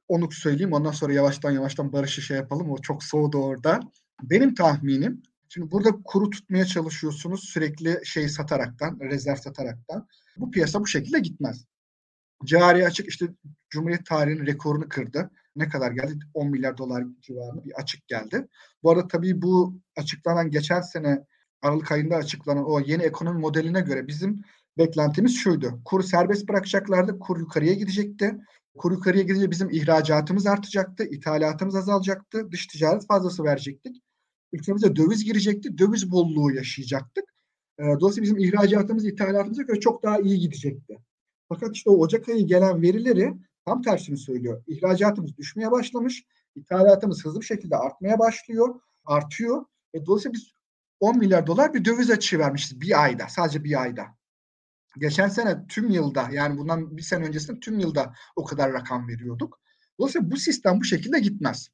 onu 0.09 0.31
söyleyeyim 0.31 0.73
ondan 0.73 0.93
sonra 0.93 1.13
yavaştan 1.13 1.51
yavaştan 1.51 1.93
barışı 1.93 2.23
şey 2.23 2.37
yapalım. 2.37 2.71
O 2.71 2.79
çok 2.79 3.05
soğudu 3.05 3.39
orada. 3.39 3.81
Benim 4.23 4.55
tahminim 4.55 5.23
Şimdi 5.55 5.71
burada 5.71 5.91
kuru 6.05 6.31
tutmaya 6.31 6.65
çalışıyorsunuz 6.65 7.45
sürekli 7.45 8.01
şey 8.05 8.29
sataraktan, 8.29 8.99
rezerv 9.01 9.37
sataraktan. 9.37 10.09
Bu 10.37 10.51
piyasa 10.51 10.81
bu 10.81 10.87
şekilde 10.87 11.21
gitmez. 11.21 11.65
Cari 12.45 12.87
açık 12.87 13.09
işte 13.09 13.27
Cumhuriyet 13.71 14.07
tarihinin 14.07 14.47
rekorunu 14.47 14.89
kırdı. 14.89 15.31
Ne 15.57 15.69
kadar 15.69 15.93
geldi? 15.93 16.19
10 16.35 16.51
milyar 16.51 16.79
dolar 16.79 17.05
civarında 17.21 17.65
bir 17.65 17.73
açık 17.73 18.09
geldi. 18.09 18.49
Bu 18.83 18.91
arada 18.91 19.09
tabii 19.09 19.43
bu 19.43 19.81
açıklanan 19.97 20.51
geçen 20.51 20.81
sene 20.81 21.25
Aralık 21.65 21.93
ayında 21.93 22.17
açıklanan 22.17 22.65
o 22.71 22.81
yeni 22.81 23.03
ekonomi 23.03 23.41
modeline 23.41 23.81
göre 23.81 24.07
bizim 24.07 24.45
beklentimiz 24.79 25.37
şuydu. 25.37 25.81
Kuru 25.85 26.03
serbest 26.03 26.49
bırakacaklardı. 26.49 27.19
Kur 27.19 27.41
yukarıya 27.41 27.75
gidecekti. 27.75 28.39
Kur 28.79 28.93
yukarıya 28.93 29.23
gidince 29.23 29.51
bizim 29.51 29.71
ihracatımız 29.71 30.47
artacaktı. 30.47 31.05
ithalatımız 31.05 31.77
azalacaktı. 31.77 32.53
Dış 32.53 32.67
ticaret 32.67 33.07
fazlası 33.07 33.45
verecektik 33.45 34.03
ülkemize 34.55 34.97
döviz 34.97 35.25
girecekti. 35.25 35.79
Döviz 35.79 36.11
bolluğu 36.11 36.53
yaşayacaktık. 36.53 37.25
E, 37.79 37.83
dolayısıyla 37.83 38.23
bizim 38.23 38.39
ihracatımız 38.39 39.07
ithalatımıza 39.07 39.63
göre 39.63 39.81
çok 39.81 40.03
daha 40.03 40.19
iyi 40.19 40.39
gidecekti. 40.39 40.99
Fakat 41.49 41.77
işte 41.77 41.91
o 41.91 41.97
Ocak 41.97 42.29
ayı 42.29 42.47
gelen 42.47 42.83
verileri 42.83 43.33
tam 43.67 43.83
tersini 43.83 44.17
söylüyor. 44.17 44.63
İhracatımız 44.67 45.37
düşmeye 45.37 45.71
başlamış. 45.71 46.25
ithalatımız 46.55 47.25
hızlı 47.25 47.41
bir 47.41 47.47
şekilde 47.47 47.77
artmaya 47.77 48.19
başlıyor. 48.19 48.81
Artıyor. 49.05 49.65
E, 49.95 50.07
dolayısıyla 50.07 50.33
biz 50.33 50.54
10 51.05 51.19
milyar 51.19 51.47
dolar 51.47 51.75
bir 51.75 51.85
döviz 51.85 52.11
açığı 52.11 52.39
vermişiz 52.39 52.81
bir 52.81 53.03
ayda. 53.03 53.29
Sadece 53.29 53.65
bir 53.65 53.83
ayda. 53.83 54.07
Geçen 54.99 55.29
sene 55.29 55.67
tüm 55.67 55.91
yılda 55.91 56.29
yani 56.33 56.59
bundan 56.59 56.97
bir 56.97 57.03
sene 57.03 57.27
öncesinde 57.27 57.61
tüm 57.61 57.79
yılda 57.79 58.15
o 58.37 58.45
kadar 58.45 58.73
rakam 58.73 59.09
veriyorduk. 59.09 59.61
Dolayısıyla 59.99 60.31
bu 60.31 60.37
sistem 60.37 60.81
bu 60.81 60.85
şekilde 60.85 61.21
gitmez. 61.21 61.69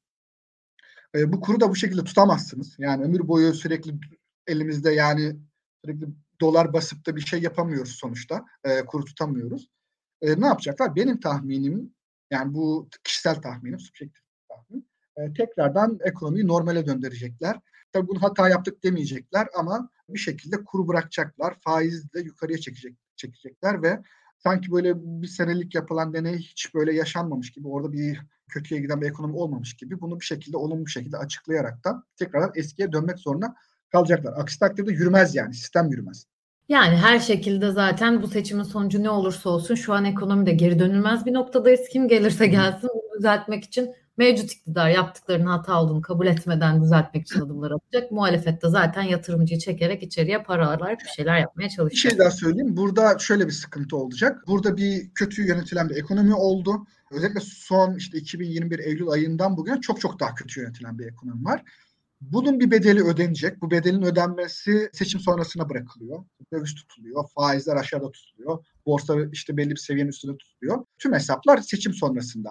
E, 1.15 1.33
bu 1.33 1.41
kuru 1.41 1.61
da 1.61 1.71
bu 1.71 1.77
şekilde 1.77 2.05
tutamazsınız. 2.05 2.75
Yani 2.79 3.05
ömür 3.05 3.29
boyu 3.29 3.55
sürekli 3.55 3.95
elimizde 4.47 4.91
yani 4.91 5.37
sürekli 5.85 6.07
dolar 6.41 6.73
basıp 6.73 7.07
da 7.07 7.17
bir 7.17 7.21
şey 7.21 7.43
yapamıyoruz 7.43 7.93
sonuçta. 7.93 8.45
E, 8.65 8.81
kuru 8.85 9.05
tutamıyoruz. 9.05 9.71
E, 10.23 10.41
ne 10.41 10.47
yapacaklar? 10.47 10.97
Benim 10.97 11.21
tahminim 11.21 11.95
yani 12.31 12.55
bu 12.55 12.89
kişisel 13.05 13.43
tahminim, 13.43 13.81
subjektif 13.81 14.23
tahmin. 14.49 14.89
E, 15.17 15.33
tekrardan 15.33 15.99
ekonomiyi 16.05 16.47
normale 16.47 16.87
döndürecekler. 16.87 17.61
Tabii 17.93 18.09
bunu 18.09 18.23
hata 18.23 18.49
yaptık 18.49 18.85
demeyecekler 18.85 19.49
ama 19.59 19.91
bir 20.09 20.19
şekilde 20.19 20.65
kuru 20.65 20.89
bırakacaklar. 20.89 21.55
Faizi 21.61 22.13
de 22.13 22.21
yukarıya 22.21 22.59
çekecek, 22.59 22.97
çekecekler 23.17 23.83
ve 23.83 24.03
sanki 24.39 24.73
böyle 24.73 24.95
bir 24.97 25.27
senelik 25.27 25.75
yapılan 25.75 26.15
deney 26.15 26.39
hiç 26.39 26.75
böyle 26.75 26.95
yaşanmamış 26.95 27.51
gibi 27.51 27.69
orada 27.69 27.93
bir 27.93 28.21
kötüye 28.49 28.81
giden 28.81 29.01
bir 29.01 29.07
ekonomi 29.07 29.37
olmamış 29.37 29.77
gibi 29.77 30.01
bunu 30.01 30.21
bir 30.21 30.25
şekilde 30.25 30.57
olumlu 30.57 30.87
bir 30.87 30.91
şekilde 30.91 31.17
açıklayarak 31.17 31.85
da 31.85 32.03
tekrardan 32.17 32.53
eskiye 32.55 32.93
dönmek 32.93 33.19
zorunda 33.19 33.55
kalacaklar. 33.93 34.33
Aksi 34.37 34.59
takdirde 34.59 34.93
yürümez 34.93 35.35
yani 35.35 35.55
sistem 35.55 35.91
yürümez. 35.91 36.27
Yani 36.69 36.97
her 36.97 37.19
şekilde 37.19 37.71
zaten 37.71 38.23
bu 38.23 38.29
seçimin 38.29 38.63
sonucu 38.63 39.03
ne 39.03 39.11
olursa 39.11 39.51
olsun 39.51 39.75
şu 39.75 39.93
an 39.93 40.05
ekonomide 40.05 40.53
geri 40.53 40.79
dönülmez 40.79 41.27
bir 41.27 41.35
noktadayız. 41.35 41.81
Kim 41.93 42.09
gelirse 42.09 42.47
gelsin 42.47 42.91
bunu 42.95 43.19
düzeltmek 43.19 43.65
için 43.65 43.95
mevcut 44.17 44.53
iktidar 44.53 44.89
yaptıklarının 44.89 45.47
hata 45.47 45.83
olduğunu 45.83 46.01
kabul 46.01 46.27
etmeden 46.27 46.83
düzeltmek 46.83 47.23
için 47.23 47.41
adımlar 47.41 47.71
atacak. 47.71 48.13
Muhalefette 48.13 48.69
zaten 48.69 49.03
yatırımcıyı 49.03 49.61
çekerek 49.61 50.03
içeriye 50.03 50.43
paralar 50.43 50.99
bir 50.99 51.09
şeyler 51.17 51.39
yapmaya 51.39 51.69
çalışacak. 51.69 52.05
Bir 52.05 52.11
şey 52.11 52.19
daha 52.19 52.31
söyleyeyim. 52.31 52.77
Burada 52.77 53.19
şöyle 53.19 53.47
bir 53.47 53.53
sıkıntı 53.53 53.97
olacak. 53.97 54.43
Burada 54.47 54.77
bir 54.77 55.11
kötü 55.15 55.47
yönetilen 55.47 55.89
bir 55.89 55.97
ekonomi 55.97 56.35
oldu. 56.35 56.87
Özellikle 57.11 57.41
son 57.41 57.95
işte 57.95 58.19
2021 58.19 58.79
Eylül 58.79 59.09
ayından 59.09 59.57
bugün 59.57 59.81
çok 59.81 60.01
çok 60.01 60.21
daha 60.21 60.35
kötü 60.35 60.61
yönetilen 60.61 60.99
bir 60.99 61.07
ekonomi 61.07 61.45
var. 61.45 61.65
Bunun 62.21 62.61
bir 62.61 62.71
bedeli 62.71 63.03
ödenecek. 63.05 63.63
Bu 63.63 63.71
bedelin 63.71 64.03
ödenmesi 64.03 64.91
seçim 64.93 65.21
sonrasına 65.21 65.69
bırakılıyor. 65.69 66.25
Döviz 66.53 66.75
tutuluyor, 66.75 67.25
faizler 67.35 67.77
aşağıda 67.77 68.11
tutuluyor, 68.11 68.65
borsa 68.87 69.17
işte 69.33 69.57
belli 69.57 69.71
bir 69.71 69.77
seviyenin 69.77 70.11
üstünde 70.11 70.37
tutuluyor. 70.37 70.85
Tüm 70.99 71.13
hesaplar 71.13 71.59
seçim 71.59 71.95
sonrasında. 71.95 72.51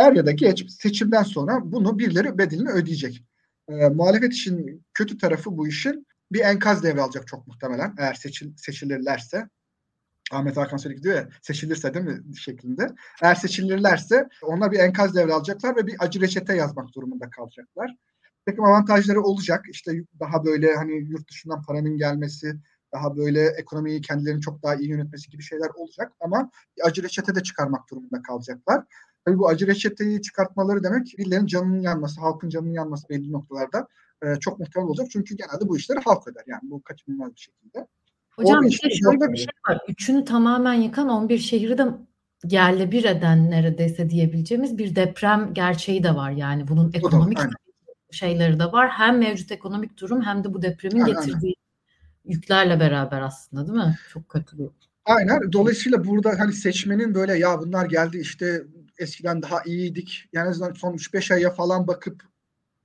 Er 0.00 0.12
ya 0.12 0.26
da 0.26 0.30
geç 0.30 0.70
seçimden 0.70 1.22
sonra 1.22 1.60
bunu 1.64 1.98
birileri 1.98 2.38
bedelini 2.38 2.70
ödeyecek. 2.70 3.24
E, 3.68 3.88
muhalefet 3.88 4.32
için 4.32 4.86
kötü 4.94 5.18
tarafı 5.18 5.56
bu 5.56 5.68
işin 5.68 6.06
bir 6.32 6.40
enkaz 6.40 6.82
devralacak 6.82 7.26
çok 7.26 7.46
muhtemelen 7.46 7.94
eğer 7.98 8.14
seçil, 8.14 8.56
seçilirlerse. 8.56 9.48
Ahmet 10.32 10.56
Hakan 10.56 10.76
sürekli 10.76 11.02
diyor 11.02 11.16
ya 11.16 11.28
seçilirse 11.42 11.94
değil 11.94 12.04
mi 12.04 12.36
şeklinde. 12.36 12.86
Eğer 13.22 13.34
seçilirlerse 13.34 14.28
onlar 14.42 14.72
bir 14.72 14.78
enkaz 14.78 15.14
devralacaklar 15.14 15.76
ve 15.76 15.86
bir 15.86 15.96
acı 15.98 16.20
reçete 16.20 16.56
yazmak 16.56 16.94
durumunda 16.94 17.30
kalacaklar. 17.30 17.96
Takım 18.46 18.64
avantajları 18.64 19.22
olacak. 19.22 19.64
İşte 19.70 19.92
daha 20.20 20.44
böyle 20.44 20.74
hani 20.74 20.92
yurt 20.92 21.30
dışından 21.30 21.62
paranın 21.62 21.96
gelmesi, 21.96 22.54
daha 22.92 23.16
böyle 23.16 23.46
ekonomiyi 23.46 24.00
kendilerinin 24.00 24.40
çok 24.40 24.62
daha 24.62 24.74
iyi 24.74 24.90
yönetmesi 24.90 25.30
gibi 25.30 25.42
şeyler 25.42 25.68
olacak 25.74 26.12
ama 26.20 26.50
bir 26.76 26.86
acı 26.86 27.02
reçete 27.02 27.34
de 27.34 27.42
çıkarmak 27.42 27.90
durumunda 27.90 28.22
kalacaklar. 28.22 28.84
Tabii 29.24 29.38
bu 29.38 29.48
acı 29.48 29.66
reçeteyi 29.66 30.22
çıkartmaları 30.22 30.84
demek 30.84 31.14
birilerinin 31.18 31.46
canının 31.46 31.80
yanması, 31.80 32.20
halkın 32.20 32.48
canının 32.48 32.72
yanması 32.72 33.08
belli 33.08 33.32
noktalarda 33.32 33.86
e, 34.22 34.40
çok 34.40 34.58
muhtemel 34.58 34.88
olacak. 34.88 35.06
Çünkü 35.12 35.36
genelde 35.36 35.68
bu 35.68 35.76
işleri 35.76 35.98
halk 35.98 36.28
öder. 36.28 36.42
Yani 36.46 36.60
bu 36.62 36.82
kaçınılmaz 36.82 37.34
bir 37.34 37.40
şekilde. 37.40 37.86
Hocam 38.30 38.62
bir 38.62 38.82
de 38.84 38.90
şöyle 38.90 39.32
bir 39.32 39.36
şey 39.36 39.46
var. 39.68 39.78
Üçünü 39.88 40.24
tamamen 40.24 40.74
yıkan 40.74 41.08
11 41.08 41.38
şehri 41.38 41.78
de 41.78 41.86
yerle 42.44 42.92
bir 42.92 43.04
eden 43.04 43.50
neredeyse 43.50 44.10
diyebileceğimiz 44.10 44.78
bir 44.78 44.96
deprem 44.96 45.54
gerçeği 45.54 46.02
de 46.02 46.14
var. 46.14 46.30
Yani 46.30 46.68
bunun 46.68 46.90
ekonomik 46.94 47.38
da, 47.38 47.50
şeyleri 48.10 48.58
de 48.58 48.64
var. 48.64 48.90
Hem 48.90 49.18
mevcut 49.18 49.52
ekonomik 49.52 50.00
durum 50.00 50.22
hem 50.22 50.44
de 50.44 50.54
bu 50.54 50.62
depremin 50.62 51.00
aynen, 51.00 51.16
getirdiği 51.16 51.54
aynen. 51.56 52.34
yüklerle 52.34 52.80
beraber 52.80 53.20
aslında 53.20 53.66
değil 53.66 53.78
mi? 53.78 53.98
Çok 54.12 54.28
kötü 54.28 54.58
bir 54.58 54.68
Aynen. 55.04 55.52
Dolayısıyla 55.52 56.04
burada 56.04 56.38
hani 56.38 56.52
seçmenin 56.52 57.14
böyle 57.14 57.38
ya 57.38 57.60
bunlar 57.60 57.86
geldi 57.86 58.18
işte 58.18 58.62
eskiden 59.00 59.42
daha 59.42 59.62
iyiydik. 59.62 60.28
Yani 60.32 60.46
en 60.46 60.50
azından 60.50 60.72
son 60.72 60.94
3-5 60.94 61.34
aya 61.34 61.50
falan 61.50 61.86
bakıp 61.86 62.22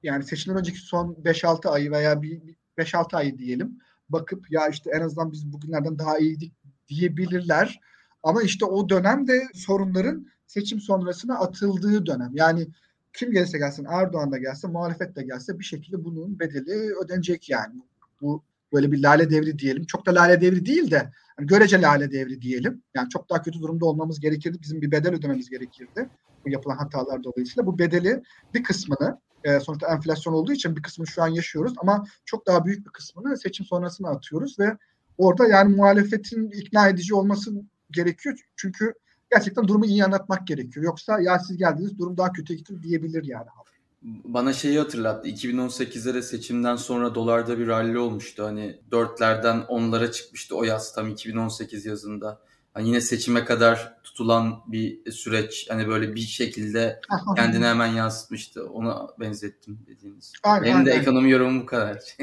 yani 0.03 0.23
seçimden 0.23 0.59
önceki 0.59 0.79
son 0.79 1.13
5-6 1.23 1.69
ayı 1.69 1.91
veya 1.91 2.21
bir 2.21 2.41
5-6 2.77 3.17
ayı 3.17 3.37
diyelim 3.37 3.79
bakıp 4.09 4.51
ya 4.51 4.67
işte 4.67 4.91
en 4.95 5.01
azından 5.01 5.31
biz 5.31 5.53
bugünlerden 5.53 5.99
daha 5.99 6.17
iyiydik 6.17 6.53
diyebilirler. 6.87 7.79
Ama 8.23 8.43
işte 8.43 8.65
o 8.65 8.89
dönem 8.89 9.27
de 9.27 9.47
sorunların 9.53 10.27
seçim 10.47 10.79
sonrasına 10.79 11.39
atıldığı 11.39 12.05
dönem. 12.05 12.31
Yani 12.33 12.67
kim 13.13 13.31
gelirse 13.31 13.57
gelsin 13.57 13.85
Erdoğan 13.89 14.31
da 14.31 14.37
gelse 14.37 14.67
muhalefet 14.67 15.15
de 15.15 15.23
gelse 15.23 15.59
bir 15.59 15.63
şekilde 15.63 16.03
bunun 16.03 16.39
bedeli 16.39 16.95
ödenecek 17.03 17.49
yani. 17.49 17.73
Bu 18.21 18.43
böyle 18.73 18.91
bir 18.91 19.03
lale 19.03 19.29
devri 19.29 19.59
diyelim. 19.59 19.85
Çok 19.85 20.05
da 20.05 20.15
lale 20.15 20.41
devri 20.41 20.65
değil 20.65 20.91
de 20.91 21.11
yani 21.39 21.47
görece 21.47 21.81
lale 21.81 22.11
devri 22.11 22.41
diyelim. 22.41 22.83
Yani 22.95 23.09
çok 23.09 23.29
daha 23.29 23.41
kötü 23.41 23.61
durumda 23.61 23.85
olmamız 23.85 24.19
gerekirdi. 24.19 24.57
Bizim 24.61 24.81
bir 24.81 24.91
bedel 24.91 25.13
ödememiz 25.13 25.49
gerekirdi. 25.49 26.09
Bu 26.45 26.49
yapılan 26.49 26.77
hatalar 26.77 27.23
dolayısıyla. 27.23 27.65
Bu 27.65 27.79
bedeli 27.79 28.23
bir 28.53 28.63
kısmını 28.63 29.19
e, 29.43 29.59
sonuçta 29.59 29.87
enflasyon 29.87 30.33
olduğu 30.33 30.53
için 30.53 30.75
bir 30.75 30.81
kısmını 30.81 31.07
şu 31.07 31.23
an 31.23 31.27
yaşıyoruz 31.27 31.73
ama 31.77 32.05
çok 32.25 32.47
daha 32.47 32.65
büyük 32.65 32.85
bir 32.85 32.91
kısmını 32.91 33.37
seçim 33.37 33.65
sonrasına 33.65 34.09
atıyoruz 34.09 34.59
ve 34.59 34.77
orada 35.17 35.47
yani 35.47 35.75
muhalefetin 35.75 36.49
ikna 36.49 36.87
edici 36.87 37.15
olması 37.15 37.51
gerekiyor. 37.91 38.39
Çünkü 38.55 38.93
gerçekten 39.31 39.67
durumu 39.67 39.85
iyi 39.85 40.05
anlatmak 40.05 40.47
gerekiyor. 40.47 40.85
Yoksa 40.85 41.19
ya 41.19 41.39
siz 41.39 41.57
geldiniz 41.57 41.97
durum 41.97 42.17
daha 42.17 42.31
kötüye 42.31 42.57
gitti 42.57 42.83
diyebilir 42.83 43.23
yani. 43.23 43.47
Bana 44.05 44.53
şeyi 44.53 44.79
hatırlattı. 44.79 45.29
2018'de 45.29 46.13
de 46.13 46.21
seçimden 46.21 46.75
sonra 46.75 47.15
dolarda 47.15 47.59
bir 47.59 47.67
rally 47.67 47.97
olmuştu. 47.97 48.45
Hani 48.45 48.79
dörtlerden 48.91 49.61
onlara 49.67 50.11
çıkmıştı 50.11 50.55
o 50.55 50.63
yaz 50.63 50.93
tam 50.93 51.09
2018 51.09 51.85
yazında. 51.85 52.39
Hani 52.73 52.87
yine 52.87 53.01
seçime 53.01 53.45
kadar 53.45 53.93
tutulan 54.03 54.61
bir 54.67 55.11
süreç. 55.11 55.67
Hani 55.69 55.87
böyle 55.87 56.15
bir 56.15 56.19
şekilde 56.19 57.01
kendini 57.35 57.65
hemen 57.65 57.87
yansıtmıştı. 57.87 58.69
Ona 58.69 59.07
benzettim 59.19 59.79
dediğiniz. 59.87 60.33
Aynen, 60.43 60.63
Benim 60.63 60.77
aynen. 60.77 60.85
de 60.85 60.91
ekonomi 60.91 61.31
yorumum 61.31 61.61
bu 61.61 61.65
kadar. 61.65 61.97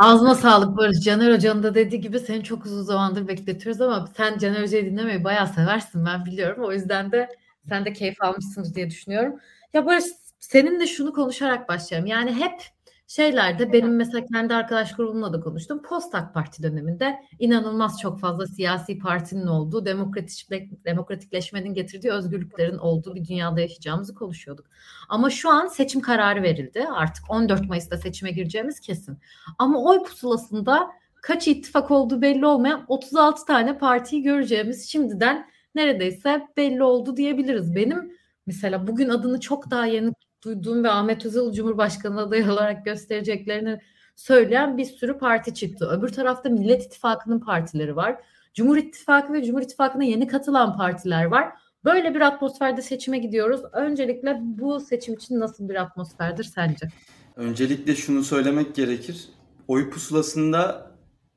Ağzına 0.00 0.34
sağlık 0.34 0.76
Barış. 0.76 1.00
Caner 1.00 1.34
Hoca'nın 1.34 1.62
da 1.62 1.74
dediği 1.74 2.00
gibi 2.00 2.20
seni 2.20 2.44
çok 2.44 2.66
uzun 2.66 2.82
zamandır 2.82 3.28
bekletiyoruz 3.28 3.80
ama 3.80 4.08
sen 4.16 4.38
Caner 4.38 4.62
Hoca'yı 4.62 4.86
dinlemeyi 4.86 5.24
bayağı 5.24 5.48
seversin 5.48 6.06
ben 6.06 6.24
biliyorum. 6.24 6.64
O 6.64 6.72
yüzden 6.72 7.12
de 7.12 7.28
sen 7.68 7.84
de 7.84 7.92
keyif 7.92 8.22
almışsındır 8.22 8.74
diye 8.74 8.90
düşünüyorum. 8.90 9.40
Ya 9.76 9.86
Barış 9.86 10.04
senin 10.40 10.80
de 10.80 10.86
şunu 10.86 11.12
konuşarak 11.12 11.68
başlayalım. 11.68 12.06
Yani 12.06 12.32
hep 12.32 12.62
şeylerde 13.06 13.72
benim 13.72 13.96
mesela 13.96 14.26
kendi 14.26 14.54
arkadaş 14.54 14.96
grubumla 14.96 15.32
da 15.32 15.40
konuştum. 15.40 15.82
Post 15.82 16.14
AK 16.14 16.34
Parti 16.34 16.62
döneminde 16.62 17.16
inanılmaz 17.38 18.00
çok 18.00 18.20
fazla 18.20 18.46
siyasi 18.46 18.98
partinin 18.98 19.46
olduğu, 19.46 19.86
demokratik, 19.86 20.50
demokratikleşmenin 20.84 21.74
getirdiği 21.74 22.12
özgürlüklerin 22.12 22.78
olduğu 22.78 23.14
bir 23.14 23.24
dünyada 23.24 23.60
yaşayacağımızı 23.60 24.14
konuşuyorduk. 24.14 24.66
Ama 25.08 25.30
şu 25.30 25.50
an 25.50 25.66
seçim 25.66 26.00
kararı 26.00 26.42
verildi. 26.42 26.86
Artık 26.94 27.30
14 27.30 27.68
Mayıs'ta 27.68 27.96
seçime 27.96 28.30
gireceğimiz 28.30 28.80
kesin. 28.80 29.18
Ama 29.58 29.82
oy 29.84 30.02
pusulasında 30.02 30.90
kaç 31.22 31.48
ittifak 31.48 31.90
olduğu 31.90 32.22
belli 32.22 32.46
olmayan 32.46 32.84
36 32.88 33.44
tane 33.44 33.78
partiyi 33.78 34.22
göreceğimiz 34.22 34.88
şimdiden 34.88 35.46
neredeyse 35.74 36.46
belli 36.56 36.82
oldu 36.82 37.16
diyebiliriz. 37.16 37.74
Benim 37.74 38.15
mesela 38.46 38.86
bugün 38.86 39.08
adını 39.08 39.40
çok 39.40 39.70
daha 39.70 39.86
yeni 39.86 40.12
duyduğum 40.44 40.84
ve 40.84 40.90
Ahmet 40.90 41.26
Özel 41.26 41.52
Cumhurbaşkanı 41.52 42.20
adayı 42.20 42.44
olarak 42.52 42.84
göstereceklerini 42.84 43.80
söyleyen 44.16 44.76
bir 44.78 44.84
sürü 44.84 45.18
parti 45.18 45.54
çıktı. 45.54 45.88
Öbür 45.90 46.08
tarafta 46.08 46.48
Millet 46.48 46.82
İttifakı'nın 46.82 47.40
partileri 47.40 47.96
var. 47.96 48.16
Cumhur 48.54 48.76
İttifakı 48.76 49.32
ve 49.32 49.44
Cumhur 49.44 49.62
İttifakı'na 49.62 50.04
yeni 50.04 50.26
katılan 50.26 50.76
partiler 50.76 51.24
var. 51.24 51.52
Böyle 51.84 52.14
bir 52.14 52.20
atmosferde 52.20 52.82
seçime 52.82 53.18
gidiyoruz. 53.18 53.60
Öncelikle 53.72 54.38
bu 54.40 54.80
seçim 54.80 55.14
için 55.14 55.40
nasıl 55.40 55.68
bir 55.68 55.74
atmosferdir 55.74 56.44
sence? 56.44 56.88
Öncelikle 57.36 57.94
şunu 57.94 58.24
söylemek 58.24 58.74
gerekir. 58.74 59.28
Oy 59.68 59.90
pusulasında 59.90 60.90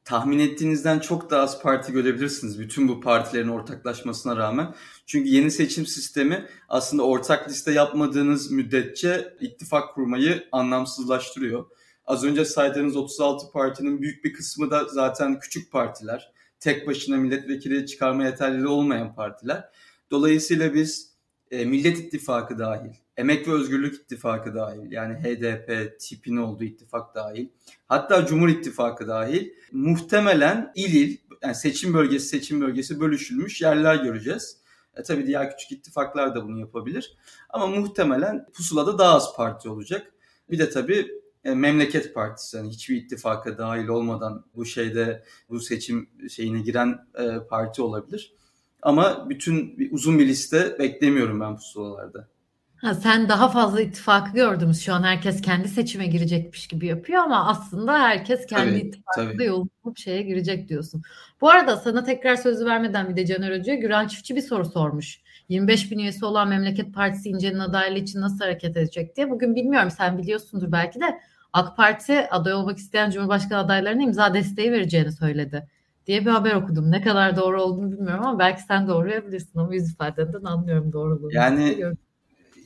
tahmin 0.09 0.39
ettiğinizden 0.39 0.99
çok 0.99 1.29
daha 1.31 1.41
az 1.41 1.61
parti 1.61 1.91
görebilirsiniz 1.91 2.59
bütün 2.59 2.87
bu 2.87 3.01
partilerin 3.01 3.47
ortaklaşmasına 3.47 4.37
rağmen. 4.37 4.75
Çünkü 5.05 5.29
yeni 5.29 5.51
seçim 5.51 5.85
sistemi 5.85 6.45
aslında 6.69 7.03
ortak 7.03 7.49
liste 7.49 7.71
yapmadığınız 7.71 8.51
müddetçe 8.51 9.33
ittifak 9.39 9.95
kurmayı 9.95 10.47
anlamsızlaştırıyor. 10.51 11.65
Az 12.05 12.23
önce 12.23 12.45
saydığınız 12.45 12.95
36 12.95 13.51
partinin 13.51 14.01
büyük 14.01 14.23
bir 14.23 14.33
kısmı 14.33 14.71
da 14.71 14.85
zaten 14.87 15.39
küçük 15.39 15.71
partiler. 15.71 16.31
Tek 16.59 16.87
başına 16.87 17.17
milletvekili 17.17 17.87
çıkarma 17.87 18.25
yeterliliği 18.25 18.67
olmayan 18.67 19.15
partiler. 19.15 19.69
Dolayısıyla 20.11 20.73
biz 20.73 21.13
e, 21.51 21.65
Millet 21.65 21.99
İttifakı 21.99 22.59
dahil, 22.59 22.91
Emek 23.19 23.47
ve 23.47 23.51
Özgürlük 23.51 23.95
İttifakı 23.95 24.55
dahil 24.55 24.91
yani 24.91 25.13
HDP 25.13 25.99
tipinin 25.99 26.37
olduğu 26.37 26.63
ittifak 26.63 27.15
dahil 27.15 27.49
hatta 27.87 28.25
Cumhur 28.25 28.49
İttifakı 28.49 29.07
dahil 29.07 29.49
muhtemelen 29.71 30.71
il 30.75 30.93
il 30.93 31.17
yani 31.43 31.55
seçim 31.55 31.93
bölgesi 31.93 32.27
seçim 32.27 32.61
bölgesi 32.61 32.99
bölüşülmüş 32.99 33.61
yerler 33.61 33.95
göreceğiz. 33.95 34.57
E, 34.95 35.03
tabii 35.03 35.27
diğer 35.27 35.51
küçük 35.51 35.71
ittifaklar 35.71 36.35
da 36.35 36.43
bunu 36.45 36.59
yapabilir. 36.59 37.17
Ama 37.49 37.67
muhtemelen 37.67 38.45
pusulada 38.53 38.97
daha 38.97 39.15
az 39.15 39.35
parti 39.35 39.69
olacak. 39.69 40.13
Bir 40.51 40.59
de 40.59 40.69
tabii 40.69 41.07
e, 41.43 41.53
Memleket 41.53 42.13
Partisi 42.13 42.57
yani 42.57 42.69
hiçbir 42.69 42.95
ittifaka 42.95 43.57
dahil 43.57 43.87
olmadan 43.87 44.45
bu 44.55 44.65
şeyde 44.65 45.23
bu 45.49 45.59
seçim 45.59 46.09
şeyine 46.29 46.59
giren 46.59 46.99
e, 47.17 47.39
parti 47.49 47.81
olabilir. 47.81 48.33
Ama 48.81 49.29
bütün 49.29 49.89
uzun 49.91 50.19
bir 50.19 50.27
liste 50.27 50.79
beklemiyorum 50.79 51.39
ben 51.39 51.55
pusulalarda. 51.55 52.38
Ha, 52.81 52.93
sen 52.93 53.29
daha 53.29 53.49
fazla 53.49 53.81
ittifakı 53.81 54.33
gördünüz. 54.33 54.81
Şu 54.81 54.93
an 54.93 55.03
herkes 55.03 55.41
kendi 55.41 55.67
seçime 55.67 56.07
girecekmiş 56.07 56.67
gibi 56.67 56.85
yapıyor 56.87 57.23
ama 57.23 57.47
aslında 57.47 57.99
herkes 57.99 58.45
kendi 58.45 58.69
tabii, 58.69 58.79
ittifakında 58.79 59.31
tabii. 59.31 59.45
yol 59.45 59.67
bulup 59.83 59.97
şeye 59.97 60.21
girecek 60.21 60.69
diyorsun. 60.69 61.01
Bu 61.41 61.49
arada 61.49 61.77
sana 61.77 62.03
tekrar 62.03 62.35
sözü 62.35 62.65
vermeden 62.65 63.09
bir 63.09 63.15
de 63.15 63.25
Caner 63.25 63.59
Hoca'ya 63.59 63.79
Güran 63.79 64.07
Çiftçi 64.07 64.35
bir 64.35 64.41
soru 64.41 64.65
sormuş. 64.65 65.21
25 65.49 65.91
bin 65.91 65.99
üyesi 65.99 66.25
olan 66.25 66.47
Memleket 66.47 66.93
Partisi 66.93 67.29
İnce'nin 67.29 67.59
adaylığı 67.59 67.99
için 67.99 68.21
nasıl 68.21 68.39
hareket 68.39 68.77
edecek 68.77 69.15
diye. 69.15 69.29
Bugün 69.29 69.55
bilmiyorum 69.55 69.91
sen 69.91 70.17
biliyorsundur 70.17 70.71
belki 70.71 70.99
de 70.99 71.19
AK 71.53 71.77
Parti 71.77 72.29
aday 72.29 72.53
olmak 72.53 72.77
isteyen 72.77 73.09
Cumhurbaşkanı 73.09 73.59
adaylarına 73.59 74.03
imza 74.03 74.33
desteği 74.33 74.71
vereceğini 74.71 75.11
söyledi 75.11 75.67
diye 76.07 76.21
bir 76.21 76.31
haber 76.31 76.55
okudum. 76.55 76.91
Ne 76.91 77.01
kadar 77.01 77.35
doğru 77.35 77.61
olduğunu 77.61 77.91
bilmiyorum 77.91 78.25
ama 78.25 78.39
belki 78.39 78.61
sen 78.61 78.87
doğrulayabilirsin 78.87 79.59
ama 79.59 79.75
yüz 79.75 79.91
ifadenden 79.91 80.43
anlıyorum 80.43 80.93
doğruluğunu. 80.93 81.33
Yani 81.33 81.77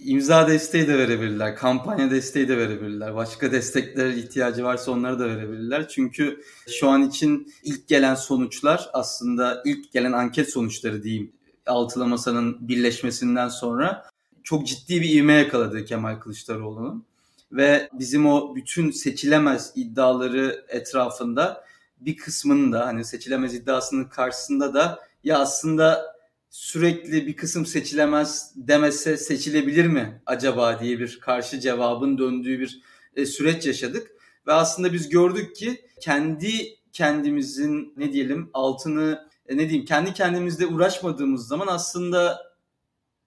imza 0.05 0.47
desteği 0.47 0.87
de 0.87 0.97
verebilirler, 0.97 1.55
kampanya 1.55 2.11
desteği 2.11 2.47
de 2.47 2.57
verebilirler. 2.57 3.15
Başka 3.15 3.51
destekler 3.51 4.09
ihtiyacı 4.09 4.63
varsa 4.63 4.91
onları 4.91 5.19
da 5.19 5.27
verebilirler. 5.27 5.87
Çünkü 5.87 6.43
şu 6.79 6.89
an 6.89 7.09
için 7.09 7.53
ilk 7.63 7.87
gelen 7.87 8.15
sonuçlar 8.15 8.89
aslında 8.93 9.61
ilk 9.65 9.91
gelen 9.91 10.11
anket 10.11 10.49
sonuçları 10.49 11.03
diyeyim. 11.03 11.31
Altılı 11.65 12.07
Masa'nın 12.07 12.67
birleşmesinden 12.67 13.49
sonra 13.49 14.09
çok 14.43 14.67
ciddi 14.67 15.01
bir 15.01 15.09
ivme 15.09 15.33
yakaladı 15.33 15.85
Kemal 15.85 16.15
Kılıçdaroğlu'nun. 16.15 17.05
Ve 17.51 17.89
bizim 17.93 18.25
o 18.25 18.55
bütün 18.55 18.91
seçilemez 18.91 19.71
iddiaları 19.75 20.65
etrafında 20.67 21.63
bir 21.99 22.17
kısmının 22.17 22.71
da 22.71 22.85
hani 22.85 23.05
seçilemez 23.05 23.53
iddiasının 23.53 24.05
karşısında 24.05 24.73
da 24.73 24.99
ya 25.23 25.39
aslında 25.39 26.12
sürekli 26.53 27.27
bir 27.27 27.35
kısım 27.35 27.65
seçilemez 27.65 28.53
demese 28.55 29.17
seçilebilir 29.17 29.85
mi 29.85 30.21
acaba 30.25 30.79
diye 30.79 30.99
bir 30.99 31.19
karşı 31.19 31.59
cevabın 31.59 32.17
döndüğü 32.17 32.59
bir 32.59 32.81
e, 33.15 33.25
süreç 33.25 33.65
yaşadık. 33.65 34.11
Ve 34.47 34.53
aslında 34.53 34.93
biz 34.93 35.09
gördük 35.09 35.55
ki 35.55 35.85
kendi 36.01 36.49
kendimizin 36.91 37.93
ne 37.97 38.13
diyelim 38.13 38.49
altını 38.53 39.27
e, 39.45 39.57
ne 39.57 39.69
diyeyim 39.69 39.85
kendi 39.85 40.13
kendimizle 40.13 40.65
uğraşmadığımız 40.65 41.47
zaman 41.47 41.67
aslında 41.67 42.41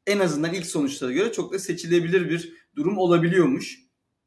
en 0.07 0.19
azından 0.19 0.55
ilk 0.55 0.67
sonuçlara 0.67 1.13
göre 1.13 1.33
çok 1.33 1.53
da 1.53 1.59
seçilebilir 1.59 2.31
bir 2.31 2.53
durum 2.77 2.99
olabiliyormuş. 2.99 3.79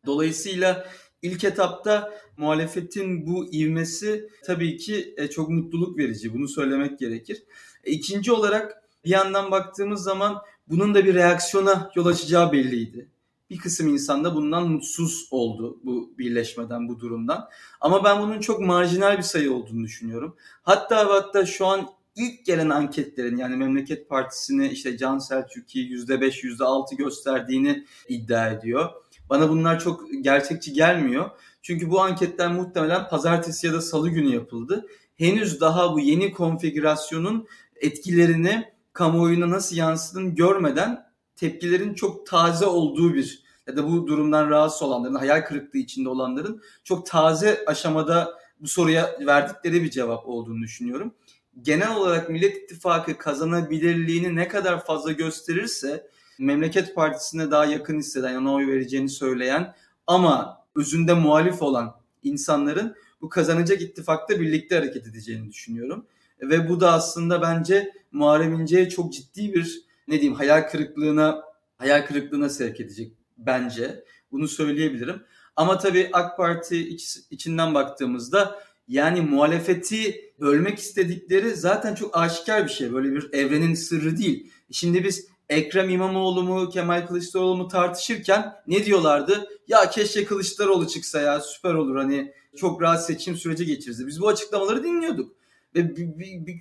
Dolayısıyla 0.06 0.88
ilk 1.22 1.44
etapta 1.44 2.14
muhalefetin 2.38 3.28
bu 3.28 3.54
ivmesi 3.54 4.30
tabii 4.46 4.78
ki 4.78 5.14
e, 5.18 5.28
çok 5.28 5.50
mutluluk 5.50 5.98
verici. 5.98 6.34
Bunu 6.34 6.48
söylemek 6.48 7.00
gerekir. 7.00 7.44
İkinci 7.86 8.32
olarak 8.32 8.89
bir 9.06 9.10
yandan 9.10 9.52
baktığımız 9.52 10.04
zaman 10.04 10.42
bunun 10.68 10.96
da 10.96 11.06
bir 11.06 11.14
reaksiyona 11.14 11.92
yol 11.96 12.06
açacağı 12.06 12.52
belliydi. 12.52 13.10
Bir 13.50 13.58
kısım 13.58 13.88
insan 13.88 14.24
da 14.24 14.36
bundan 14.36 14.70
mutsuz 14.70 15.28
oldu 15.32 15.80
bu 15.84 16.14
birleşmeden, 16.18 16.88
bu 16.88 17.00
durumdan. 17.00 17.50
Ama 17.82 18.04
ben 18.04 18.22
bunun 18.22 18.40
çok 18.40 18.60
marjinal 18.60 19.18
bir 19.18 19.24
sayı 19.24 19.54
olduğunu 19.54 19.84
düşünüyorum. 19.84 20.36
Hatta 20.62 21.14
hatta 21.14 21.46
şu 21.46 21.66
an 21.66 21.90
ilk 22.16 22.46
gelen 22.46 22.70
anketlerin 22.70 23.38
yani 23.38 23.56
Memleket 23.56 24.10
Partisi'ni 24.10 24.68
işte 24.68 24.98
Can 24.98 25.18
Selçuk'i 25.18 25.80
%5, 25.80 26.44
%6 26.44 26.96
gösterdiğini 26.96 27.86
iddia 28.08 28.50
ediyor. 28.50 28.90
Bana 29.30 29.50
bunlar 29.50 29.80
çok 29.80 30.04
gerçekçi 30.22 30.74
gelmiyor. 30.74 31.30
Çünkü 31.62 31.90
bu 31.90 32.02
anketler 32.02 32.52
muhtemelen 32.52 33.10
pazartesi 33.10 33.68
ya 33.68 33.74
da 33.74 33.82
salı 33.82 34.10
günü 34.10 34.34
yapıldı. 34.34 34.88
Henüz 35.16 35.62
daha 35.62 35.94
bu 35.94 36.00
yeni 36.00 36.32
konfigürasyonun 36.32 37.48
etkilerini 37.76 38.74
kamuoyuna 39.00 39.50
nasıl 39.50 39.76
yansıdığını 39.76 40.36
görmeden 40.36 41.06
tepkilerin 41.36 41.94
çok 41.94 42.28
taze 42.28 42.66
olduğu 42.66 43.14
bir 43.14 43.44
ya 43.68 43.78
da 43.78 43.88
bu 43.88 44.08
durumdan 44.08 44.50
rahatsız 44.50 44.82
olanların, 44.82 45.16
hayal 45.16 45.42
kırıklığı 45.42 45.80
içinde 45.80 46.10
olanların 46.10 46.62
çok 46.84 47.06
taze 47.06 47.66
aşamada 47.68 48.34
bu 48.60 48.68
soruya 48.68 49.16
verdikleri 49.26 49.84
bir 49.84 49.90
cevap 49.90 50.28
olduğunu 50.28 50.62
düşünüyorum. 50.62 51.14
Genel 51.62 51.96
olarak 51.96 52.30
Millet 52.30 52.58
İttifakı 52.58 53.18
kazanabilirliğini 53.18 54.36
ne 54.36 54.48
kadar 54.48 54.86
fazla 54.86 55.12
gösterirse 55.12 56.08
Memleket 56.40 56.96
Partisi'ne 56.96 57.52
daha 57.52 57.66
yakın 57.66 58.00
hisseden, 58.00 58.36
ona 58.36 58.54
oy 58.54 58.68
vereceğini 58.68 59.10
söyleyen 59.10 59.76
ama 60.08 60.64
özünde 60.76 61.14
muhalif 61.14 61.62
olan 61.62 61.96
insanların 62.24 62.96
bu 63.22 63.30
kazanacak 63.30 63.82
ittifakta 63.82 64.40
birlikte 64.40 64.76
hareket 64.76 65.08
edeceğini 65.08 65.50
düşünüyorum. 65.50 66.06
Ve 66.42 66.70
bu 66.70 66.80
da 66.80 66.94
aslında 66.94 67.42
bence 67.42 67.92
Muharrem 68.12 68.54
İnce'ye 68.54 68.90
çok 68.90 69.14
ciddi 69.14 69.54
bir 69.54 69.82
ne 70.08 70.14
diyeyim 70.14 70.34
hayal 70.34 70.62
kırıklığına 70.62 71.44
hayal 71.78 72.06
kırıklığına 72.06 72.50
sevk 72.50 72.80
edecek 72.80 73.14
bence. 73.38 74.04
Bunu 74.32 74.48
söyleyebilirim. 74.48 75.24
Ama 75.56 75.78
tabii 75.78 76.10
AK 76.14 76.38
Parti 76.38 76.90
içinden 77.32 77.74
baktığımızda 77.74 78.60
yani 78.88 79.22
muhalefeti 79.22 80.34
bölmek 80.40 80.80
istedikleri 80.80 81.56
zaten 81.56 81.96
çok 81.96 82.18
aşikar 82.18 82.64
bir 82.64 82.72
şey. 82.72 82.94
Böyle 82.94 83.12
bir 83.12 83.34
evrenin 83.34 83.74
sırrı 83.74 84.18
değil. 84.18 84.52
Şimdi 84.72 85.04
biz 85.04 85.28
Ekrem 85.50 85.90
İmamoğlu 85.90 86.44
mu 86.44 86.70
Kemal 86.70 87.08
Kılıçdaroğlu 87.08 87.58
mu 87.58 87.68
tartışırken 87.68 88.54
ne 88.68 88.86
diyorlardı? 88.86 89.48
Ya 89.68 89.90
keşke 89.90 90.26
Kılıçdaroğlu 90.26 90.88
çıksa 90.88 91.22
ya 91.22 91.42
süper 91.42 91.74
olur 91.74 91.96
hani 91.96 92.34
çok 92.58 92.82
rahat 92.82 93.06
seçim 93.06 93.36
süreci 93.36 93.66
geçiririz. 93.66 94.08
Biz 94.08 94.22
bu 94.22 94.28
açıklamaları 94.28 94.84
dinliyorduk. 94.84 95.36
Ve 95.76 95.94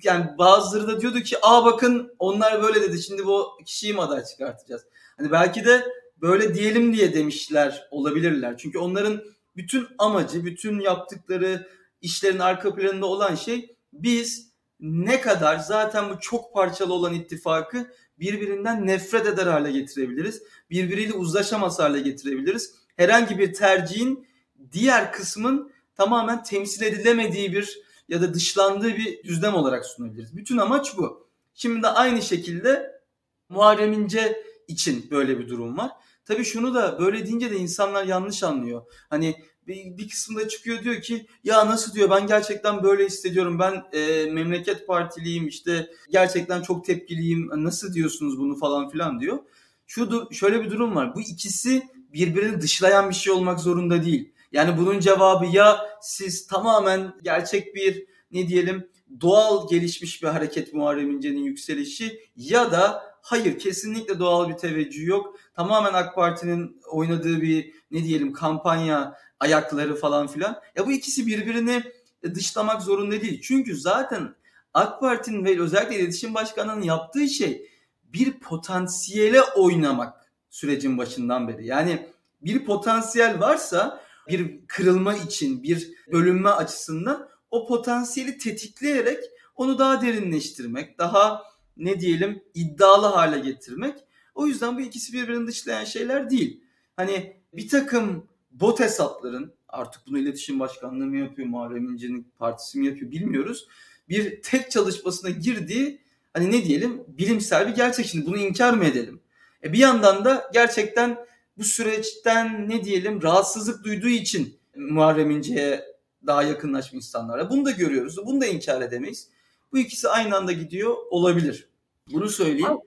yani 0.03 0.25
bazıları 0.37 0.87
da 0.87 1.01
diyordu 1.01 1.19
ki 1.19 1.37
aa 1.41 1.65
bakın 1.65 2.15
onlar 2.19 2.63
böyle 2.63 2.81
dedi 2.81 3.03
şimdi 3.03 3.25
bu 3.25 3.47
kişiyi 3.65 3.93
mi 3.93 4.01
aday 4.01 4.25
çıkartacağız? 4.25 4.85
Hani 5.17 5.31
belki 5.31 5.65
de 5.65 5.85
böyle 6.21 6.55
diyelim 6.55 6.93
diye 6.93 7.13
demişler 7.13 7.87
olabilirler. 7.91 8.57
Çünkü 8.57 8.77
onların 8.77 9.23
bütün 9.55 9.87
amacı, 9.97 10.45
bütün 10.45 10.79
yaptıkları 10.79 11.67
işlerin 12.01 12.39
arka 12.39 12.75
planında 12.75 13.05
olan 13.05 13.35
şey 13.35 13.75
biz 13.93 14.49
ne 14.79 15.21
kadar 15.21 15.57
zaten 15.57 16.09
bu 16.09 16.19
çok 16.19 16.53
parçalı 16.53 16.93
olan 16.93 17.13
ittifakı 17.13 17.91
birbirinden 18.19 18.87
nefret 18.87 19.27
eder 19.27 19.47
hale 19.47 19.71
getirebiliriz. 19.71 20.43
Birbiriyle 20.69 21.13
uzlaşamaz 21.13 21.79
hale 21.79 21.99
getirebiliriz. 21.99 22.75
Herhangi 22.97 23.39
bir 23.39 23.53
tercihin 23.53 24.27
diğer 24.71 25.13
kısmın 25.13 25.71
tamamen 25.95 26.43
temsil 26.43 26.81
edilemediği 26.81 27.53
bir 27.53 27.79
ya 28.09 28.21
da 28.21 28.33
dışlandığı 28.33 28.97
bir 28.97 29.23
düzlem 29.23 29.53
olarak 29.53 29.85
sunabiliriz. 29.85 30.37
Bütün 30.37 30.57
amaç 30.57 30.97
bu. 30.97 31.27
Şimdi 31.53 31.83
de 31.83 31.87
aynı 31.87 32.21
şekilde 32.21 33.01
Muharrem 33.49 33.93
İnce 33.93 34.43
için 34.67 35.07
böyle 35.11 35.39
bir 35.39 35.49
durum 35.49 35.77
var. 35.77 35.91
Tabii 36.25 36.45
şunu 36.45 36.73
da 36.73 36.99
böyle 36.99 37.25
deyince 37.25 37.51
de 37.51 37.57
insanlar 37.57 38.03
yanlış 38.03 38.43
anlıyor. 38.43 38.81
Hani 39.09 39.35
bir, 39.67 39.97
bir 39.97 40.09
kısımda 40.09 40.47
çıkıyor 40.47 40.83
diyor 40.83 41.01
ki 41.01 41.27
ya 41.43 41.67
nasıl 41.67 41.93
diyor 41.93 42.09
ben 42.09 42.27
gerçekten 42.27 42.83
böyle 42.83 43.05
hissediyorum 43.05 43.59
ben 43.59 43.83
e, 43.93 44.25
memleket 44.31 44.87
partiliyim 44.87 45.47
işte 45.47 45.89
gerçekten 46.09 46.61
çok 46.61 46.85
tepkiliyim 46.85 47.49
nasıl 47.55 47.93
diyorsunuz 47.93 48.39
bunu 48.39 48.55
falan 48.55 48.89
filan 48.89 49.19
diyor. 49.19 49.39
Şu 49.87 50.27
şöyle 50.31 50.63
bir 50.63 50.71
durum 50.71 50.95
var 50.95 51.15
bu 51.15 51.21
ikisi 51.21 51.89
birbirini 52.13 52.61
dışlayan 52.61 53.09
bir 53.09 53.15
şey 53.15 53.33
olmak 53.33 53.59
zorunda 53.59 54.03
değil. 54.05 54.31
Yani 54.51 54.77
bunun 54.77 54.99
cevabı 54.99 55.45
ya 55.45 55.79
siz 56.01 56.47
tamamen 56.47 57.13
gerçek 57.21 57.75
bir 57.75 58.05
ne 58.31 58.47
diyelim 58.47 58.89
doğal 59.21 59.69
gelişmiş 59.69 60.23
bir 60.23 60.27
hareket 60.27 60.73
Muharrem 60.73 61.11
İnce'nin 61.11 61.43
yükselişi 61.43 62.19
ya 62.35 62.71
da 62.71 63.03
hayır 63.21 63.59
kesinlikle 63.59 64.19
doğal 64.19 64.49
bir 64.49 64.53
teveccüh 64.53 65.07
yok. 65.07 65.39
Tamamen 65.55 65.93
AK 65.93 66.15
Parti'nin 66.15 66.81
oynadığı 66.91 67.41
bir 67.41 67.73
ne 67.91 68.03
diyelim 68.03 68.33
kampanya 68.33 69.17
ayakları 69.39 69.95
falan 69.95 70.27
filan. 70.27 70.61
Ya 70.75 70.87
bu 70.87 70.91
ikisi 70.91 71.27
birbirini 71.27 71.83
dışlamak 72.23 72.81
zorunda 72.81 73.21
değil. 73.21 73.41
Çünkü 73.41 73.75
zaten 73.75 74.35
AK 74.73 74.99
Parti'nin 74.99 75.45
ve 75.45 75.61
özellikle 75.61 75.99
iletişim 75.99 76.33
başkanının 76.33 76.81
yaptığı 76.81 77.27
şey 77.27 77.69
bir 78.03 78.39
potansiyele 78.39 79.41
oynamak 79.41 80.31
sürecin 80.49 80.97
başından 80.97 81.47
beri. 81.47 81.65
Yani 81.65 82.09
bir 82.41 82.65
potansiyel 82.65 83.39
varsa 83.39 84.01
bir 84.29 84.59
kırılma 84.67 85.13
için, 85.15 85.63
bir 85.63 85.91
bölünme 86.11 86.49
açısından 86.49 87.29
o 87.51 87.67
potansiyeli 87.67 88.37
tetikleyerek 88.37 89.19
onu 89.55 89.79
daha 89.79 90.01
derinleştirmek, 90.01 90.97
daha 90.99 91.43
ne 91.77 91.99
diyelim 91.99 92.43
iddialı 92.53 93.05
hale 93.05 93.39
getirmek. 93.39 93.95
O 94.35 94.47
yüzden 94.47 94.77
bu 94.77 94.81
ikisi 94.81 95.13
birbirini 95.13 95.47
dışlayan 95.47 95.83
şeyler 95.83 96.29
değil. 96.29 96.63
Hani 96.95 97.37
bir 97.53 97.69
takım 97.69 98.27
bot 98.51 98.79
hesapların 98.79 99.53
artık 99.67 100.07
bunu 100.07 100.17
iletişim 100.17 100.59
başkanlığı 100.59 101.05
mı 101.05 101.17
yapıyor, 101.17 101.47
Muharrem 101.47 101.89
İnce'nin 101.89 102.31
partisi 102.37 102.79
mi 102.79 102.85
yapıyor 102.85 103.11
bilmiyoruz. 103.11 103.67
Bir 104.09 104.41
tek 104.41 104.71
çalışmasına 104.71 105.29
girdiği 105.29 106.01
hani 106.33 106.51
ne 106.51 106.65
diyelim 106.65 107.03
bilimsel 107.07 107.67
bir 107.67 107.75
gerçek. 107.75 108.05
Şimdi 108.05 108.25
bunu 108.25 108.37
inkar 108.37 108.73
mı 108.73 108.85
edelim? 108.85 109.21
E 109.63 109.73
bir 109.73 109.77
yandan 109.77 110.25
da 110.25 110.49
gerçekten 110.53 111.17
bu 111.59 111.63
süreçten 111.63 112.69
ne 112.69 112.83
diyelim 112.83 113.21
rahatsızlık 113.21 113.83
duyduğu 113.83 114.07
için 114.07 114.59
Muharrem 114.75 115.31
İnce'ye 115.31 115.85
daha 116.27 116.43
yakınlaşma 116.43 116.97
insanlara. 116.97 117.49
Bunu 117.49 117.65
da 117.65 117.71
görüyoruz. 117.71 118.17
Bunu 118.25 118.41
da 118.41 118.45
inkar 118.45 118.81
edemeyiz. 118.81 119.29
Bu 119.73 119.77
ikisi 119.77 120.09
aynı 120.09 120.35
anda 120.35 120.51
gidiyor 120.51 120.95
olabilir. 121.09 121.69
Bunu 122.13 122.29
söyleyeyim. 122.29 122.79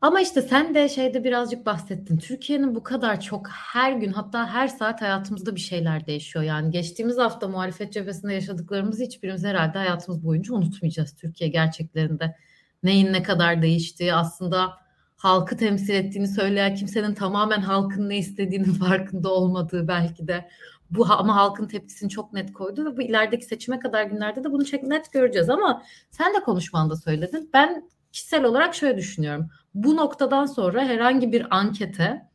Ama 0.00 0.20
işte 0.20 0.42
sen 0.42 0.74
de 0.74 0.88
şeyde 0.88 1.24
birazcık 1.24 1.66
bahsettin. 1.66 2.18
Türkiye'nin 2.18 2.74
bu 2.74 2.82
kadar 2.82 3.20
çok 3.20 3.48
her 3.48 3.92
gün 3.92 4.12
hatta 4.12 4.48
her 4.48 4.68
saat 4.68 5.02
hayatımızda 5.02 5.54
bir 5.54 5.60
şeyler 5.60 6.06
değişiyor. 6.06 6.44
Yani 6.44 6.70
geçtiğimiz 6.70 7.18
hafta 7.18 7.48
muhalefet 7.48 7.92
cephesinde 7.92 8.34
yaşadıklarımızı 8.34 9.04
hiçbirimiz 9.04 9.44
herhalde 9.44 9.78
hayatımız 9.78 10.24
boyunca 10.24 10.54
unutmayacağız. 10.54 11.14
Türkiye 11.14 11.50
gerçeklerinde 11.50 12.36
neyin 12.82 13.12
ne 13.12 13.22
kadar 13.22 13.62
değiştiği 13.62 14.14
aslında 14.14 14.85
halkı 15.16 15.56
temsil 15.56 15.94
ettiğini 15.94 16.28
söyleyen 16.28 16.74
kimsenin 16.74 17.14
tamamen 17.14 17.60
halkın 17.60 18.08
ne 18.08 18.18
istediğinin 18.18 18.72
farkında 18.80 19.28
olmadığı 19.32 19.88
belki 19.88 20.28
de 20.28 20.48
bu 20.90 21.06
ama 21.12 21.36
halkın 21.36 21.66
tepkisini 21.66 22.10
çok 22.10 22.32
net 22.32 22.52
koydu 22.52 22.84
ve 22.84 22.96
bu 22.96 23.02
ilerideki 23.02 23.44
seçime 23.44 23.78
kadar 23.78 24.04
günlerde 24.04 24.44
de 24.44 24.52
bunu 24.52 24.64
çok 24.64 24.82
net 24.82 25.12
göreceğiz 25.12 25.50
ama 25.50 25.82
sen 26.10 26.34
de 26.34 26.40
konuşmanda 26.40 26.96
söyledin. 26.96 27.50
Ben 27.52 27.88
kişisel 28.12 28.44
olarak 28.44 28.74
şöyle 28.74 28.96
düşünüyorum. 28.96 29.50
Bu 29.74 29.96
noktadan 29.96 30.46
sonra 30.46 30.84
herhangi 30.84 31.32
bir 31.32 31.56
ankete 31.56 32.26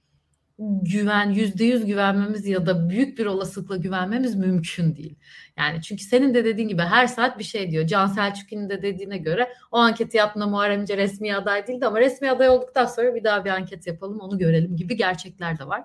güven 0.62 1.30
yüzde 1.30 1.64
yüz 1.66 1.86
güvenmemiz 1.86 2.48
ya 2.48 2.66
da 2.66 2.90
büyük 2.90 3.18
bir 3.18 3.26
olasılıkla 3.26 3.78
güvenmemiz 3.78 4.36
mümkün 4.36 4.96
değil. 4.96 5.16
Yani 5.58 5.82
çünkü 5.82 6.04
senin 6.04 6.34
de 6.34 6.46
dediğin 6.46 6.68
gibi 6.68 6.82
her 6.82 7.08
saat 7.08 7.40
bir 7.40 7.44
şey 7.44 7.72
diyor. 7.72 7.88
Can 7.88 8.08
Selçuk'un 8.08 8.70
de 8.70 8.82
dediğine 8.82 9.18
göre 9.18 9.50
o 9.72 9.78
anketi 9.78 10.18
yaptığında 10.18 10.48
Muharrem 10.48 10.82
İnce 10.82 10.98
resmi 10.98 11.36
aday 11.36 11.68
değildi 11.68 11.86
ama 11.86 12.00
resmi 12.00 12.32
aday 12.32 12.50
olduktan 12.50 12.86
sonra 12.86 13.16
bir 13.16 13.24
daha 13.24 13.46
bir 13.46 13.50
anket 13.50 13.88
yapalım 13.88 14.20
onu 14.20 14.38
görelim 14.38 14.76
gibi 14.76 14.98
gerçekler 14.98 15.60
de 15.60 15.68
var. 15.68 15.84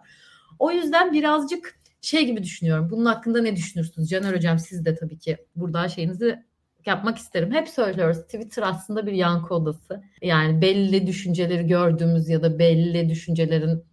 O 0.59 0.71
yüzden 0.71 1.13
birazcık 1.13 1.81
şey 2.01 2.27
gibi 2.27 2.43
düşünüyorum. 2.43 2.89
Bunun 2.91 3.05
hakkında 3.05 3.43
ne 3.43 3.57
düşünürsünüz? 3.57 4.09
Caner 4.09 4.35
Hocam 4.35 4.59
siz 4.59 4.85
de 4.85 4.95
tabii 4.95 5.19
ki 5.19 5.37
burada 5.57 5.89
şeyinizi 5.89 6.43
yapmak 6.87 7.19
isterim. 7.19 7.53
Hep 7.53 7.69
söylüyoruz 7.69 8.19
Twitter 8.23 8.63
aslında 8.63 9.07
bir 9.07 9.13
yankı 9.13 9.55
odası. 9.55 10.03
Yani 10.23 10.63
belli 10.63 11.07
düşünceleri 11.07 11.67
gördüğümüz 11.67 12.29
ya 12.29 12.43
da 12.43 12.59
belli 12.59 13.09
düşüncelerin 13.09 13.85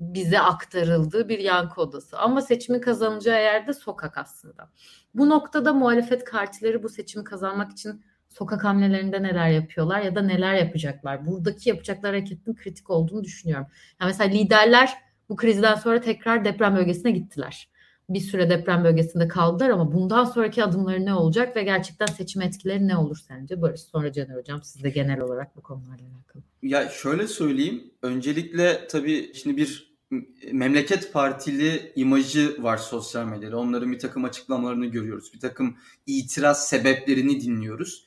bize 0.00 0.40
aktarıldığı 0.40 1.28
bir 1.28 1.38
yankı 1.38 1.80
odası. 1.80 2.18
Ama 2.18 2.42
seçimi 2.42 2.80
kazanacağı 2.80 3.42
yerde 3.42 3.72
sokak 3.72 4.18
aslında. 4.18 4.70
Bu 5.14 5.28
noktada 5.28 5.72
muhalefet 5.72 6.30
partileri 6.32 6.82
bu 6.82 6.88
seçimi 6.88 7.24
kazanmak 7.24 7.72
için 7.72 8.04
sokak 8.28 8.64
hamlelerinde 8.64 9.22
neler 9.22 9.48
yapıyorlar 9.48 10.00
ya 10.00 10.14
da 10.14 10.22
neler 10.22 10.54
yapacaklar. 10.54 11.26
Buradaki 11.26 11.68
yapacaklar 11.68 12.12
hareketin 12.12 12.54
kritik 12.54 12.90
olduğunu 12.90 13.24
düşünüyorum. 13.24 13.66
Yani 14.00 14.08
mesela 14.08 14.30
liderler 14.30 14.90
bu 15.28 15.36
krizden 15.36 15.74
sonra 15.74 16.00
tekrar 16.00 16.44
deprem 16.44 16.76
bölgesine 16.76 17.10
gittiler. 17.10 17.68
bir 18.10 18.20
süre 18.20 18.50
deprem 18.50 18.84
bölgesinde 18.84 19.28
kaldılar 19.28 19.70
ama 19.70 19.92
bundan 19.92 20.24
sonraki 20.24 20.64
adımları 20.64 21.04
ne 21.04 21.14
olacak 21.14 21.56
ve 21.56 21.62
gerçekten 21.62 22.06
seçim 22.06 22.42
etkileri 22.42 22.88
ne 22.88 22.96
olur 22.96 23.18
sence 23.28 23.62
Barış? 23.62 23.80
Sonra 23.80 24.12
Caner 24.12 24.36
Hocam 24.36 24.62
siz 24.62 24.84
de 24.84 24.90
genel 24.90 25.20
olarak 25.20 25.56
bu 25.56 25.60
konularla 25.62 25.92
alakalı. 25.92 26.42
Ya 26.62 26.88
şöyle 26.88 27.26
söyleyeyim. 27.26 27.90
Öncelikle 28.02 28.86
tabii 28.86 29.34
şimdi 29.34 29.56
bir 29.56 29.89
memleket 30.52 31.12
partili 31.12 31.92
imajı 31.96 32.62
var 32.62 32.76
sosyal 32.76 33.24
medyada. 33.24 33.58
Onların 33.58 33.92
bir 33.92 33.98
takım 33.98 34.24
açıklamalarını 34.24 34.86
görüyoruz. 34.86 35.34
Bir 35.34 35.40
takım 35.40 35.76
itiraz 36.06 36.68
sebeplerini 36.68 37.40
dinliyoruz. 37.40 38.06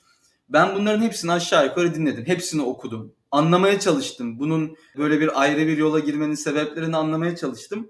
Ben 0.50 0.76
bunların 0.76 1.02
hepsini 1.02 1.32
aşağı 1.32 1.66
yukarı 1.66 1.96
dinledim. 1.96 2.26
Hepsini 2.26 2.62
okudum. 2.62 3.14
Anlamaya 3.32 3.80
çalıştım. 3.80 4.40
Bunun 4.40 4.78
böyle 4.98 5.22
bir 5.22 5.42
ayrı 5.42 5.68
bir 5.68 5.78
yola 5.78 6.00
girmenin 6.00 6.36
sebeplerini 6.36 6.98
anlamaya 6.98 7.36
çalıştım. 7.36 7.90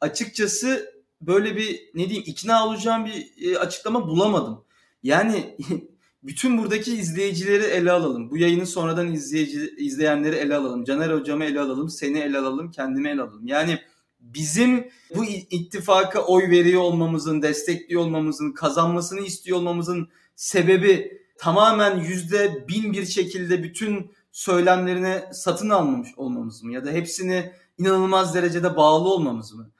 Açıkçası 0.00 0.94
böyle 1.20 1.56
bir 1.56 1.90
ne 1.94 2.08
diyeyim 2.08 2.24
ikna 2.26 2.66
olacağım 2.66 3.04
bir 3.04 3.50
e, 3.50 3.58
açıklama 3.58 4.08
bulamadım. 4.08 4.64
Yani 5.02 5.56
bütün 6.22 6.58
buradaki 6.58 6.96
izleyicileri 6.96 7.64
ele 7.64 7.92
alalım. 7.92 8.30
Bu 8.30 8.36
yayını 8.36 8.66
sonradan 8.66 9.12
izleyici, 9.12 9.74
izleyenleri 9.78 10.36
ele 10.36 10.56
alalım. 10.56 10.84
Caner 10.84 11.10
hocamı 11.10 11.44
ele 11.44 11.60
alalım. 11.60 11.88
Seni 11.88 12.18
ele 12.18 12.38
alalım. 12.38 12.70
Kendimi 12.70 13.08
ele 13.08 13.22
alalım. 13.22 13.46
Yani 13.46 13.78
bizim 14.20 14.90
bu 15.16 15.24
ittifaka 15.24 16.20
oy 16.20 16.50
veriyor 16.50 16.80
olmamızın, 16.80 17.42
destekliyor 17.42 18.02
olmamızın, 18.02 18.52
kazanmasını 18.52 19.20
istiyor 19.20 19.58
olmamızın 19.58 20.08
sebebi 20.36 21.20
tamamen 21.38 21.98
yüzde 21.98 22.68
bin 22.68 22.92
bir 22.92 23.06
şekilde 23.06 23.62
bütün 23.62 24.10
söylemlerine 24.32 25.30
satın 25.32 25.70
almamış 25.70 26.08
olmamız 26.16 26.62
mı? 26.62 26.72
Ya 26.72 26.84
da 26.84 26.90
hepsini 26.90 27.52
inanılmaz 27.78 28.34
derecede 28.34 28.76
bağlı 28.76 29.08
olmamız 29.08 29.52
mı? 29.52 29.70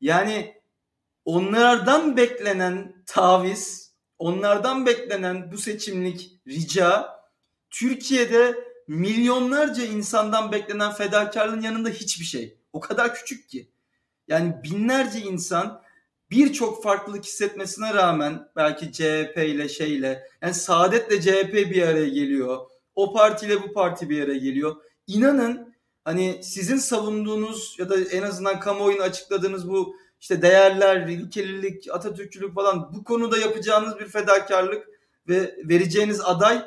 Yani 0.00 0.54
onlardan 1.24 2.16
beklenen 2.16 3.02
taviz, 3.06 3.89
onlardan 4.20 4.86
beklenen 4.86 5.52
bu 5.52 5.58
seçimlik 5.58 6.40
rica 6.46 7.20
Türkiye'de 7.70 8.64
milyonlarca 8.88 9.84
insandan 9.84 10.52
beklenen 10.52 10.92
fedakarlığın 10.92 11.60
yanında 11.60 11.88
hiçbir 11.88 12.24
şey. 12.24 12.58
O 12.72 12.80
kadar 12.80 13.14
küçük 13.14 13.48
ki. 13.48 13.70
Yani 14.28 14.54
binlerce 14.62 15.20
insan 15.20 15.82
birçok 16.30 16.82
farklılık 16.82 17.24
hissetmesine 17.24 17.94
rağmen 17.94 18.48
belki 18.56 18.92
CHP 18.92 19.38
ile 19.38 19.68
şeyle 19.68 20.28
yani 20.42 20.54
Saadet'le 20.54 21.22
CHP 21.22 21.54
bir 21.54 21.82
araya 21.82 22.08
geliyor. 22.08 22.58
O 22.94 23.12
partiyle 23.12 23.62
bu 23.62 23.72
parti 23.72 24.10
bir 24.10 24.24
araya 24.24 24.38
geliyor. 24.38 24.76
İnanın 25.06 25.74
hani 26.04 26.40
sizin 26.42 26.76
savunduğunuz 26.76 27.76
ya 27.78 27.88
da 27.88 28.00
en 28.00 28.22
azından 28.22 28.60
kamuoyunu 28.60 29.02
açıkladığınız 29.02 29.68
bu 29.68 29.96
işte 30.20 30.42
değerler, 30.42 31.08
ilkelilik, 31.08 31.88
Atatürkçülük 31.90 32.54
falan 32.54 32.92
bu 32.94 33.04
konuda 33.04 33.38
yapacağınız 33.38 33.98
bir 33.98 34.06
fedakarlık 34.06 34.88
ve 35.28 35.56
vereceğiniz 35.64 36.20
aday 36.20 36.62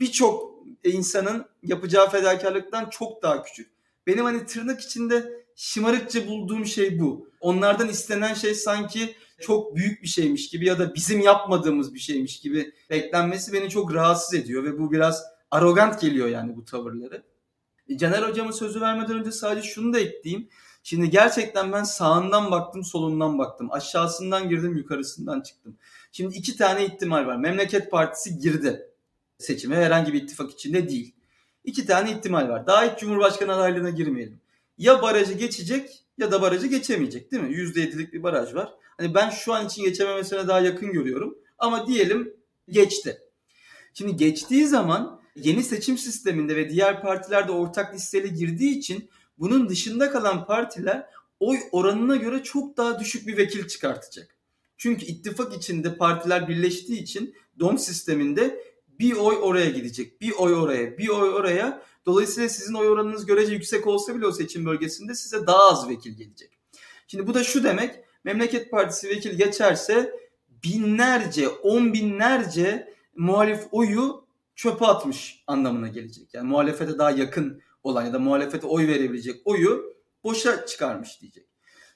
birçok 0.00 0.54
insanın 0.84 1.46
yapacağı 1.62 2.10
fedakarlıktan 2.10 2.90
çok 2.90 3.22
daha 3.22 3.42
küçük. 3.42 3.70
Benim 4.06 4.24
hani 4.24 4.46
tırnak 4.46 4.80
içinde 4.80 5.44
şımarıkça 5.56 6.26
bulduğum 6.26 6.66
şey 6.66 7.00
bu. 7.00 7.28
Onlardan 7.40 7.88
istenen 7.88 8.34
şey 8.34 8.54
sanki 8.54 9.14
çok 9.40 9.76
büyük 9.76 10.02
bir 10.02 10.08
şeymiş 10.08 10.48
gibi 10.48 10.66
ya 10.66 10.78
da 10.78 10.94
bizim 10.94 11.20
yapmadığımız 11.20 11.94
bir 11.94 11.98
şeymiş 11.98 12.40
gibi 12.40 12.72
beklenmesi 12.90 13.52
beni 13.52 13.70
çok 13.70 13.94
rahatsız 13.94 14.34
ediyor 14.34 14.64
ve 14.64 14.78
bu 14.78 14.92
biraz 14.92 15.24
arrogant 15.50 16.00
geliyor 16.00 16.28
yani 16.28 16.56
bu 16.56 16.64
tavırları. 16.64 17.22
E, 17.88 17.98
Caner 17.98 18.22
hocama 18.22 18.52
sözü 18.52 18.80
vermeden 18.80 19.18
önce 19.18 19.32
sadece 19.32 19.68
şunu 19.68 19.92
da 19.92 20.00
ekleyeyim. 20.00 20.48
Şimdi 20.88 21.10
gerçekten 21.10 21.72
ben 21.72 21.82
sağından 21.82 22.50
baktım, 22.50 22.84
solundan 22.84 23.38
baktım. 23.38 23.72
Aşağısından 23.72 24.48
girdim, 24.48 24.76
yukarısından 24.76 25.40
çıktım. 25.40 25.76
Şimdi 26.12 26.36
iki 26.36 26.56
tane 26.56 26.84
ihtimal 26.86 27.26
var. 27.26 27.36
Memleket 27.36 27.90
Partisi 27.90 28.38
girdi 28.38 28.90
seçime. 29.38 29.76
Herhangi 29.76 30.12
bir 30.12 30.22
ittifak 30.22 30.50
içinde 30.50 30.88
değil. 30.88 31.14
İki 31.64 31.86
tane 31.86 32.12
ihtimal 32.12 32.48
var. 32.48 32.66
Daha 32.66 32.92
hiç 32.92 33.00
Cumhurbaşkanı 33.00 33.54
adaylığına 33.54 33.90
girmeyelim. 33.90 34.40
Ya 34.78 35.02
barajı 35.02 35.32
geçecek 35.32 36.04
ya 36.18 36.32
da 36.32 36.42
barajı 36.42 36.66
geçemeyecek 36.66 37.32
değil 37.32 37.42
mi? 37.42 37.54
%7'lik 37.54 38.12
bir 38.12 38.22
baraj 38.22 38.54
var. 38.54 38.74
Hani 38.96 39.14
ben 39.14 39.30
şu 39.30 39.54
an 39.54 39.66
için 39.66 39.82
geçememesine 39.82 40.48
daha 40.48 40.60
yakın 40.60 40.92
görüyorum. 40.92 41.38
Ama 41.58 41.86
diyelim 41.86 42.36
geçti. 42.68 43.18
Şimdi 43.94 44.16
geçtiği 44.16 44.66
zaman 44.66 45.20
yeni 45.36 45.64
seçim 45.64 45.98
sisteminde 45.98 46.56
ve 46.56 46.70
diğer 46.70 47.02
partilerde 47.02 47.52
ortak 47.52 47.94
listeli 47.94 48.34
girdiği 48.34 48.78
için 48.78 49.10
bunun 49.38 49.68
dışında 49.68 50.10
kalan 50.10 50.46
partiler 50.46 51.06
oy 51.40 51.58
oranına 51.72 52.16
göre 52.16 52.42
çok 52.42 52.76
daha 52.76 53.00
düşük 53.00 53.26
bir 53.26 53.36
vekil 53.36 53.68
çıkartacak. 53.68 54.36
Çünkü 54.76 55.06
ittifak 55.06 55.56
içinde 55.56 55.96
partiler 55.96 56.48
birleştiği 56.48 57.02
için 57.02 57.34
DOM 57.58 57.78
sisteminde 57.78 58.62
bir 58.88 59.12
oy 59.12 59.36
oraya 59.42 59.70
gidecek, 59.70 60.20
bir 60.20 60.32
oy 60.32 60.54
oraya, 60.54 60.98
bir 60.98 61.08
oy 61.08 61.28
oraya. 61.28 61.82
Dolayısıyla 62.06 62.48
sizin 62.48 62.74
oy 62.74 62.88
oranınız 62.88 63.26
görece 63.26 63.52
yüksek 63.52 63.86
olsa 63.86 64.14
bile 64.14 64.26
o 64.26 64.32
seçim 64.32 64.66
bölgesinde 64.66 65.14
size 65.14 65.46
daha 65.46 65.70
az 65.70 65.88
vekil 65.88 66.16
gelecek. 66.16 66.58
Şimdi 67.06 67.26
bu 67.26 67.34
da 67.34 67.44
şu 67.44 67.64
demek, 67.64 67.94
Memleket 68.24 68.70
Partisi 68.70 69.08
vekil 69.08 69.36
geçerse 69.36 70.12
binlerce, 70.64 71.48
on 71.48 71.92
binlerce 71.92 72.94
muhalif 73.16 73.60
oyu 73.72 74.24
çöpe 74.54 74.86
atmış 74.86 75.44
anlamına 75.46 75.88
gelecek. 75.88 76.34
Yani 76.34 76.48
muhalefete 76.48 76.98
daha 76.98 77.10
yakın 77.10 77.62
olan 77.82 78.06
ya 78.06 78.12
da 78.12 78.18
muhalefete 78.18 78.66
oy 78.66 78.88
verebilecek 78.88 79.40
oyu 79.44 79.96
boşa 80.24 80.66
çıkarmış 80.66 81.20
diyecek. 81.20 81.46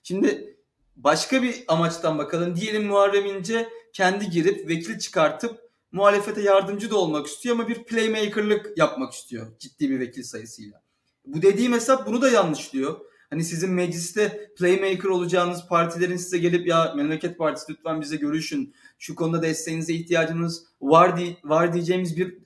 Şimdi 0.03 0.57
başka 0.97 1.43
bir 1.43 1.65
amaçtan 1.69 2.19
bakalım. 2.19 2.57
Diyelim 2.57 2.87
Muharrem 2.87 3.27
İnce 3.27 3.69
kendi 3.93 4.31
girip 4.31 4.69
vekil 4.69 4.99
çıkartıp 4.99 5.61
muhalefete 5.93 6.43
yardımcı 6.43 6.91
da 6.91 6.97
olmak 6.97 7.27
istiyor 7.27 7.55
ama 7.55 7.69
bir 7.69 7.85
playmaker'lık 7.85 8.79
yapmak 8.79 9.13
istiyor 9.13 9.59
ciddi 9.59 9.91
bir 9.91 10.01
vekil 10.01 10.23
sayısıyla. 10.23 10.83
Bu 11.27 11.43
dediğim 11.43 11.73
hesap 11.73 12.07
bunu 12.07 12.23
da 12.23 12.31
yanlışlıyor. 12.31 13.01
Hani 13.31 13.45
sizin 13.45 13.71
mecliste 13.71 14.53
playmaker 14.59 15.09
olacağınız 15.09 15.67
partilerin 15.69 16.17
size 16.17 16.39
gelip 16.39 16.67
ya 16.67 16.93
Memleket 16.97 17.39
Partisi 17.39 17.73
lütfen 17.73 18.01
bize 18.01 18.17
görüşün. 18.17 18.75
Şu 18.99 19.15
konuda 19.15 19.43
desteğinize 19.43 19.95
ihtiyacımız 19.95 20.67
var, 20.81 21.17
diye, 21.17 21.37
var 21.45 21.73
diyeceğimiz 21.73 22.17
bir 22.17 22.39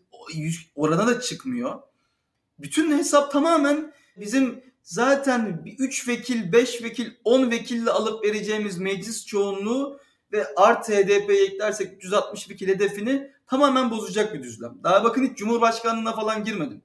orana 0.75 1.07
da 1.07 1.21
çıkmıyor. 1.21 1.83
Bütün 2.59 2.99
hesap 2.99 3.33
tamamen 3.33 3.93
bizim 4.17 4.63
zaten 4.83 5.63
3 5.79 6.09
vekil, 6.09 6.53
5 6.53 6.83
vekil, 6.83 7.11
10 7.25 7.51
vekille 7.51 7.91
alıp 7.91 8.25
vereceğimiz 8.25 8.79
meclis 8.79 9.27
çoğunluğu 9.27 10.01
ve 10.33 10.55
artı 10.57 10.93
HDP'ye 10.93 11.45
eklersek 11.45 11.93
360 11.97 12.51
vekil 12.51 12.69
hedefini 12.69 13.31
tamamen 13.47 13.91
bozacak 13.91 14.35
bir 14.35 14.43
düzlem. 14.43 14.79
Daha 14.85 15.05
bakın 15.05 15.25
hiç 15.25 15.39
Cumhurbaşkanlığına 15.39 16.13
falan 16.13 16.45
girmedim. 16.45 16.83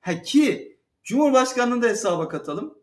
Ha 0.00 0.22
ki 0.22 0.76
Cumhurbaşkanlığını 1.04 1.82
da 1.82 1.88
hesaba 1.88 2.28
katalım. 2.28 2.78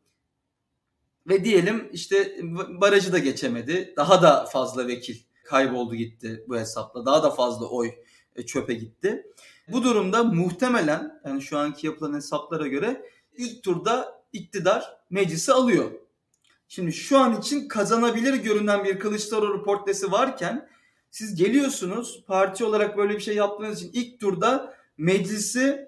Ve 1.28 1.44
diyelim 1.44 1.90
işte 1.94 2.38
barajı 2.82 3.14
da 3.14 3.18
geçemedi. 3.18 3.94
Daha 3.98 4.22
da 4.22 4.46
fazla 4.46 4.88
vekil 4.88 5.16
kayboldu 5.44 5.96
gitti 5.96 6.44
bu 6.48 6.58
hesapla. 6.58 7.06
Daha 7.06 7.24
da 7.24 7.32
fazla 7.32 7.66
oy 7.66 7.92
e, 8.36 8.46
çöpe 8.46 8.74
gitti. 8.74 9.28
Bu 9.72 9.84
durumda 9.84 10.24
muhtemelen 10.24 11.22
yani 11.26 11.42
şu 11.42 11.58
anki 11.58 11.88
yapılan 11.88 12.14
hesaplara 12.14 12.68
göre 12.68 13.06
ilk 13.38 13.64
turda 13.64 14.22
iktidar 14.34 14.98
meclisi 15.10 15.54
alıyor. 15.54 15.92
Şimdi 16.68 16.94
şu 16.94 17.18
an 17.18 17.40
için 17.40 17.68
kazanabilir 17.68 18.34
görünen 18.34 18.84
bir 18.84 19.00
Kılıçdaroğlu 19.00 19.64
portresi 19.64 20.12
varken 20.12 20.70
siz 21.12 21.36
geliyorsunuz 21.36 22.24
parti 22.28 22.66
olarak 22.66 22.98
böyle 22.98 23.16
bir 23.16 23.20
şey 23.20 23.36
yaptığınız 23.36 23.82
için 23.82 23.92
ilk 23.94 24.20
turda 24.20 24.74
meclisi 24.98 25.88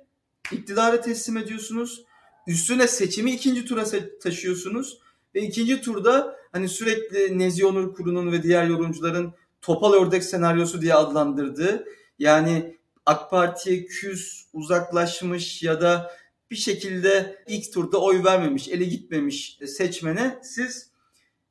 iktidara 0.51 1.01
teslim 1.01 1.38
ediyorsunuz. 1.38 2.05
Üstüne 2.47 2.88
seçimi 2.88 3.31
ikinci 3.31 3.65
tura 3.65 3.84
taşıyorsunuz 4.23 4.99
ve 5.36 5.41
ikinci 5.41 5.81
turda 5.81 6.36
hani 6.51 6.69
sürekli 6.69 7.39
Nezi 7.39 7.65
Onur 7.65 7.93
Kuru'nun 7.93 8.31
ve 8.31 8.43
diğer 8.43 8.65
yorumcuların 8.65 9.34
topal 9.61 9.93
ördek 9.93 10.23
senaryosu 10.23 10.81
diye 10.81 10.93
adlandırdığı 10.93 11.86
yani 12.19 12.77
AK 13.05 13.29
Parti'ye 13.29 13.85
küs, 13.85 14.45
uzaklaşmış 14.53 15.63
ya 15.63 15.81
da 15.81 16.11
bir 16.51 16.55
şekilde 16.55 17.43
ilk 17.47 17.73
turda 17.73 18.01
oy 18.01 18.23
vermemiş, 18.23 18.67
ele 18.67 18.83
gitmemiş 18.83 19.59
seçmene 19.67 20.39
siz 20.43 20.93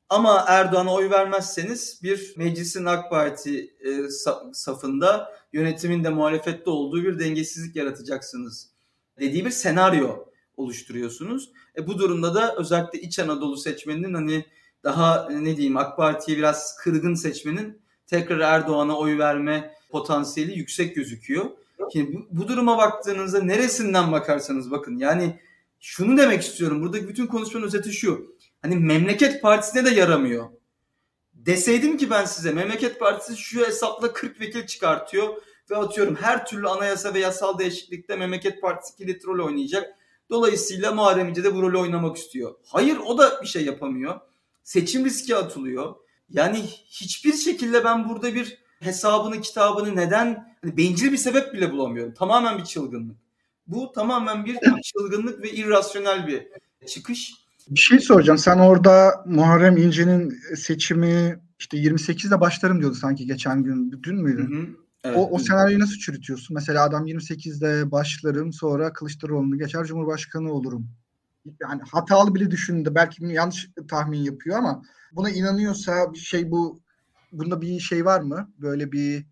ama 0.09 0.44
Erdoğan'a 0.48 0.94
oy 0.94 1.11
vermezseniz 1.11 2.00
bir 2.03 2.34
meclisin 2.36 2.84
AK 2.84 3.11
Parti 3.11 3.74
e, 3.80 4.09
safında 4.53 5.32
yönetimin 5.53 6.05
de 6.05 6.09
muhalefette 6.09 6.70
olduğu 6.70 7.03
bir 7.03 7.18
dengesizlik 7.18 7.76
yaratacaksınız 7.76 8.70
dediği 9.20 9.44
bir 9.44 9.50
senaryo 9.50 10.24
oluşturuyorsunuz. 10.57 11.50
E, 11.76 11.86
bu 11.86 11.98
durumda 11.98 12.34
da 12.34 12.55
özellikle 12.57 13.00
İç 13.00 13.18
Anadolu 13.18 13.57
seçmeninin 13.57 14.14
hani 14.14 14.46
daha 14.84 15.28
ne 15.30 15.57
diyeyim 15.57 15.76
AK 15.76 15.96
Parti'ye 15.96 16.38
biraz 16.38 16.76
kırgın 16.76 17.14
seçmenin 17.14 17.82
tekrar 18.07 18.38
Erdoğan'a 18.38 18.98
oy 18.98 19.18
verme 19.18 19.74
potansiyeli 19.93 20.59
yüksek 20.59 20.95
gözüküyor. 20.97 21.45
Şimdi 21.93 22.16
bu, 22.16 22.26
bu 22.30 22.49
duruma 22.49 22.78
baktığınızda 22.78 23.43
neresinden 23.43 24.12
bakarsanız 24.12 24.70
bakın 24.70 24.99
yani 24.99 25.40
şunu 25.80 26.16
demek 26.18 26.43
istiyorum. 26.43 26.82
Buradaki 26.82 27.09
bütün 27.09 27.26
konuşmanın 27.26 27.66
özeti 27.66 27.93
şu. 27.93 28.36
Hani 28.62 28.76
memleket 28.76 29.43
partisine 29.43 29.84
de 29.84 29.90
yaramıyor. 29.90 30.49
Deseydim 31.34 31.97
ki 31.97 32.11
ben 32.11 32.24
size 32.24 32.53
Memleket 32.53 33.01
Partisi 33.01 33.36
şu 33.36 33.66
hesapla 33.66 34.12
40 34.12 34.40
vekil 34.40 34.66
çıkartıyor 34.66 35.43
ve 35.70 35.76
atıyorum 35.76 36.16
her 36.16 36.47
türlü 36.47 36.68
anayasa 36.68 37.14
ve 37.14 37.18
yasal 37.18 37.59
değişiklikte 37.59 38.16
Memleket 38.16 38.62
Partisi 38.62 38.97
kilit 38.97 39.26
rol 39.26 39.47
oynayacak. 39.47 39.95
Dolayısıyla 40.30 40.93
Muharrem 40.93 41.28
İnce 41.28 41.45
de 41.45 41.55
bu 41.55 41.62
rolü 41.62 41.78
oynamak 41.78 42.16
istiyor. 42.16 42.55
Hayır 42.66 42.97
o 43.07 43.18
da 43.18 43.43
bir 43.43 43.47
şey 43.47 43.64
yapamıyor. 43.64 44.20
Seçim 44.62 45.05
riski 45.05 45.36
atılıyor. 45.36 45.95
Yani 46.30 46.59
hiçbir 46.86 47.32
şekilde 47.32 47.84
ben 47.84 48.09
burada 48.09 48.34
bir 48.34 48.62
hesabını 48.83 49.41
kitabını 49.41 49.97
neden 49.97 50.57
hani 50.62 50.76
bencil 50.76 51.12
bir 51.12 51.16
sebep 51.16 51.55
bile 51.55 51.72
bulamıyorum. 51.72 52.14
Tamamen 52.14 52.59
bir 52.59 52.64
çılgınlık. 52.64 53.16
Bu 53.66 53.93
tamamen 53.93 54.45
bir 54.45 54.59
çılgınlık 54.83 55.43
ve 55.43 55.51
irrasyonel 55.51 56.26
bir 56.26 56.49
çıkış. 56.87 57.35
Bir 57.68 57.80
şey 57.80 57.99
soracağım. 57.99 58.39
Sen 58.39 58.59
orada 58.59 59.24
Muharrem 59.26 59.76
İnce'nin 59.76 60.41
seçimi 60.57 61.41
işte 61.59 61.76
28'de 61.76 62.41
başlarım 62.41 62.80
diyordu 62.80 62.95
sanki 62.95 63.26
geçen 63.26 63.62
gün. 63.62 64.03
Dün 64.03 64.16
müydü? 64.16 64.43
Hı 64.43 64.57
hı. 64.57 64.66
Evet. 65.05 65.16
O, 65.18 65.30
o 65.30 65.39
senaryoyu 65.39 65.80
nasıl 65.80 65.99
çürütüyorsun? 65.99 66.55
Mesela 66.55 66.85
adam 66.85 67.07
28'de 67.07 67.91
başlarım 67.91 68.53
sonra 68.53 68.93
Kılıçdaroğlu'nu 68.93 69.59
geçer 69.59 69.85
Cumhurbaşkanı 69.85 70.53
olurum. 70.53 70.89
Yani 71.61 71.83
hatalı 71.91 72.35
bile 72.35 72.51
düşündü. 72.51 72.93
Belki 72.95 73.24
yanlış 73.24 73.70
tahmin 73.89 74.18
yapıyor 74.18 74.59
ama 74.59 74.83
buna 75.12 75.30
inanıyorsa 75.30 76.12
bir 76.12 76.18
şey 76.18 76.51
bu 76.51 76.82
bunda 77.33 77.61
bir 77.61 77.80
şey 77.80 78.05
var 78.05 78.20
mı? 78.20 78.53
Böyle 78.59 78.93
bir 78.93 79.26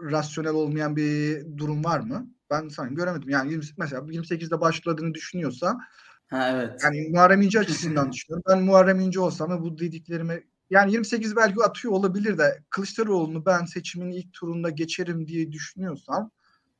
rasyonel 0.00 0.52
olmayan 0.52 0.96
bir 0.96 1.44
durum 1.56 1.84
var 1.84 2.00
mı? 2.00 2.30
Ben 2.50 2.68
sanki 2.68 2.94
göremedim. 2.94 3.28
Yani 3.28 3.50
20, 3.50 3.64
mesela 3.78 4.02
28'de 4.02 4.60
başladığını 4.60 5.14
düşünüyorsa 5.14 5.78
ha, 6.26 6.50
evet. 6.50 6.80
yani 6.84 7.08
Muharrem 7.10 7.42
İnce 7.42 7.60
açısından 7.60 8.12
düşünüyorum. 8.12 8.44
Ben 8.48 8.62
Muharrem 8.62 9.00
İnce 9.00 9.20
olsam 9.20 9.50
ve 9.50 9.60
bu 9.60 9.78
dediklerimi 9.78 10.44
yani 10.70 10.92
28 10.92 11.36
belki 11.36 11.62
atıyor 11.62 11.94
olabilir 11.94 12.38
de 12.38 12.62
Kılıçdaroğlu'nu 12.70 13.46
ben 13.46 13.64
seçimin 13.64 14.10
ilk 14.10 14.32
turunda 14.32 14.70
geçerim 14.70 15.28
diye 15.28 15.52
düşünüyorsam 15.52 16.30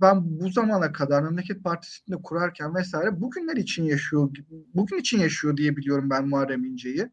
ben 0.00 0.40
bu 0.40 0.50
zamana 0.50 0.92
kadar 0.92 1.22
Memleket 1.22 1.64
Partisi'nde 1.64 2.16
kurarken 2.22 2.74
vesaire 2.74 3.20
bugünler 3.20 3.56
için 3.56 3.84
yaşıyor, 3.84 4.30
bugün 4.74 4.98
için 4.98 5.18
yaşıyor 5.18 5.56
diye 5.56 5.76
biliyorum 5.76 6.10
ben 6.10 6.28
Muharrem 6.28 6.64
İnce'yi. 6.64 7.10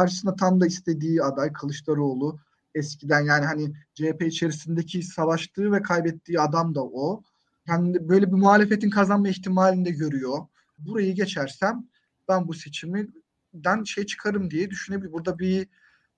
Karşısında 0.00 0.36
tam 0.36 0.60
da 0.60 0.66
istediği 0.66 1.22
aday 1.22 1.52
Kılıçdaroğlu. 1.52 2.40
Eskiden 2.74 3.20
yani 3.20 3.44
hani 3.44 3.72
CHP 3.94 4.22
içerisindeki 4.22 5.02
savaştığı 5.02 5.72
ve 5.72 5.82
kaybettiği 5.82 6.40
adam 6.40 6.74
da 6.74 6.84
o. 6.84 7.22
Yani 7.66 8.08
böyle 8.08 8.26
bir 8.26 8.36
muhalefetin 8.36 8.90
kazanma 8.90 9.28
ihtimalini 9.28 9.84
de 9.84 9.90
görüyor. 9.90 10.38
Burayı 10.78 11.14
geçersem 11.14 11.88
ben 12.28 12.48
bu 12.48 12.54
seçimden 12.54 13.84
şey 13.84 14.06
çıkarım 14.06 14.50
diye 14.50 14.70
düşünebilir. 14.70 15.12
Burada 15.12 15.38
bir 15.38 15.68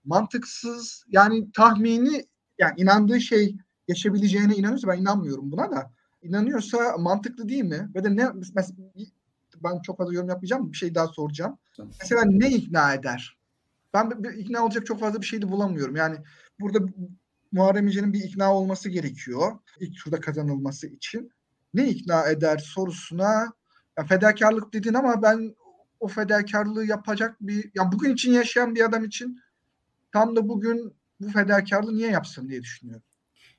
mantıksız 0.04 1.04
yani 1.08 1.52
tahmini 1.52 2.26
yani 2.58 2.80
inandığı 2.80 3.20
şey 3.20 3.56
geçebileceğine 3.88 4.54
inanıyorsa 4.54 4.88
ben 4.88 5.00
inanmıyorum 5.00 5.52
buna 5.52 5.70
da. 5.70 5.92
İnanıyorsa 6.22 6.96
mantıklı 6.98 7.48
değil 7.48 7.64
mi? 7.64 7.90
Ve 7.94 8.04
de 8.04 8.16
ne 8.16 8.28
mesela 8.34 8.66
ben 9.64 9.80
çok 9.82 9.98
fazla 9.98 10.14
yorum 10.14 10.28
yapmayacağım. 10.28 10.72
Bir 10.72 10.76
şey 10.76 10.94
daha 10.94 11.06
soracağım. 11.06 11.58
Mesela 12.00 12.22
ne 12.24 12.50
ikna 12.50 12.94
eder? 12.94 13.41
Ben 13.94 14.24
bir, 14.24 14.30
ikna 14.30 14.64
olacak 14.64 14.86
çok 14.86 15.00
fazla 15.00 15.20
bir 15.20 15.26
şey 15.26 15.42
de 15.42 15.50
bulamıyorum. 15.50 15.96
Yani 15.96 16.16
burada 16.60 16.78
Muharrem 17.52 17.86
İnce'nin 17.86 18.12
bir 18.12 18.24
ikna 18.24 18.54
olması 18.54 18.88
gerekiyor. 18.88 19.52
İlk 19.80 20.04
turda 20.04 20.20
kazanılması 20.20 20.86
için. 20.86 21.32
Ne 21.74 21.88
ikna 21.88 22.26
eder 22.26 22.58
sorusuna 22.58 23.52
ya 23.98 24.04
fedakarlık 24.04 24.72
dedin 24.72 24.94
ama 24.94 25.22
ben 25.22 25.54
o 26.00 26.08
fedakarlığı 26.08 26.86
yapacak 26.86 27.36
bir 27.40 27.70
yani 27.74 27.92
bugün 27.92 28.14
için 28.14 28.32
yaşayan 28.32 28.74
bir 28.74 28.84
adam 28.84 29.04
için 29.04 29.40
tam 30.12 30.36
da 30.36 30.48
bugün 30.48 30.94
bu 31.20 31.30
fedakarlığı 31.30 31.96
niye 31.96 32.10
yapsın 32.10 32.48
diye 32.48 32.62
düşünüyorum. 32.62 33.02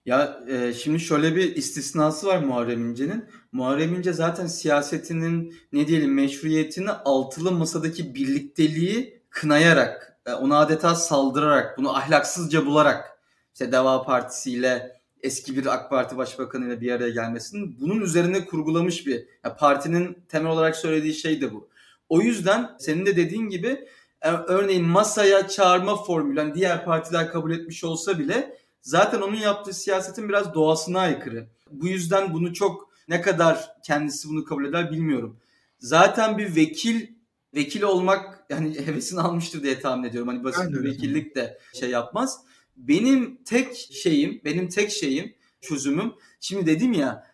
Ya 0.05 0.43
e, 0.47 0.73
şimdi 0.73 0.99
şöyle 0.99 1.36
bir 1.36 1.55
istisnası 1.55 2.27
var 2.27 2.43
Muharrem 2.43 2.89
İnce'nin. 2.89 3.25
Muharrem 3.51 3.95
İnce 3.95 4.13
zaten 4.13 4.47
siyasetinin 4.47 5.55
ne 5.73 5.88
diyelim 5.88 6.13
meşruiyetini 6.13 6.91
altılı 6.91 7.51
masadaki 7.51 8.15
birlikteliği 8.15 9.21
kınayarak, 9.29 10.12
ona 10.32 10.59
adeta 10.59 10.95
saldırarak, 10.95 11.78
bunu 11.78 11.97
ahlaksızca 11.97 12.65
bularak 12.65 13.17
işte 13.53 13.71
Deva 13.71 14.03
Partisi 14.03 14.51
ile 14.51 15.01
eski 15.24 15.57
bir 15.57 15.65
AK 15.65 15.89
Parti 15.89 16.17
Başbakanı 16.17 16.67
ile 16.67 16.82
bir 16.82 16.91
araya 16.91 17.09
gelmesinin 17.09 17.78
bunun 17.82 18.01
üzerine 18.01 18.45
kurgulamış 18.45 19.07
bir 19.07 19.26
ya 19.43 19.55
partinin 19.55 20.17
temel 20.30 20.51
olarak 20.51 20.76
söylediği 20.76 21.13
şey 21.13 21.41
de 21.41 21.53
bu. 21.53 21.69
O 22.09 22.21
yüzden 22.21 22.76
senin 22.80 23.05
de 23.05 23.15
dediğin 23.15 23.49
gibi 23.49 23.88
e, 24.21 24.30
örneğin 24.30 24.86
masaya 24.86 25.47
çağırma 25.47 26.03
formülü 26.03 26.39
yani 26.39 26.55
diğer 26.55 26.86
partiler 26.86 27.32
kabul 27.32 27.51
etmiş 27.51 27.84
olsa 27.84 28.19
bile 28.19 28.57
zaten 28.82 29.21
onun 29.21 29.36
yaptığı 29.36 29.74
siyasetin 29.74 30.30
biraz 30.30 30.53
doğasına 30.53 30.99
aykırı. 30.99 31.47
Bu 31.71 31.88
yüzden 31.88 32.34
bunu 32.34 32.53
çok 32.53 32.89
ne 33.07 33.21
kadar 33.21 33.76
kendisi 33.84 34.30
bunu 34.30 34.43
kabul 34.43 34.65
eder 34.65 34.91
bilmiyorum. 34.91 35.39
Zaten 35.80 36.38
bir 36.38 36.55
vekil 36.55 37.07
vekil 37.56 37.82
olmak 37.82 38.45
yani 38.49 38.80
hevesini 38.88 39.22
almıştır 39.22 39.64
diye 39.64 39.80
tahmin 39.80 40.10
ediyorum. 40.10 40.28
Hani 40.28 40.43
basit 40.43 40.74
bir 40.74 40.84
vekillik 40.84 41.36
de 41.36 41.60
şey 41.74 41.89
yapmaz. 41.89 42.39
Benim 42.76 43.43
tek 43.43 43.76
şeyim, 43.76 44.41
benim 44.45 44.70
tek 44.70 44.91
şeyim, 44.91 45.36
çözümüm. 45.62 46.14
Şimdi 46.39 46.66
dedim 46.66 46.93
ya 46.93 47.34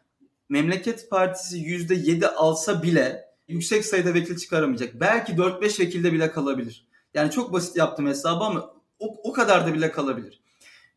Memleket 0.49 1.09
Partisi 1.09 1.57
%7 1.57 2.27
alsa 2.27 2.83
bile 2.83 3.25
yüksek 3.47 3.85
sayıda 3.85 4.13
vekil 4.13 4.37
çıkaramayacak. 4.37 4.99
Belki 4.99 5.33
4-5 5.33 5.79
vekilde 5.79 6.13
bile 6.13 6.31
kalabilir. 6.31 6.87
Yani 7.13 7.31
çok 7.31 7.53
basit 7.53 7.75
yaptım 7.75 8.07
hesabı 8.07 8.43
ama 8.43 8.73
o, 8.99 9.29
o 9.29 9.31
kadar 9.31 9.67
da 9.67 9.73
bile 9.73 9.91
kalabilir. 9.91 10.41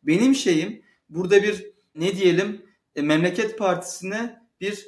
Benim 0.03 0.35
şeyim 0.35 0.81
burada 1.09 1.43
bir 1.43 1.65
ne 1.95 2.17
diyelim 2.17 2.65
e, 2.95 3.01
Memleket 3.01 3.57
Partisi'ne 3.57 4.41
bir 4.61 4.87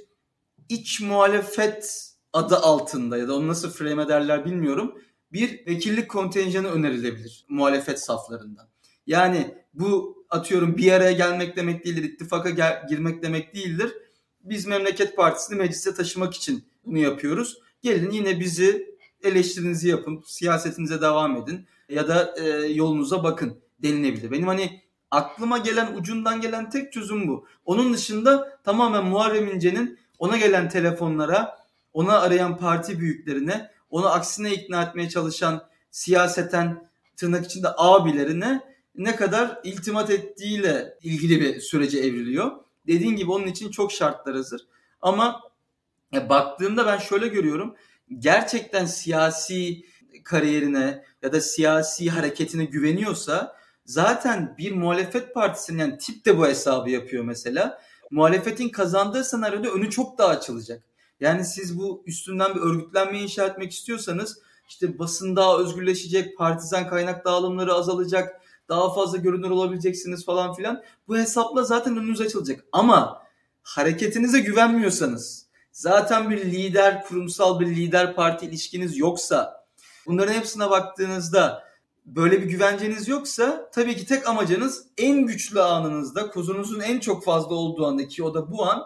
iç 0.69 1.01
muhalefet 1.01 2.14
adı 2.35 2.57
altında 2.57 3.17
ya 3.17 3.27
da 3.27 3.35
onu 3.35 3.47
nasıl 3.47 3.71
frame 3.71 4.03
ederler 4.03 4.45
bilmiyorum. 4.45 4.95
Bir 5.31 5.67
vekillik 5.67 6.09
kontenjanı 6.09 6.67
önerilebilir 6.67 7.45
muhalefet 7.49 7.99
saflarından. 7.99 8.67
Yani 9.07 9.55
bu 9.73 10.17
atıyorum 10.29 10.77
bir 10.77 10.91
araya 10.91 11.11
gelmek 11.11 11.55
demek 11.55 11.85
değildir, 11.85 12.03
ittifaka 12.03 12.49
gel- 12.49 12.85
girmek 12.89 13.23
demek 13.23 13.55
değildir. 13.55 13.93
Biz 14.41 14.65
Memleket 14.65 15.15
Partisi'ni 15.15 15.57
meclise 15.57 15.93
taşımak 15.93 16.33
için 16.33 16.63
bunu 16.85 16.97
yapıyoruz. 16.97 17.57
Gelin 17.81 18.11
yine 18.11 18.39
bizi 18.39 18.95
eleştirinizi 19.23 19.89
yapın, 19.89 20.23
siyasetinize 20.25 21.01
devam 21.01 21.37
edin 21.37 21.67
ya 21.89 22.07
da 22.07 22.35
e, 22.37 22.49
yolunuza 22.67 23.23
bakın 23.23 23.59
denilebilir. 23.79 24.31
Benim 24.31 24.47
hani 24.47 24.81
aklıma 25.11 25.57
gelen 25.57 25.95
ucundan 25.95 26.41
gelen 26.41 26.69
tek 26.69 26.93
çözüm 26.93 27.27
bu. 27.27 27.47
Onun 27.65 27.93
dışında 27.93 28.59
tamamen 28.63 29.05
Muharrem 29.05 29.47
İnce'nin 29.47 29.99
ona 30.19 30.37
gelen 30.37 30.69
telefonlara, 30.69 31.64
ona 31.95 32.19
arayan 32.19 32.57
parti 32.57 32.99
büyüklerine, 32.99 33.71
onu 33.89 34.07
aksine 34.07 34.53
ikna 34.53 34.83
etmeye 34.83 35.09
çalışan 35.09 35.67
siyaseten 35.91 36.89
tırnak 37.17 37.45
içinde 37.45 37.67
abilerine 37.77 38.61
ne 38.95 39.15
kadar 39.15 39.59
iltimat 39.63 40.09
ettiğiyle 40.09 40.97
ilgili 41.01 41.41
bir 41.41 41.59
sürece 41.59 41.99
evriliyor. 41.99 42.51
Dediğin 42.87 43.15
gibi 43.15 43.31
onun 43.31 43.47
için 43.47 43.71
çok 43.71 43.91
şartlar 43.91 44.35
hazır. 44.35 44.61
Ama 45.01 45.41
baktığımda 46.13 46.85
ben 46.85 46.97
şöyle 46.97 47.27
görüyorum. 47.27 47.75
Gerçekten 48.19 48.85
siyasi 48.85 49.85
kariyerine 50.23 51.03
ya 51.21 51.33
da 51.33 51.41
siyasi 51.41 52.09
hareketine 52.09 52.65
güveniyorsa 52.65 53.55
zaten 53.85 54.55
bir 54.57 54.71
muhalefet 54.71 55.33
partisinin 55.33 55.79
yani 55.79 55.97
tip 55.97 56.25
de 56.25 56.37
bu 56.37 56.47
hesabı 56.47 56.89
yapıyor 56.89 57.23
mesela. 57.23 57.81
Muhalefetin 58.11 58.69
kazandığı 58.69 59.23
senaryoda 59.23 59.69
önü 59.69 59.89
çok 59.89 60.17
daha 60.17 60.29
açılacak. 60.29 60.83
Yani 61.19 61.45
siz 61.45 61.79
bu 61.79 62.03
üstünden 62.05 62.55
bir 62.55 62.59
örgütlenme 62.59 63.19
inşa 63.19 63.45
etmek 63.45 63.71
istiyorsanız 63.71 64.39
işte 64.69 64.99
basın 64.99 65.35
daha 65.35 65.57
özgürleşecek, 65.57 66.37
partizan 66.37 66.89
kaynak 66.89 67.25
dağılımları 67.25 67.73
azalacak, 67.73 68.41
daha 68.69 68.93
fazla 68.93 69.17
görünür 69.17 69.49
olabileceksiniz 69.49 70.25
falan 70.25 70.53
filan. 70.53 70.83
Bu 71.07 71.17
hesapla 71.17 71.63
zaten 71.63 71.97
önünüz 71.97 72.21
açılacak. 72.21 72.65
Ama 72.71 73.21
hareketinize 73.63 74.39
güvenmiyorsanız, 74.39 75.45
zaten 75.71 76.29
bir 76.29 76.45
lider, 76.45 77.03
kurumsal 77.03 77.59
bir 77.59 77.67
lider 77.67 78.15
parti 78.15 78.45
ilişkiniz 78.45 78.97
yoksa, 78.97 79.65
bunların 80.05 80.33
hepsine 80.33 80.69
baktığınızda 80.69 81.63
böyle 82.05 82.41
bir 82.41 82.45
güvenceniz 82.45 83.07
yoksa 83.07 83.69
tabii 83.73 83.95
ki 83.95 84.05
tek 84.05 84.27
amacınız 84.27 84.85
en 84.97 85.25
güçlü 85.25 85.61
anınızda, 85.61 86.29
kozunuzun 86.29 86.79
en 86.79 86.99
çok 86.99 87.25
fazla 87.25 87.55
olduğu 87.55 87.85
andaki 87.85 88.23
o 88.23 88.33
da 88.33 88.51
bu 88.51 88.65
an 88.65 88.83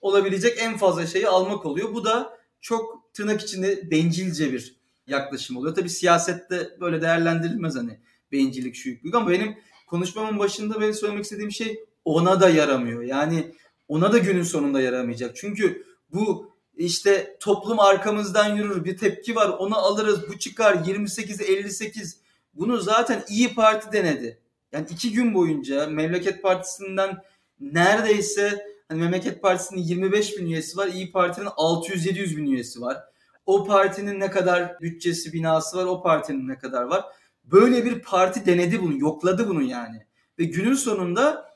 olabilecek 0.00 0.58
en 0.62 0.76
fazla 0.76 1.06
şeyi 1.06 1.28
almak 1.28 1.66
oluyor. 1.66 1.94
Bu 1.94 2.04
da 2.04 2.38
çok 2.60 3.14
tırnak 3.14 3.42
içinde 3.42 3.90
bencilce 3.90 4.52
bir 4.52 4.76
yaklaşım 5.06 5.56
oluyor. 5.56 5.74
Tabii 5.74 5.90
siyasette 5.90 6.76
böyle 6.80 7.02
değerlendirilmez 7.02 7.76
hani 7.76 7.98
bencillik, 8.32 8.74
şu 8.74 8.88
yüklük 8.88 9.14
ama 9.14 9.30
benim 9.30 9.58
konuşmamın 9.86 10.38
başında 10.38 10.80
benim 10.80 10.94
söylemek 10.94 11.24
istediğim 11.24 11.52
şey 11.52 11.84
ona 12.04 12.40
da 12.40 12.50
yaramıyor. 12.50 13.02
Yani 13.02 13.54
ona 13.88 14.12
da 14.12 14.18
günün 14.18 14.42
sonunda 14.42 14.80
yaramayacak. 14.80 15.36
Çünkü 15.36 15.86
bu 16.12 16.52
işte 16.76 17.36
toplum 17.40 17.80
arkamızdan 17.80 18.56
yürür 18.56 18.84
bir 18.84 18.96
tepki 18.96 19.36
var 19.36 19.48
onu 19.48 19.78
alırız 19.78 20.28
bu 20.28 20.38
çıkar 20.38 20.74
28'e 20.74 21.52
58 21.52 22.20
Bunu 22.54 22.78
zaten 22.78 23.24
İyi 23.28 23.54
Parti 23.54 23.92
denedi. 23.92 24.38
Yani 24.72 24.86
iki 24.90 25.12
gün 25.12 25.34
boyunca 25.34 25.86
Memleket 25.86 26.42
Partisi'nden 26.42 27.22
neredeyse 27.60 28.66
hani 28.88 29.00
Memleket 29.00 29.42
Partisi'nin 29.42 29.80
25 29.80 30.38
bin 30.38 30.46
üyesi 30.46 30.76
var. 30.76 30.88
İyi 30.88 31.12
Parti'nin 31.12 31.46
600-700 31.46 32.36
bin 32.36 32.46
üyesi 32.46 32.80
var. 32.80 33.04
O 33.46 33.64
partinin 33.64 34.20
ne 34.20 34.30
kadar 34.30 34.80
bütçesi, 34.80 35.32
binası 35.32 35.76
var, 35.76 35.84
o 35.84 36.02
partinin 36.02 36.48
ne 36.48 36.58
kadar 36.58 36.82
var. 36.82 37.04
Böyle 37.44 37.84
bir 37.84 38.02
parti 38.02 38.46
denedi 38.46 38.82
bunu, 38.82 38.98
yokladı 38.98 39.48
bunu 39.48 39.62
yani. 39.62 40.06
Ve 40.38 40.44
günün 40.44 40.74
sonunda 40.74 41.48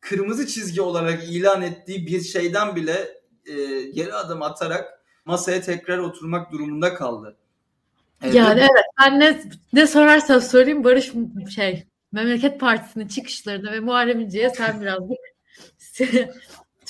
kırmızı 0.00 0.46
çizgi 0.46 0.82
olarak 0.82 1.24
ilan 1.24 1.62
ettiği 1.62 2.06
bir 2.06 2.20
şeyden 2.20 2.76
bile 2.76 3.20
e, 3.46 3.82
geri 3.82 4.14
adım 4.14 4.42
atarak 4.42 5.04
masaya 5.24 5.60
tekrar 5.60 5.98
oturmak 5.98 6.52
durumunda 6.52 6.94
kaldı. 6.94 7.36
Evet, 8.22 8.34
yani 8.34 8.60
evet 8.60 8.84
ben 9.00 9.20
ne, 9.20 9.42
ne 9.72 9.86
sorarsam 9.86 10.40
sorayım 10.40 10.84
Barış 10.84 11.12
şey 11.54 11.84
Memleket 12.12 12.60
Partisi'nin 12.60 13.08
çıkışlarına 13.08 13.72
ve 13.72 13.80
Muharrem 13.80 14.20
İnce'ye 14.20 14.50
sen 14.50 14.80
birazcık 14.80 15.18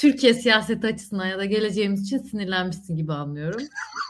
Türkiye 0.01 0.35
siyaseti 0.35 0.87
açısından 0.87 1.27
ya 1.27 1.39
da 1.39 1.45
geleceğimiz 1.45 2.03
için 2.03 2.19
sinirlenmişsin 2.19 2.97
gibi 2.97 3.13
anlıyorum. 3.13 3.63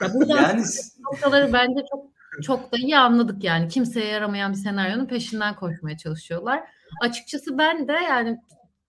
Ya 0.03 0.15
burada 0.15 0.41
yani 0.41 0.63
noktaları 1.01 1.53
bence 1.53 1.81
çok 1.91 2.11
çok 2.43 2.73
da 2.73 2.77
iyi 2.77 2.99
anladık 2.99 3.45
yani. 3.45 3.69
Kimseye 3.69 4.07
yaramayan 4.07 4.53
bir 4.53 4.57
senaryonun 4.57 5.07
peşinden 5.07 5.57
koşmaya 5.57 5.97
çalışıyorlar. 5.97 6.63
Açıkçası 7.03 7.59
ben 7.59 7.89
de 7.89 7.93
yani 7.93 8.39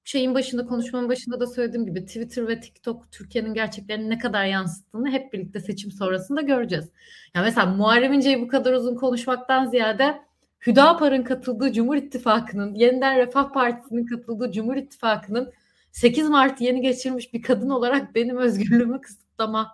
şeyin 0.04 0.36
başında 0.36 0.66
konuşmanın 0.66 1.10
başında 1.10 1.40
da 1.40 1.48
söylediğim 1.48 1.86
gibi 1.86 2.06
Twitter 2.06 2.48
ve 2.48 2.60
TikTok 2.60 3.12
Türkiye'nin 3.12 3.54
gerçeklerini 3.54 4.10
ne 4.10 4.18
kadar 4.18 4.46
yansıttığını 4.46 5.10
hep 5.10 5.34
birlikte 5.34 5.60
seçim 5.60 5.92
sonrasında 5.92 6.42
göreceğiz. 6.42 6.90
Yani 7.36 7.44
mesela 7.44 7.68
Muharrem 7.68 8.14
İnce'yi 8.14 8.42
bu 8.42 8.48
kadar 8.48 8.74
uzun 8.74 8.96
konuşmaktan 8.96 9.66
ziyade 9.66 10.22
Hüdapar'ın 10.68 11.24
katıldığı 11.24 11.74
Cumhur 11.74 11.96
İttifakı'nın, 11.96 12.74
Yeniden 12.74 13.18
Refah 13.18 13.54
Partisi'nin 13.54 14.06
katıldığı 14.06 14.52
Cumhur 14.52 14.76
İttifakı'nın 14.76 15.54
8 15.92 16.30
Mart 16.30 16.62
yeni 16.62 16.82
geçirmiş 16.82 17.34
bir 17.34 17.42
kadın 17.42 17.70
olarak 17.70 18.16
benim 18.16 18.38
özgürlüğümü 18.38 19.02
kısıtlama 19.02 19.72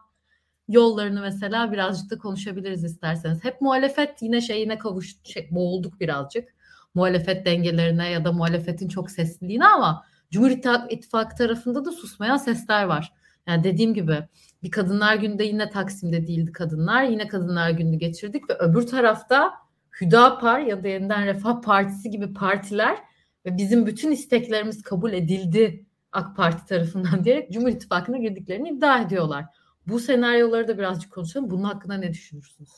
yollarını 0.67 1.21
mesela 1.21 1.71
birazcık 1.71 2.11
da 2.11 2.17
konuşabiliriz 2.17 2.83
isterseniz. 2.83 3.43
Hep 3.43 3.61
muhalefet 3.61 4.21
yine 4.21 4.41
şeyine 4.41 4.77
kavuş, 4.77 5.15
şey, 5.23 5.47
boğulduk 5.51 5.99
birazcık. 5.99 6.55
Muhalefet 6.93 7.45
dengelerine 7.45 8.09
ya 8.09 8.25
da 8.25 8.31
muhalefetin 8.31 8.87
çok 8.87 9.11
sesliliğine 9.11 9.65
ama 9.65 10.05
Cumhur 10.31 10.51
İttifakı 10.89 11.35
tarafında 11.35 11.85
da 11.85 11.91
susmayan 11.91 12.37
sesler 12.37 12.83
var. 12.83 13.13
Yani 13.47 13.63
dediğim 13.63 13.93
gibi 13.93 14.27
bir 14.63 14.71
Kadınlar 14.71 15.15
Günü'nde 15.15 15.43
yine 15.43 15.69
Taksim'de 15.69 16.27
değildi 16.27 16.51
kadınlar. 16.51 17.03
Yine 17.03 17.27
Kadınlar 17.27 17.69
Günü'nü 17.69 17.97
geçirdik 17.97 18.49
ve 18.49 18.53
öbür 18.53 18.87
tarafta 18.87 19.53
Hüdapar 20.01 20.59
ya 20.59 20.83
da 20.83 20.87
Yeniden 20.87 21.25
Refah 21.25 21.61
Partisi 21.61 22.09
gibi 22.09 22.33
partiler 22.33 22.97
ve 23.45 23.57
bizim 23.57 23.85
bütün 23.85 24.11
isteklerimiz 24.11 24.83
kabul 24.83 25.13
edildi 25.13 25.86
AK 26.11 26.35
Parti 26.35 26.65
tarafından 26.65 27.23
diyerek 27.23 27.51
Cumhur 27.51 27.69
İttifakı'na 27.69 28.17
girdiklerini 28.17 28.69
iddia 28.69 29.01
ediyorlar. 29.01 29.45
Bu 29.87 29.99
senaryoları 29.99 30.67
da 30.67 30.77
birazcık 30.77 31.11
konuşalım. 31.11 31.51
Bunun 31.51 31.63
hakkında 31.63 31.93
ne 31.93 32.13
düşünürsünüz? 32.13 32.69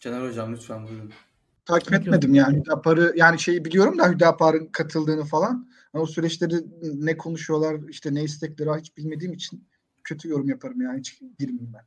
Caner 0.00 0.28
Hocam 0.28 0.52
lütfen 0.52 0.86
buyurun. 0.88 1.12
Takip 1.64 1.92
etmedim 1.92 2.34
yani 2.34 2.60
Hüdapar'ı 2.60 3.12
yani 3.16 3.38
şeyi 3.38 3.64
biliyorum 3.64 3.98
da 3.98 4.08
Hüdapar'ın 4.08 4.66
katıldığını 4.66 5.24
falan. 5.24 5.68
o 5.92 6.06
süreçleri 6.06 6.54
ne 6.82 7.16
konuşuyorlar 7.16 7.88
işte 7.88 8.14
ne 8.14 8.24
istekleri 8.24 8.80
hiç 8.80 8.96
bilmediğim 8.96 9.32
için 9.32 9.68
kötü 10.04 10.28
yorum 10.28 10.48
yaparım 10.48 10.80
yani 10.80 10.98
hiç 10.98 11.20
girmeyeyim 11.38 11.72
ben. 11.74 11.84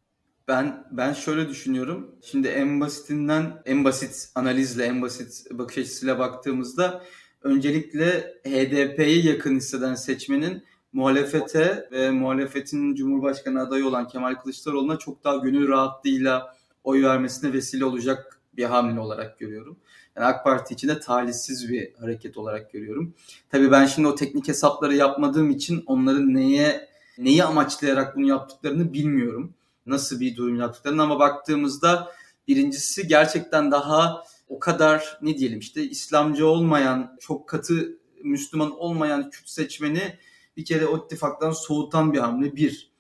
Ben 0.48 0.88
ben 0.92 1.14
şöyle 1.14 1.50
düşünüyorum. 1.50 2.16
Şimdi 2.22 2.48
en 2.48 2.82
basitinden 2.82 3.62
en 3.66 3.84
basit 3.84 4.32
analizle 4.36 4.84
en 4.84 5.02
basit 5.02 5.46
bakış 5.52 5.78
açısıyla 5.78 6.20
baktığımızda 6.20 7.04
öncelikle 7.42 8.34
HDP'yi 8.46 9.26
yakın 9.28 9.56
hisseden 9.56 9.96
seçmenin 9.96 10.64
muhalefete 10.94 11.90
ve 11.92 12.12
muhalefetin 12.12 12.96
Cumhurbaşkanı 12.96 13.62
adayı 13.62 13.88
olan 13.88 14.08
Kemal 14.08 14.36
Kılıçdaroğlu'na 14.36 14.98
çok 14.98 15.24
daha 15.24 15.36
gönül 15.36 15.68
rahatlığıyla 15.68 16.56
oy 16.84 17.04
vermesine 17.04 17.54
vesile 17.54 17.86
olacak 17.86 18.40
bir 18.54 18.64
hamle 18.64 19.00
olarak 19.00 19.40
görüyorum. 19.40 19.78
Yani 20.16 20.26
AK 20.26 20.44
Parti 20.44 20.74
için 20.74 20.88
de 20.88 21.00
talihsiz 21.00 21.70
bir 21.70 21.94
hareket 21.94 22.38
olarak 22.38 22.74
görüyorum. 22.74 23.14
Tabii 23.50 23.72
ben 23.72 23.86
şimdi 23.86 24.08
o 24.08 24.16
teknik 24.16 24.48
hesapları 24.48 24.96
yapmadığım 24.96 25.50
için 25.50 25.84
onların 25.86 26.34
neye 26.34 26.90
neyi 27.18 27.44
amaçlayarak 27.44 28.16
bunu 28.16 28.28
yaptıklarını 28.28 28.94
bilmiyorum. 28.94 29.54
Nasıl 29.86 30.20
bir 30.20 30.36
durum 30.36 30.60
yaptıklarını 30.60 31.04
ama 31.04 31.20
baktığımızda 31.20 32.12
birincisi 32.48 33.08
gerçekten 33.08 33.72
daha 33.72 34.24
o 34.50 34.60
kadar 34.60 35.18
ne 35.22 35.38
diyelim 35.38 35.60
işte 35.60 35.84
İslamcı 35.84 36.48
olmayan, 36.48 37.18
çok 37.20 37.50
katı 37.50 37.98
Müslüman 38.24 38.80
olmayan 38.80 39.30
Kürt 39.30 39.50
seçmeni 39.50 40.18
bir 40.58 40.66
kere 40.66 40.86
o 40.86 41.06
ittifaktan 41.06 41.52
soğutan 41.52 42.14
bir 42.14 42.20
hamle 42.20 42.56
bir. 42.56 42.94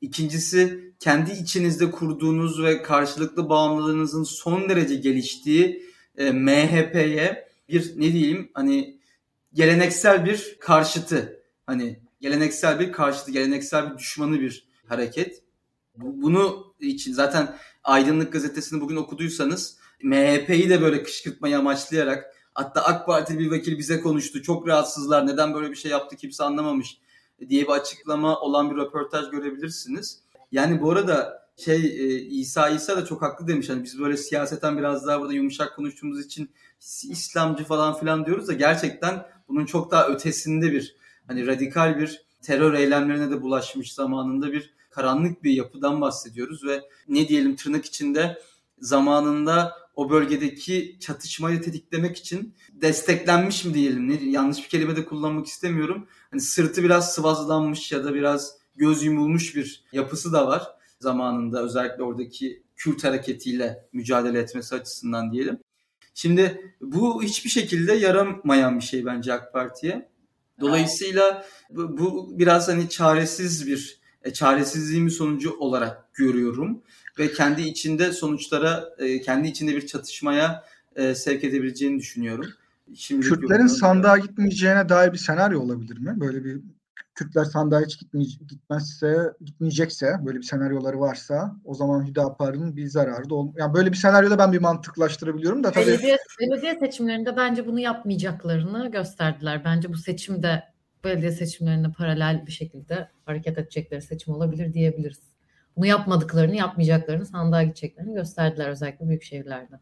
İkincisi 0.00 0.92
kendi 0.98 1.32
içinizde 1.32 1.90
kurduğunuz 1.90 2.62
ve 2.62 2.82
karşılıklı 2.82 3.48
bağımlılığınızın 3.48 4.24
son 4.24 4.68
derece 4.68 4.94
geliştiği 4.94 5.86
e, 6.16 6.30
MHP'ye 6.30 7.48
bir 7.68 8.00
ne 8.00 8.12
diyeyim 8.12 8.50
hani 8.54 8.98
geleneksel 9.52 10.24
bir 10.24 10.56
karşıtı. 10.60 11.42
Hani 11.66 12.00
geleneksel 12.20 12.80
bir 12.80 12.92
karşıtı, 12.92 13.30
geleneksel 13.30 13.92
bir 13.92 13.98
düşmanı 13.98 14.40
bir 14.40 14.68
hareket. 14.86 15.42
Bunu 15.96 16.74
için 16.80 17.12
zaten 17.12 17.56
Aydınlık 17.84 18.32
Gazetesi'ni 18.32 18.80
bugün 18.80 18.96
okuduysanız 18.96 19.78
MHP'yi 20.02 20.70
de 20.70 20.82
böyle 20.82 21.02
kışkırtmayı 21.02 21.58
amaçlayarak 21.58 22.35
Hatta 22.56 22.84
AK 22.84 23.06
Parti 23.06 23.38
bir 23.38 23.50
vekil 23.50 23.78
bize 23.78 24.00
konuştu. 24.00 24.42
Çok 24.42 24.68
rahatsızlar. 24.68 25.26
Neden 25.26 25.54
böyle 25.54 25.70
bir 25.70 25.76
şey 25.76 25.90
yaptı 25.90 26.16
kimse 26.16 26.44
anlamamış 26.44 26.98
diye 27.48 27.62
bir 27.62 27.68
açıklama 27.68 28.40
olan 28.40 28.70
bir 28.70 28.76
röportaj 28.76 29.30
görebilirsiniz. 29.30 30.18
Yani 30.52 30.80
bu 30.80 30.90
arada 30.90 31.46
şey 31.56 31.76
e, 31.76 32.20
İsa 32.20 32.68
İsa 32.68 32.96
da 32.96 33.04
çok 33.04 33.22
haklı 33.22 33.48
demiş. 33.48 33.68
Hani 33.68 33.84
biz 33.84 34.00
böyle 34.00 34.16
siyaseten 34.16 34.78
biraz 34.78 35.06
daha 35.06 35.20
burada 35.20 35.32
yumuşak 35.32 35.76
konuştuğumuz 35.76 36.26
için 36.26 36.50
İslamcı 37.02 37.64
falan 37.64 37.98
filan 37.98 38.26
diyoruz 38.26 38.48
da 38.48 38.52
gerçekten 38.52 39.26
bunun 39.48 39.66
çok 39.66 39.90
daha 39.90 40.08
ötesinde 40.08 40.72
bir 40.72 40.96
hani 41.26 41.46
radikal 41.46 41.98
bir 41.98 42.26
terör 42.42 42.74
eylemlerine 42.74 43.30
de 43.30 43.42
bulaşmış 43.42 43.92
zamanında 43.92 44.52
bir 44.52 44.74
karanlık 44.90 45.44
bir 45.44 45.50
yapıdan 45.50 46.00
bahsediyoruz 46.00 46.64
ve 46.64 46.82
ne 47.08 47.28
diyelim 47.28 47.56
tırnak 47.56 47.84
içinde 47.84 48.38
zamanında 48.78 49.85
o 49.96 50.10
bölgedeki 50.10 50.96
çatışmayı 51.00 51.62
tetiklemek 51.62 52.16
için 52.16 52.54
desteklenmiş 52.72 53.64
mi 53.64 53.74
diyelim 53.74 54.08
ne 54.08 54.30
yanlış 54.30 54.58
bir 54.64 54.68
kelime 54.68 54.96
de 54.96 55.04
kullanmak 55.04 55.46
istemiyorum. 55.46 56.06
Hani 56.30 56.40
sırtı 56.40 56.82
biraz 56.82 57.14
sıvazlanmış 57.14 57.92
ya 57.92 58.04
da 58.04 58.14
biraz 58.14 58.56
göz 58.76 59.04
yumulmuş 59.04 59.56
bir 59.56 59.84
yapısı 59.92 60.32
da 60.32 60.46
var 60.46 60.62
zamanında 61.00 61.62
özellikle 61.62 62.02
oradaki 62.02 62.62
Kürt 62.76 63.04
hareketiyle 63.04 63.88
mücadele 63.92 64.38
etmesi 64.38 64.74
açısından 64.74 65.32
diyelim. 65.32 65.58
Şimdi 66.14 66.74
bu 66.80 67.22
hiçbir 67.22 67.50
şekilde 67.50 67.92
yaramayan 67.92 68.78
bir 68.78 68.84
şey 68.84 69.06
bence 69.06 69.32
AK 69.32 69.52
Parti'ye. 69.52 70.08
Dolayısıyla 70.60 71.46
bu, 71.70 71.98
bu 71.98 72.38
biraz 72.38 72.68
hani 72.68 72.88
çaresiz 72.88 73.66
bir 73.66 74.00
e, 74.22 74.32
çaresizliğin 74.32 75.06
bir 75.06 75.10
sonucu 75.10 75.56
olarak 75.58 76.14
görüyorum 76.14 76.82
ve 77.18 77.32
kendi 77.32 77.62
içinde 77.62 78.12
sonuçlara, 78.12 78.84
e, 78.98 79.20
kendi 79.20 79.48
içinde 79.48 79.76
bir 79.76 79.86
çatışmaya 79.86 80.64
e, 80.96 81.14
sevk 81.14 81.44
edebileceğini 81.44 81.98
düşünüyorum. 81.98 82.46
Şimdi 82.94 83.26
Kürtlerin 83.26 83.66
sandığa 83.66 84.18
gitmeyeceğine 84.18 84.88
dair 84.88 85.12
bir 85.12 85.18
senaryo 85.18 85.60
olabilir 85.60 85.98
mi? 85.98 86.20
Böyle 86.20 86.44
bir 86.44 86.60
Kürtler 87.14 87.44
sandığa 87.44 87.80
hiç 87.80 87.98
gitmezse, 88.48 89.32
gitmeyecekse, 89.44 90.16
böyle 90.24 90.38
bir 90.38 90.42
senaryoları 90.42 91.00
varsa 91.00 91.56
o 91.64 91.74
zaman 91.74 92.06
Hüdapar'ın 92.06 92.76
bir 92.76 92.86
zararı 92.86 93.30
da 93.30 93.34
olmaz. 93.34 93.54
Yani 93.58 93.74
böyle 93.74 93.92
bir 93.92 93.96
senaryoda 93.96 94.38
ben 94.38 94.52
bir 94.52 94.58
mantıklaştırabiliyorum 94.58 95.64
da 95.64 95.72
tabii. 95.72 95.86
Belediye, 95.86 96.16
belediye 96.40 96.78
seçimlerinde 96.78 97.36
bence 97.36 97.66
bunu 97.66 97.80
yapmayacaklarını 97.80 98.90
gösterdiler. 98.90 99.64
Bence 99.64 99.88
bu 99.88 99.96
seçimde 99.96 100.62
belediye 101.04 101.32
seçimlerine 101.32 101.92
paralel 101.92 102.46
bir 102.46 102.52
şekilde 102.52 103.08
hareket 103.24 103.58
edecekleri 103.58 104.02
seçim 104.02 104.34
olabilir 104.34 104.72
diyebiliriz 104.72 105.35
bunu 105.76 105.86
yapmadıklarını, 105.86 106.56
yapmayacaklarını, 106.56 107.26
sandığa 107.26 107.62
gideceklerini 107.62 108.14
gösterdiler 108.14 108.68
özellikle 108.68 109.08
büyük 109.08 109.22
şehirlerde. 109.22 109.80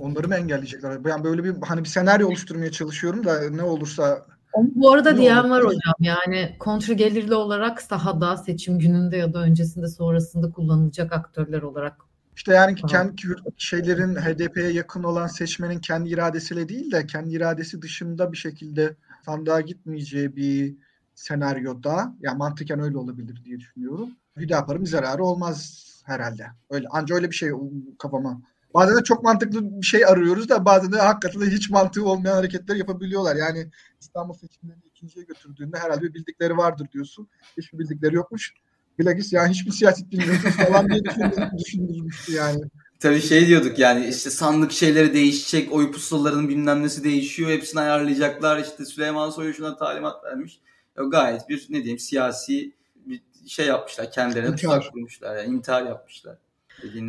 Onları 0.00 0.28
mı 0.28 0.34
engelleyecekler? 0.34 0.98
Yani 1.08 1.24
böyle 1.24 1.44
bir 1.44 1.54
hani 1.62 1.84
bir 1.84 1.88
senaryo 1.88 2.28
oluşturmaya 2.28 2.70
çalışıyorum 2.70 3.24
da 3.24 3.50
ne 3.50 3.62
olursa 3.62 4.26
bu 4.56 4.92
arada 4.92 5.16
diyen 5.16 5.50
var 5.50 5.64
hocam 5.64 5.94
yani 6.00 6.56
kontra 6.58 6.92
gelirli 6.92 7.34
olarak 7.34 7.82
sahada 7.82 8.36
seçim 8.36 8.78
gününde 8.78 9.16
ya 9.16 9.34
da 9.34 9.38
öncesinde 9.38 9.88
sonrasında 9.88 10.50
kullanılacak 10.50 11.12
aktörler 11.12 11.62
olarak. 11.62 11.96
İşte 12.36 12.54
yani 12.54 12.76
Aha. 12.82 12.86
kendi 12.86 13.22
şeylerin 13.56 14.14
HDP'ye 14.14 14.70
yakın 14.70 15.02
olan 15.02 15.26
seçmenin 15.26 15.78
kendi 15.78 16.08
iradesiyle 16.08 16.68
değil 16.68 16.92
de 16.92 17.06
kendi 17.06 17.34
iradesi 17.34 17.82
dışında 17.82 18.32
bir 18.32 18.36
şekilde 18.36 18.96
sandığa 19.26 19.60
gitmeyeceği 19.60 20.36
bir 20.36 20.74
senaryoda 21.14 22.14
yani 22.20 22.38
mantıken 22.38 22.80
öyle 22.80 22.98
olabilir 22.98 23.44
diye 23.44 23.60
düşünüyorum. 23.60 24.08
Hüdapar'ın 24.36 24.82
bir 24.82 24.86
zararı 24.86 25.24
olmaz 25.24 25.84
herhalde. 26.04 26.46
Öyle 26.70 26.88
anca 26.88 27.14
öyle 27.14 27.30
bir 27.30 27.34
şey 27.34 27.50
kafama 27.98 28.40
bazen 28.74 28.96
de 28.96 29.02
çok 29.04 29.22
mantıklı 29.22 29.80
bir 29.80 29.86
şey 29.86 30.06
arıyoruz 30.06 30.48
da 30.48 30.64
bazen 30.64 30.92
de 30.92 30.96
hakikaten 30.98 31.40
de 31.40 31.46
hiç 31.46 31.70
mantığı 31.70 32.04
olmayan 32.04 32.34
hareketler 32.34 32.76
yapabiliyorlar. 32.76 33.36
Yani 33.36 33.70
İstanbul 34.00 34.34
seçimlerini 34.34 34.82
ikinciye 34.84 35.24
götürdüğünde 35.24 35.78
herhalde 35.78 36.02
bir 36.02 36.14
bildikleri 36.14 36.56
vardır 36.56 36.88
diyorsun. 36.92 37.28
Hiçbir 37.58 37.78
bildikleri 37.78 38.14
yokmuş. 38.14 38.54
Bilakis 38.98 39.32
yani 39.32 39.50
hiçbir 39.50 39.70
siyaset 39.70 40.10
bilmiyorsunuz 40.12 40.56
falan 40.56 40.88
diye 40.88 41.02
düşündürmüştü 41.58 42.32
yani. 42.32 42.60
Tabii 43.00 43.20
şey 43.20 43.46
diyorduk 43.46 43.78
yani 43.78 44.06
işte 44.06 44.30
sandık 44.30 44.72
şeyleri 44.72 45.14
değişecek, 45.14 45.72
oy 45.72 45.92
pusulalarının 45.92 46.48
bilmem 46.48 46.82
nesi 46.82 47.04
değişiyor, 47.04 47.50
hepsini 47.50 47.80
ayarlayacaklar. 47.80 48.58
İşte 48.58 48.84
Süleyman 48.84 49.30
Soylu 49.30 49.54
şuna 49.54 49.76
talimat 49.76 50.24
vermiş. 50.24 50.60
Gayet 51.10 51.48
bir 51.48 51.66
ne 51.70 51.76
diyeyim 51.76 51.98
siyasi 51.98 52.72
şey 53.46 53.66
yapmışlar. 53.66 54.12
Kendilerine 54.12 54.56
tuzak 54.56 54.92
kurmuşlar. 54.92 55.36
Yani 55.36 55.56
intihar 55.56 55.82
yapmışlar. 55.82 56.36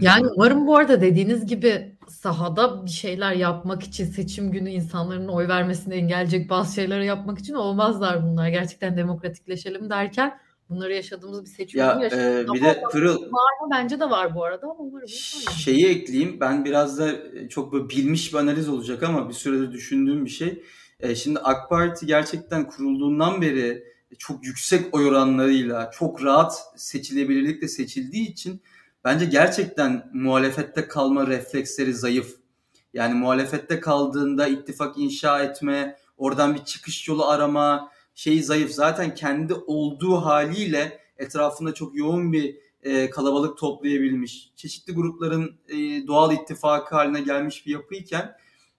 Yani 0.02 0.22
gibi. 0.22 0.30
umarım 0.36 0.68
bu 0.68 0.78
arada 0.78 1.02
dediğiniz 1.02 1.46
gibi 1.46 1.96
sahada 2.08 2.86
bir 2.86 2.92
şeyler 2.92 3.34
yapmak 3.34 3.84
için 3.84 4.06
seçim 4.06 4.52
günü 4.52 4.70
insanların 4.70 5.28
oy 5.28 5.48
vermesini 5.48 5.94
engelleyecek 5.94 6.50
bazı 6.50 6.76
şeyleri 6.76 7.06
yapmak 7.06 7.40
için 7.40 7.54
olmazlar 7.54 8.24
bunlar. 8.24 8.50
Gerçekten 8.50 8.98
demokratikleşelim 8.98 9.90
derken 9.90 10.40
bunları 10.70 10.94
yaşadığımız 10.94 11.46
bir 11.46 11.50
seçim 11.50 11.80
ya, 11.80 11.94
günü 11.94 12.06
e, 12.06 12.46
bir 12.54 12.64
de 12.64 12.84
Pırıl 12.92 13.22
var 13.22 13.62
mı? 13.62 13.70
Bence 13.72 14.00
de 14.00 14.10
var 14.10 14.36
bu 14.36 14.44
arada 14.44 14.66
ama 14.66 14.76
umarım. 14.78 15.08
Şeyi 15.58 15.88
ekleyeyim. 15.88 16.40
Ben 16.40 16.66
biraz 16.66 17.00
da 17.00 17.12
e, 17.12 17.50
çok 17.50 17.74
böyle 17.74 17.90
bilmiş 17.90 18.34
bir 18.34 18.38
analiz 18.40 18.70
olacak 18.70 19.04
ama 19.04 19.30
bir 19.30 19.34
süredir 19.34 19.72
düşündüğüm 19.72 20.26
bir 20.26 20.30
şey. 20.30 20.64
E, 21.00 21.16
şimdi 21.16 21.40
AK 21.40 21.70
Parti 21.70 22.06
gerçekten 22.06 22.68
kurulduğundan 22.68 23.42
beri 23.42 23.95
çok 24.18 24.46
yüksek 24.46 24.96
oy 24.96 25.08
oranlarıyla 25.08 25.92
çok 25.92 26.24
rahat 26.24 26.74
seçilebilirlikle 26.76 27.68
seçildiği 27.68 28.32
için 28.32 28.62
bence 29.04 29.26
gerçekten 29.26 30.10
muhalefette 30.14 30.88
kalma 30.88 31.28
refleksleri 31.28 31.94
zayıf. 31.94 32.36
Yani 32.94 33.14
muhalefette 33.14 33.80
kaldığında 33.80 34.48
ittifak 34.48 34.98
inşa 34.98 35.44
etme, 35.44 35.98
oradan 36.18 36.56
bir 36.56 36.64
çıkış 36.64 37.08
yolu 37.08 37.26
arama 37.26 37.92
şeyi 38.16 38.44
zayıf. 38.44 38.72
Zaten 38.72 39.16
kendi 39.16 39.54
olduğu 39.54 40.16
haliyle 40.16 41.00
etrafında 41.18 41.74
çok 41.74 41.96
yoğun 41.96 42.34
bir 42.34 42.58
e, 42.84 43.10
kalabalık 43.10 43.58
toplayabilmiş, 43.58 44.52
çeşitli 44.56 44.94
grupların 44.94 45.60
e, 45.68 46.08
doğal 46.08 46.34
ittifakı 46.34 46.96
haline 46.96 47.22
gelmiş 47.22 47.66
bir 47.66 47.72
yapıyken 47.72 48.36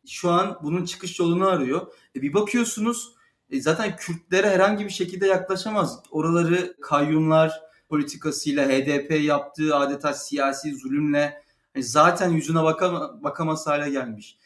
şu 0.07 0.31
an 0.31 0.59
bunun 0.63 0.85
çıkış 0.85 1.19
yolunu 1.19 1.47
arıyor. 1.47 1.87
E, 2.17 2.23
bir 2.23 2.35
bakıyorsunuz 2.35 3.16
e, 3.51 3.61
zaten 3.61 3.97
Kürtlere 3.97 4.51
herhangi 4.51 4.85
bir 4.85 4.91
şekilde 4.91 5.27
yaklaşamaz. 5.27 6.01
Oraları 6.11 6.77
kayyumlar 6.81 7.61
politikasıyla 7.89 8.69
HDP 8.69 9.11
yaptığı 9.25 9.77
adeta 9.77 10.15
siyasi 10.15 10.75
zulümle 10.75 11.43
hani 11.75 11.85
zaten 11.85 12.31
yüzüne 12.31 12.63
bakama, 12.63 13.23
bakamaz 13.23 13.67
hale 13.67 13.91
gelmiş. 13.91 14.39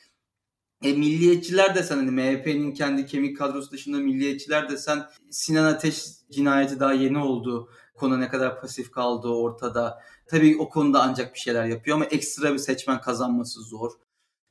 E, 0.83 0.93
milliyetçiler 0.93 1.75
desen 1.75 1.97
hani 1.97 2.11
MHP'nin 2.11 2.75
kendi 2.75 3.07
kemik 3.07 3.39
kadrosu 3.39 3.71
dışında 3.71 3.99
milliyetçiler 3.99 4.69
desen 4.69 5.07
Sinan 5.31 5.65
Ateş 5.65 6.05
cinayeti 6.31 6.81
daha 6.81 6.93
yeni 6.93 7.19
oldu. 7.19 7.71
Konu 7.95 8.21
ne 8.21 8.29
kadar 8.29 8.61
pasif 8.61 8.91
kaldığı 8.91 9.29
ortada. 9.29 10.03
Tabii 10.27 10.57
o 10.59 10.69
konuda 10.69 11.03
ancak 11.03 11.35
bir 11.35 11.39
şeyler 11.39 11.65
yapıyor 11.65 11.97
ama 11.97 12.05
ekstra 12.05 12.53
bir 12.53 12.59
seçmen 12.59 13.01
kazanması 13.01 13.63
zor. 13.63 13.93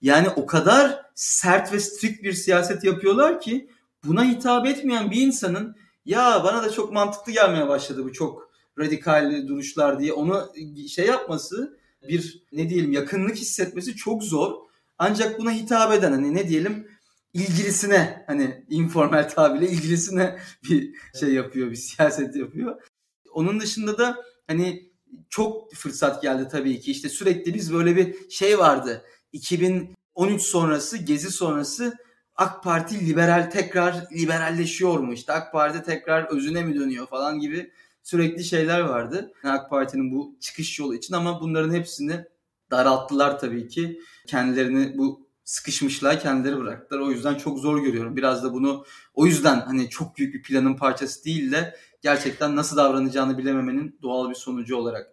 Yani 0.02 0.30
o 0.30 0.46
kadar 0.46 1.06
sert 1.16 1.74
ve 1.74 1.80
strict 1.80 2.24
bir 2.24 2.34
siyaset 2.34 2.84
yapıyorlar 2.84 3.42
ki 3.42 3.70
buna 4.06 4.26
hitap 4.26 4.66
etmeyen 4.66 5.12
bir 5.12 5.22
insanın 5.22 5.76
ya 6.06 6.42
bana 6.44 6.64
da 6.64 6.72
çok 6.72 6.94
mantıklı 6.94 7.32
gelmeye 7.32 7.68
başladı 7.68 8.04
bu 8.04 8.14
çok 8.14 8.50
radikal 8.80 9.48
duruşlar 9.48 10.00
diye 10.00 10.14
onu 10.14 10.54
şey 10.90 11.06
yapması 11.06 11.80
bir 12.08 12.44
ne 12.52 12.70
diyelim 12.70 12.92
yakınlık 12.92 13.36
hissetmesi 13.36 13.96
çok 13.96 14.24
zor. 14.24 14.54
Ancak 14.98 15.40
buna 15.40 15.52
hitap 15.52 15.94
eden 15.94 16.12
hani 16.12 16.36
ne 16.36 16.50
diyelim 16.50 16.88
ilgilisine 17.34 18.24
hani 18.28 18.66
informal 18.70 19.30
tabirle 19.30 19.70
ilgilisine 19.70 20.40
bir 20.70 20.94
şey 21.20 21.34
yapıyor, 21.34 21.72
bir 21.72 21.76
siyaset 21.76 22.36
yapıyor. 22.36 22.82
Onun 23.34 23.60
dışında 23.60 23.98
da 23.98 24.18
hani 24.48 24.90
çok 25.30 25.74
fırsat 25.74 26.22
geldi 26.22 26.48
tabii 26.52 26.80
ki. 26.80 26.92
İşte 26.92 27.10
sürekli 27.10 27.54
biz 27.54 27.74
böyle 27.74 27.96
bir 27.96 28.30
şey 28.30 28.60
vardı. 28.60 29.06
2013 29.34 30.42
sonrası, 30.42 30.98
Gezi 30.98 31.32
sonrası 31.32 31.98
AK 32.40 32.64
Parti 32.64 33.08
liberal 33.08 33.50
tekrar 33.52 34.08
liberalleşiyor 34.12 35.00
mu? 35.00 35.14
İşte 35.14 35.34
AK 35.34 35.52
Parti 35.52 35.84
tekrar 35.84 36.24
özüne 36.24 36.64
mi 36.64 36.76
dönüyor 36.76 37.08
falan 37.08 37.40
gibi 37.40 37.72
sürekli 38.04 38.44
şeyler 38.44 38.80
vardı. 38.80 39.32
AK 39.44 39.70
Parti'nin 39.70 40.12
bu 40.12 40.36
çıkış 40.40 40.80
yolu 40.80 40.96
için 40.96 41.14
ama 41.14 41.42
bunların 41.42 41.74
hepsini 41.74 42.26
daralttılar 42.72 43.40
tabii 43.40 43.68
ki. 43.68 44.00
Kendilerini 44.28 44.98
bu 44.98 45.28
sıkışmışlığa 45.44 46.20
kendileri 46.20 46.58
bıraktılar. 46.58 47.00
O 47.00 47.12
yüzden 47.12 47.36
çok 47.36 47.60
zor 47.60 47.84
görüyorum. 47.84 48.16
Biraz 48.16 48.44
da 48.44 48.54
bunu 48.54 48.86
o 49.14 49.26
yüzden 49.26 49.60
hani 49.60 49.90
çok 49.90 50.18
büyük 50.18 50.34
bir 50.34 50.42
planın 50.42 50.74
parçası 50.74 51.26
değil 51.26 51.52
de 51.52 51.76
gerçekten 52.02 52.56
nasıl 52.56 52.78
davranacağını 52.78 53.38
bilememenin 53.38 54.00
doğal 54.02 54.30
bir 54.30 54.36
sonucu 54.36 54.76
olarak 54.76 55.08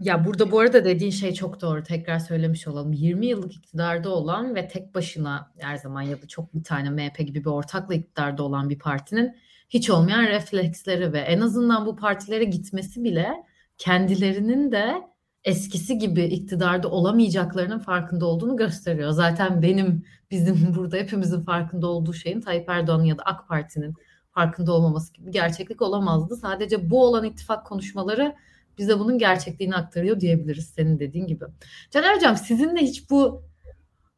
ya 0.00 0.24
burada 0.24 0.50
bu 0.50 0.60
arada 0.60 0.84
dediğin 0.84 1.10
şey 1.10 1.34
çok 1.34 1.60
doğru. 1.60 1.82
Tekrar 1.82 2.18
söylemiş 2.18 2.68
olalım. 2.68 2.92
20 2.92 3.26
yıllık 3.26 3.54
iktidarda 3.56 4.10
olan 4.10 4.54
ve 4.54 4.68
tek 4.68 4.94
başına 4.94 5.52
her 5.58 5.76
zaman 5.76 6.02
ya 6.02 6.22
da 6.22 6.28
çok 6.28 6.54
bir 6.54 6.64
tane 6.64 6.90
MHP 6.90 7.18
gibi 7.18 7.40
bir 7.40 7.50
ortakla 7.50 7.94
iktidarda 7.94 8.42
olan 8.42 8.70
bir 8.70 8.78
partinin 8.78 9.36
hiç 9.68 9.90
olmayan 9.90 10.22
refleksleri 10.22 11.12
ve 11.12 11.18
en 11.18 11.40
azından 11.40 11.86
bu 11.86 11.96
partilere 11.96 12.44
gitmesi 12.44 13.04
bile 13.04 13.34
kendilerinin 13.78 14.72
de 14.72 15.02
eskisi 15.44 15.98
gibi 15.98 16.24
iktidarda 16.24 16.88
olamayacaklarının 16.88 17.78
farkında 17.78 18.26
olduğunu 18.26 18.56
gösteriyor. 18.56 19.10
Zaten 19.10 19.62
benim 19.62 20.04
bizim 20.30 20.74
burada 20.76 20.96
hepimizin 20.96 21.42
farkında 21.42 21.86
olduğu 21.86 22.12
şeyin 22.12 22.40
Tayyip 22.40 22.68
Erdoğan'ın 22.68 23.04
ya 23.04 23.18
da 23.18 23.22
AK 23.22 23.48
Parti'nin 23.48 23.94
farkında 24.30 24.72
olmaması 24.72 25.12
gibi 25.12 25.30
gerçeklik 25.30 25.82
olamazdı. 25.82 26.36
Sadece 26.36 26.90
bu 26.90 27.04
olan 27.04 27.24
ittifak 27.24 27.66
konuşmaları 27.66 28.34
bize 28.80 28.98
bunun 28.98 29.18
gerçekliğini 29.18 29.74
aktarıyor 29.76 30.20
diyebiliriz 30.20 30.66
senin 30.66 30.98
dediğin 30.98 31.26
gibi. 31.26 31.44
Caner 31.90 32.16
Hocam 32.16 32.36
sizinle 32.36 32.80
hiç 32.80 33.10
bu 33.10 33.42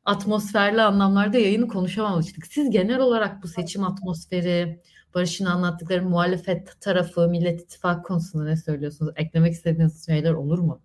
atmosferli 0.05 0.83
anlamlarda 0.83 1.39
yayını 1.39 1.69
konuşamamıştık. 1.69 2.47
Siz 2.47 2.71
genel 2.71 3.01
olarak 3.01 3.43
bu 3.43 3.49
seçim 3.49 3.85
atmosferi, 3.85 4.81
Barış'ın 5.15 5.45
anlattıkları 5.45 6.03
muhalefet 6.03 6.81
tarafı, 6.81 7.29
Millet 7.29 7.61
İttifakı 7.61 8.03
konusunda 8.03 8.45
ne 8.45 8.57
söylüyorsunuz? 8.57 9.13
Eklemek 9.17 9.53
istediğiniz 9.53 10.07
şeyler 10.07 10.33
olur 10.33 10.59
mu? 10.59 10.81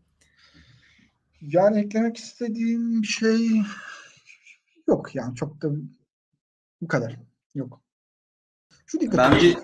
Yani 1.41 1.80
eklemek 1.80 2.17
istediğim 2.17 3.01
bir 3.01 3.07
şey 3.07 3.47
yok 4.88 5.15
yani 5.15 5.36
çok 5.36 5.61
da 5.61 5.69
bu 6.82 6.88
kadar 6.88 7.15
yok. 7.55 7.82
Şu 8.86 8.99
dikkat 8.99 9.19
ben 9.19 9.41
bir, 9.41 9.57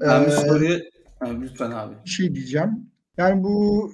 ben 0.00 0.26
bir 0.26 0.30
soruyu 0.30 0.80
lütfen 1.22 1.70
abi. 1.70 1.94
Bir 2.04 2.10
şey 2.10 2.34
diyeceğim. 2.34 2.90
Yani 3.18 3.44
bu 3.44 3.92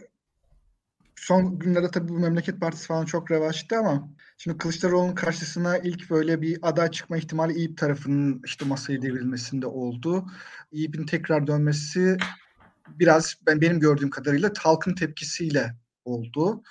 son 1.17 1.59
günlerde 1.59 1.91
tabii 1.91 2.09
bu 2.09 2.19
Memleket 2.19 2.61
Partisi 2.61 2.87
falan 2.87 3.05
çok 3.05 3.31
revaçtı 3.31 3.79
ama 3.79 4.09
şimdi 4.37 4.59
Kılıçdaroğlu'nun 4.59 5.15
karşısına 5.15 5.79
ilk 5.79 6.11
böyle 6.11 6.43
bir 6.43 6.59
aday 6.63 6.91
çıkma 6.91 7.17
ihtimali 7.17 7.53
İYİP 7.53 7.79
tarafının 7.79 8.43
işte 8.45 8.65
masaya 8.65 9.03
devrilmesinde 9.03 9.67
oldu. 9.67 10.27
İYİP'in 10.73 11.07
tekrar 11.07 11.47
dönmesi 11.47 12.17
biraz 12.89 13.35
ben 13.47 13.61
benim 13.61 13.81
gördüğüm 13.81 14.11
kadarıyla 14.11 14.53
halkın 14.59 14.95
tepkisiyle 14.95 15.77
oldu. 16.05 16.63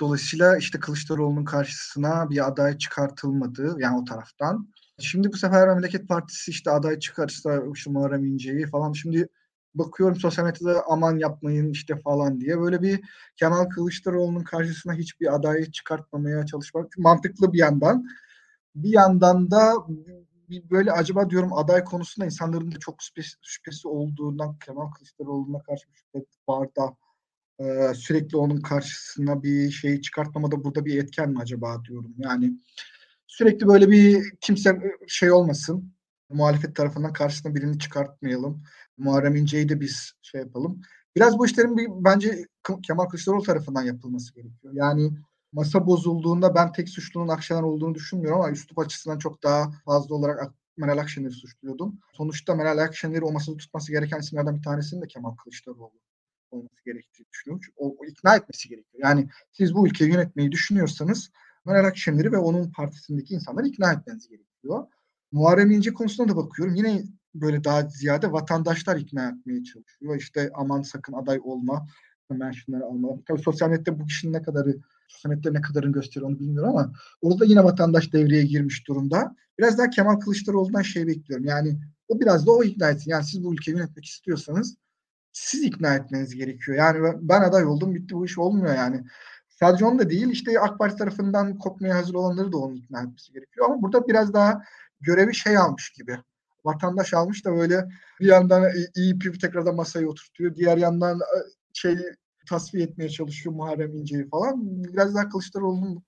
Dolayısıyla 0.00 0.56
işte 0.56 0.80
Kılıçdaroğlu'nun 0.80 1.44
karşısına 1.44 2.30
bir 2.30 2.46
aday 2.48 2.78
çıkartılmadı 2.78 3.76
yani 3.78 3.96
o 3.96 4.04
taraftan. 4.04 4.68
Şimdi 4.98 5.32
bu 5.32 5.36
sefer 5.36 5.68
Memleket 5.68 6.08
Partisi 6.08 6.50
işte 6.50 6.70
aday 6.70 6.98
çıkarsa 6.98 7.62
işte 7.74 7.90
Muharrem 7.90 8.24
İnce'yi 8.24 8.66
falan 8.66 8.92
şimdi 8.92 9.28
bakıyorum 9.74 10.16
sosyal 10.16 10.44
medyada 10.44 10.84
aman 10.88 11.18
yapmayın 11.18 11.70
işte 11.70 11.96
falan 11.96 12.40
diye. 12.40 12.60
Böyle 12.60 12.82
bir 12.82 13.00
Kemal 13.36 13.64
Kılıçdaroğlu'nun 13.64 14.44
karşısına 14.44 14.94
hiçbir 14.94 15.34
adayı 15.34 15.70
çıkartmamaya 15.70 16.46
çalışmak 16.46 16.98
mantıklı 16.98 17.52
bir 17.52 17.58
yandan. 17.58 18.06
Bir 18.74 18.92
yandan 18.92 19.50
da 19.50 19.74
böyle 20.50 20.92
acaba 20.92 21.30
diyorum 21.30 21.52
aday 21.52 21.84
konusunda 21.84 22.26
insanların 22.26 22.72
da 22.72 22.78
çok 22.78 22.96
şüphesi, 23.42 23.88
olduğundan 23.88 24.58
Kemal 24.58 24.90
Kılıçdaroğlu'na 24.90 25.62
karşı 25.62 25.88
bir 25.88 25.94
şüphe 25.94 26.24
var 26.48 26.68
da 26.76 26.96
e, 27.64 27.94
sürekli 27.94 28.36
onun 28.36 28.60
karşısına 28.60 29.42
bir 29.42 29.70
şey 29.70 30.00
çıkartmamada 30.00 30.64
burada 30.64 30.84
bir 30.84 31.02
etken 31.02 31.30
mi 31.30 31.38
acaba 31.40 31.84
diyorum. 31.84 32.14
Yani 32.18 32.52
sürekli 33.26 33.66
böyle 33.66 33.90
bir 33.90 34.22
kimse 34.40 34.98
şey 35.08 35.32
olmasın 35.32 35.94
muhalefet 36.28 36.76
tarafından 36.76 37.12
karşısına 37.12 37.54
birini 37.54 37.78
çıkartmayalım. 37.78 38.62
Muharrem 38.96 39.36
İnce'yi 39.36 39.68
de 39.68 39.80
biz 39.80 40.12
şey 40.22 40.40
yapalım. 40.40 40.80
Biraz 41.16 41.38
bu 41.38 41.46
işlerin 41.46 41.76
bir 41.76 41.88
bence 41.90 42.46
Kemal 42.82 43.04
Kılıçdaroğlu 43.04 43.42
tarafından 43.42 43.82
yapılması 43.82 44.34
gerekiyor. 44.34 44.72
Yani 44.76 45.12
masa 45.52 45.86
bozulduğunda 45.86 46.54
ben 46.54 46.72
tek 46.72 46.88
suçlunun 46.88 47.28
Akşener 47.28 47.62
olduğunu 47.62 47.94
düşünmüyorum 47.94 48.40
ama 48.40 48.50
üslup 48.50 48.78
açısından 48.78 49.18
çok 49.18 49.42
daha 49.42 49.72
fazla 49.84 50.14
olarak 50.14 50.54
Meral 50.76 50.98
Akşener'i 50.98 51.32
suçluyordum. 51.32 51.98
Sonuçta 52.12 52.54
Meral 52.54 52.78
Akşener'i 52.78 53.24
o 53.24 53.32
masada 53.32 53.56
tutması 53.56 53.92
gereken 53.92 54.20
isimlerden 54.20 54.56
bir 54.56 54.62
tanesinin 54.62 55.02
de 55.02 55.06
Kemal 55.06 55.36
Kılıçdaroğlu 55.36 56.00
olması 56.50 56.84
gerektiğini 56.84 57.26
düşünüyorum. 57.32 57.72
O, 57.76 57.96
o 57.98 58.04
ikna 58.04 58.36
etmesi 58.36 58.68
gerekiyor. 58.68 59.02
Yani 59.02 59.28
siz 59.52 59.74
bu 59.74 59.86
ülkeyi 59.86 60.10
yönetmeyi 60.10 60.52
düşünüyorsanız 60.52 61.30
Meral 61.64 61.84
Akşener'i 61.84 62.32
ve 62.32 62.38
onun 62.38 62.72
partisindeki 62.72 63.34
insanları 63.34 63.66
ikna 63.66 63.92
etmeniz 63.92 64.28
gerekiyor. 64.28 64.86
Muharrem 65.32 65.70
İnce 65.70 65.94
konusuna 65.94 66.28
da 66.28 66.36
bakıyorum. 66.36 66.74
Yine 66.74 67.04
böyle 67.34 67.64
daha 67.64 67.82
ziyade 67.82 68.32
vatandaşlar 68.32 68.96
ikna 68.96 69.28
etmeye 69.28 69.64
çalışıyor. 69.64 70.16
İşte 70.16 70.50
aman 70.54 70.82
sakın 70.82 71.12
aday 71.12 71.40
olma, 71.42 71.86
hemen 72.28 72.54
alma. 72.80 73.08
Tabii 73.28 73.42
sosyal 73.42 73.70
medyada 73.70 74.00
bu 74.00 74.06
kişinin 74.06 74.32
ne 74.32 74.42
kadarı, 74.42 74.76
sosyal 75.08 75.30
medyada 75.30 75.58
ne 75.58 75.60
kadarını 75.60 75.92
gösteriyor 75.92 76.30
onu 76.30 76.40
bilmiyorum 76.40 76.70
ama 76.70 76.92
orada 77.22 77.44
yine 77.44 77.64
vatandaş 77.64 78.12
devreye 78.12 78.44
girmiş 78.44 78.88
durumda. 78.88 79.36
Biraz 79.58 79.78
daha 79.78 79.90
Kemal 79.90 80.20
Kılıçdaroğlu'ndan 80.20 80.82
şey 80.82 81.06
bekliyorum. 81.06 81.46
Yani 81.46 81.80
o 82.08 82.20
biraz 82.20 82.46
da 82.46 82.52
o 82.52 82.64
ikna 82.64 82.90
etsin. 82.90 83.10
Yani 83.10 83.24
siz 83.24 83.44
bu 83.44 83.54
ülkeyi 83.54 83.76
yönetmek 83.76 84.04
istiyorsanız 84.04 84.76
siz 85.32 85.62
ikna 85.62 85.94
etmeniz 85.94 86.34
gerekiyor. 86.34 86.78
Yani 86.78 87.14
ben 87.20 87.40
aday 87.40 87.64
oldum 87.64 87.94
bitti 87.94 88.14
bu 88.14 88.26
iş 88.26 88.38
olmuyor 88.38 88.74
yani. 88.74 89.04
Sadece 89.48 89.84
onu 89.84 89.98
da 89.98 90.10
değil 90.10 90.28
işte 90.28 90.60
AK 90.60 90.78
Parti 90.78 90.96
tarafından 90.96 91.58
kopmaya 91.58 91.96
hazır 91.96 92.14
olanları 92.14 92.52
da 92.52 92.56
onu 92.56 92.76
ikna 92.76 93.02
etmesi 93.02 93.32
gerekiyor. 93.32 93.66
Ama 93.66 93.82
burada 93.82 94.08
biraz 94.08 94.32
daha 94.32 94.62
görevi 95.00 95.34
şey 95.34 95.56
almış 95.56 95.90
gibi. 95.90 96.18
Vatandaş 96.64 97.14
almış 97.14 97.44
da 97.44 97.56
böyle 97.56 97.88
bir 98.20 98.26
yandan 98.26 98.64
iyi 98.96 99.20
bir 99.20 99.38
tekrardan 99.38 99.74
masaya 99.74 100.06
oturtuyor. 100.06 100.56
Diğer 100.56 100.76
yandan 100.76 101.20
şey 101.72 101.96
tasfiye 102.48 102.84
etmeye 102.84 103.08
çalışıyor 103.08 103.54
Muharrem 103.54 103.96
İnce'yi 103.96 104.28
falan. 104.28 104.54
Biraz 104.84 105.14
daha 105.14 105.28
Kılıçdaroğlu'nun 105.28 106.04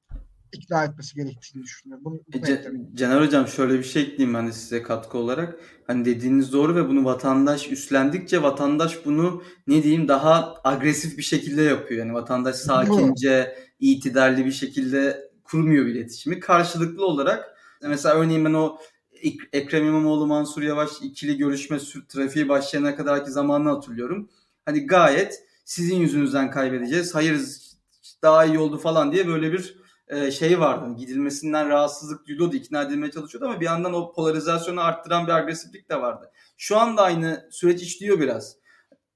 ikna 0.53 0.85
etmesi 0.85 1.15
gerektiğini 1.15 1.63
düşünüyorum. 1.63 2.05
Bunu, 2.05 2.21
bunu 2.33 2.51
e, 2.51 2.97
Caner 2.97 3.21
Hocam 3.21 3.49
şöyle 3.49 3.79
bir 3.79 3.85
şey 3.85 4.03
ekleyeyim 4.03 4.35
ben 4.35 4.47
de 4.47 4.53
size 4.53 4.83
katkı 4.83 5.19
olarak. 5.19 5.61
Hani 5.87 6.05
dediğiniz 6.05 6.53
doğru 6.53 6.77
ve 6.77 6.89
bunu 6.89 7.05
vatandaş 7.05 7.73
üstlendikçe 7.73 8.43
vatandaş 8.43 9.05
bunu 9.05 9.43
ne 9.67 9.83
diyeyim 9.83 10.09
daha 10.09 10.55
agresif 10.65 11.19
bir 11.19 11.23
şekilde 11.23 11.63
yapıyor. 11.63 12.01
Yani 12.01 12.15
vatandaş 12.15 12.57
sakince, 12.57 13.57
itidarlı 13.81 14.45
bir 14.45 14.53
şekilde 14.53 15.31
kurmuyor 15.45 15.87
iletişimi. 15.87 16.41
Karşılıklı 16.41 17.07
olarak 17.07 17.57
mesela 17.83 18.15
örneğin 18.15 18.45
ben 18.45 18.55
o 18.55 18.79
Ekrem 19.53 19.87
İmamoğlu 19.87 20.27
Mansur 20.27 20.63
Yavaş 20.63 20.91
ikili 21.03 21.37
görüşme 21.37 21.79
trafiği 22.09 22.49
başlayana 22.49 22.97
kadarki 22.97 23.31
zamanını 23.31 23.69
hatırlıyorum. 23.71 24.29
Hani 24.65 24.87
gayet 24.87 25.43
sizin 25.65 25.97
yüzünüzden 25.97 26.51
kaybedeceğiz. 26.51 27.15
Hayır 27.15 27.41
daha 28.23 28.45
iyi 28.45 28.59
oldu 28.59 28.79
falan 28.79 29.13
diye 29.13 29.27
böyle 29.27 29.53
bir 29.53 29.77
e, 30.09 30.31
şey 30.31 30.61
vardı. 30.61 30.85
Hani 30.85 30.97
gidilmesinden 30.97 31.69
rahatsızlık 31.69 32.27
duyuyordu, 32.27 32.57
ikna 32.57 32.83
edilmeye 32.83 33.11
çalışıyordu 33.11 33.47
ama 33.47 33.61
bir 33.61 33.67
yandan 33.67 33.95
o 33.95 34.13
polarizasyonu 34.13 34.81
arttıran 34.81 35.27
bir 35.27 35.33
agresiflik 35.33 35.91
de 35.91 36.01
vardı. 36.01 36.31
Şu 36.57 36.79
anda 36.79 37.03
aynı 37.03 37.49
süreç 37.51 37.83
işliyor 37.83 38.21
biraz. 38.21 38.57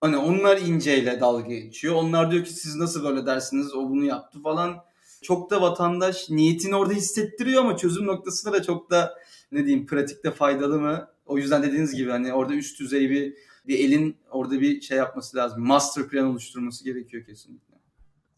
Hani 0.01 0.17
onlar 0.17 0.57
inceyle 0.57 1.21
dalga 1.21 1.55
geçiyor. 1.55 1.95
Onlar 1.95 2.31
diyor 2.31 2.45
ki 2.45 2.53
siz 2.53 2.77
nasıl 2.77 3.05
böyle 3.05 3.27
dersiniz 3.27 3.75
o 3.75 3.89
bunu 3.89 4.05
yaptı 4.05 4.43
falan. 4.43 4.77
Çok 5.23 5.51
da 5.51 5.63
vatandaş 5.63 6.31
niyetini 6.31 6.77
orada 6.77 6.93
hissettiriyor 6.93 7.63
ama 7.65 7.77
çözüm 7.77 8.07
noktasında 8.07 8.53
da 8.53 8.63
çok 8.63 8.91
da 8.91 9.15
ne 9.53 9.67
diyeyim 9.67 9.87
pratikte 9.87 10.31
faydalı 10.31 10.81
mı? 10.81 11.09
O 11.27 11.39
yüzden 11.39 11.63
dediğiniz 11.63 11.95
gibi 11.95 12.11
hani 12.11 12.33
orada 12.33 12.55
üst 12.55 12.81
düzey 12.81 13.11
bir 13.11 13.35
bir 13.67 13.79
elin 13.79 14.17
orada 14.31 14.61
bir 14.61 14.81
şey 14.81 14.99
yapması 14.99 15.37
lazım. 15.37 15.67
Master 15.67 16.09
plan 16.09 16.27
oluşturması 16.27 16.85
gerekiyor 16.85 17.25
kesinlikle. 17.25 17.75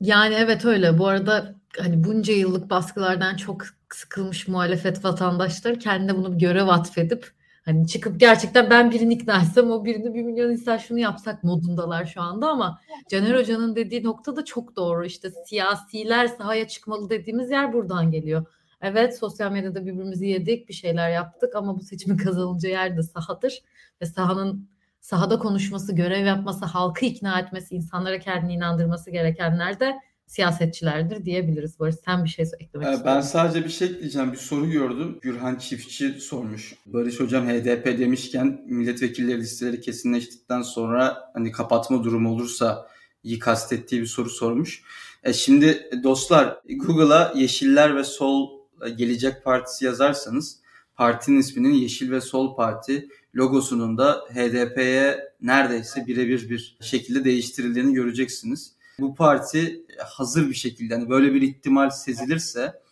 Yani 0.01 0.35
evet 0.35 0.65
öyle. 0.65 0.99
Bu 0.99 1.07
arada 1.07 1.55
hani 1.79 2.05
bunca 2.05 2.35
yıllık 2.35 2.71
baskılardan 2.71 3.37
çok 3.37 3.63
sıkılmış 3.95 4.49
muhalefet 4.49 5.05
vatandaşları 5.05 5.79
kendine 5.79 6.17
bunu 6.17 6.33
bir 6.33 6.39
görev 6.39 6.69
atfedip 6.69 7.31
hani 7.65 7.89
çıkıp 7.89 8.21
gerçekten 8.21 8.71
ben 8.71 8.91
birini 8.91 9.15
ikna 9.15 9.43
etsem 9.43 9.71
o 9.71 9.85
birini 9.85 10.15
bir 10.15 10.23
milyon 10.23 10.51
insan 10.51 10.77
şunu 10.77 10.99
yapsak 10.99 11.45
modundalar 11.45 12.05
şu 12.05 12.21
anda 12.21 12.49
ama 12.49 12.81
Caner 13.11 13.39
Hoca'nın 13.39 13.77
dediği 13.77 14.05
nokta 14.05 14.37
da 14.37 14.45
çok 14.45 14.77
doğru. 14.77 15.05
İşte 15.05 15.31
siyasiler 15.47 16.27
sahaya 16.27 16.69
çıkmalı 16.69 17.11
dediğimiz 17.11 17.51
yer 17.51 17.73
buradan 17.73 18.11
geliyor. 18.11 18.47
Evet 18.83 19.19
sosyal 19.19 19.53
medyada 19.53 19.87
birbirimizi 19.87 20.27
yedik 20.27 20.69
bir 20.69 20.75
şeyler 20.75 21.11
yaptık 21.11 21.57
ama 21.57 21.79
bu 21.79 21.83
seçimin 21.83 22.17
kazanılacağı 22.17 22.73
yer 22.73 22.97
de 22.97 23.03
sahadır 23.03 23.63
ve 24.01 24.07
sahanın 24.07 24.69
sahada 25.01 25.39
konuşması, 25.39 25.95
görev 25.95 26.27
yapması, 26.27 26.65
halkı 26.65 27.07
ikna 27.07 27.41
etmesi, 27.41 27.75
insanlara 27.75 28.19
kendini 28.19 28.55
inandırması 28.55 29.11
gerekenler 29.11 29.81
de 29.81 29.95
siyasetçilerdir 30.27 31.25
diyebiliriz. 31.25 31.81
Barış 31.81 31.95
sen 32.05 32.25
bir 32.25 32.29
şey 32.29 32.47
eklemek 32.61 32.89
ee, 32.89 33.05
Ben 33.05 33.21
sadece 33.21 33.65
bir 33.65 33.71
şey 33.71 33.89
ekleyeceğim. 33.89 34.33
Bir 34.33 34.37
soru 34.37 34.71
gördüm. 34.71 35.19
Gürhan 35.23 35.57
Çiftçi 35.57 36.13
sormuş. 36.13 36.75
Barış 36.87 37.21
Hocam 37.21 37.47
HDP 37.47 37.99
demişken 37.99 38.63
milletvekilleri 38.67 39.41
listeleri 39.41 39.81
kesinleştikten 39.81 40.63
sonra 40.63 41.31
hani 41.35 41.53
kapatma 41.53 42.05
durumu 42.05 42.31
olursa 42.31 42.87
iyi 43.23 43.39
kastettiği 43.39 44.01
bir 44.01 44.07
soru 44.07 44.31
sormuş. 44.31 44.83
E 45.25 45.33
şimdi 45.33 45.91
dostlar 46.05 46.61
Google'a 46.77 47.33
Yeşiller 47.37 47.97
ve 47.97 48.05
Sol 48.05 48.62
Gelecek 48.89 49.45
Partisi 49.45 49.85
yazarsanız 49.85 50.59
partinin 50.95 51.39
isminin 51.39 51.73
Yeşil 51.73 52.11
ve 52.11 52.21
Sol 52.21 52.57
Parti 52.57 53.09
logosunun 53.35 53.99
da 53.99 54.25
HDP'ye 54.35 55.33
neredeyse 55.41 56.07
birebir 56.07 56.51
bir 56.51 56.77
şekilde 56.81 57.25
değiştirildiğini 57.25 57.95
göreceksiniz. 57.95 58.73
Bu 58.99 59.15
parti 59.15 59.87
hazır 59.99 60.49
bir 60.49 60.55
şekilde 60.55 60.95
hani 60.95 61.09
böyle 61.11 61.35
bir 61.35 61.43
ihtimal 61.43 61.91
sezilirse 61.91 62.83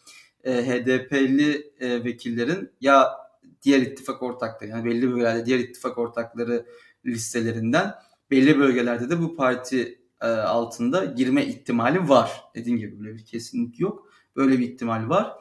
e, 0.44 0.52
HDP'li 0.52 1.72
e, 1.80 2.04
vekillerin 2.04 2.70
ya 2.80 3.10
diğer 3.62 3.80
ittifak 3.80 4.22
ortakları 4.22 4.70
yani 4.70 4.84
belli 4.84 5.10
bölgelerde 5.10 5.46
diğer 5.46 5.58
ittifak 5.58 5.98
ortakları 5.98 6.66
listelerinden 7.06 7.94
belli 8.30 8.58
bölgelerde 8.58 9.10
de 9.10 9.20
bu 9.20 9.36
parti 9.36 9.98
e, 10.20 10.26
altında 10.26 11.04
girme 11.04 11.46
ihtimali 11.46 12.08
var. 12.08 12.44
Dediğim 12.54 12.78
gibi 12.78 13.00
böyle 13.00 13.14
bir 13.14 13.24
kesinlik 13.24 13.80
yok. 13.80 14.10
Böyle 14.36 14.58
bir 14.58 14.68
ihtimal 14.68 15.08
var. 15.08 15.32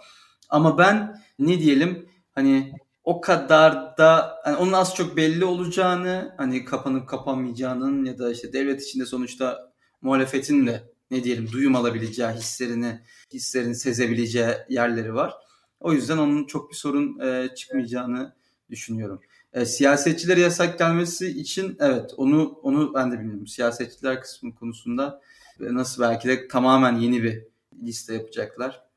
Ama 0.49 0.77
ben 0.77 1.21
ne 1.39 1.59
diyelim 1.59 2.09
hani 2.35 2.73
o 3.03 3.21
kadar 3.21 3.97
da 3.97 4.41
yani 4.45 4.57
onun 4.57 4.73
az 4.73 4.95
çok 4.95 5.17
belli 5.17 5.45
olacağını 5.45 6.33
hani 6.37 6.65
kapanıp 6.65 7.09
kapanmayacağının 7.09 8.05
ya 8.05 8.17
da 8.17 8.31
işte 8.31 8.53
devlet 8.53 8.81
içinde 8.83 9.05
sonuçta 9.05 9.71
muhalefetin 10.01 10.67
de 10.67 10.83
ne 11.11 11.23
diyelim 11.23 11.51
duyum 11.51 11.75
alabileceği 11.75 12.29
hislerini 12.29 12.99
hislerini 13.33 13.75
sezebileceği 13.75 14.53
yerleri 14.69 15.15
var. 15.15 15.33
O 15.79 15.93
yüzden 15.93 16.17
onun 16.17 16.45
çok 16.45 16.71
bir 16.71 16.75
sorun 16.75 17.19
e, 17.19 17.55
çıkmayacağını 17.55 18.35
düşünüyorum. 18.69 19.21
E, 19.53 19.65
siyasetçilere 19.65 20.39
yasak 20.39 20.79
gelmesi 20.79 21.27
için 21.39 21.77
evet 21.79 22.13
onu 22.17 22.59
onu 22.63 22.93
ben 22.93 23.11
de 23.11 23.19
bilmiyorum. 23.19 23.47
Siyasetçiler 23.47 24.21
kısmı 24.21 24.55
konusunda 24.55 25.21
e, 25.59 25.73
nasıl 25.73 26.01
belki 26.03 26.27
de 26.27 26.47
tamamen 26.47 26.95
yeni 26.95 27.23
bir 27.23 27.43
liste 27.83 28.13
yapacaklar. 28.13 28.88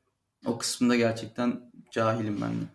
O 0.45 0.57
kısmında 0.57 0.95
gerçekten 0.95 1.61
cahilim 1.91 2.41
ben 2.41 2.51
de. 2.51 2.65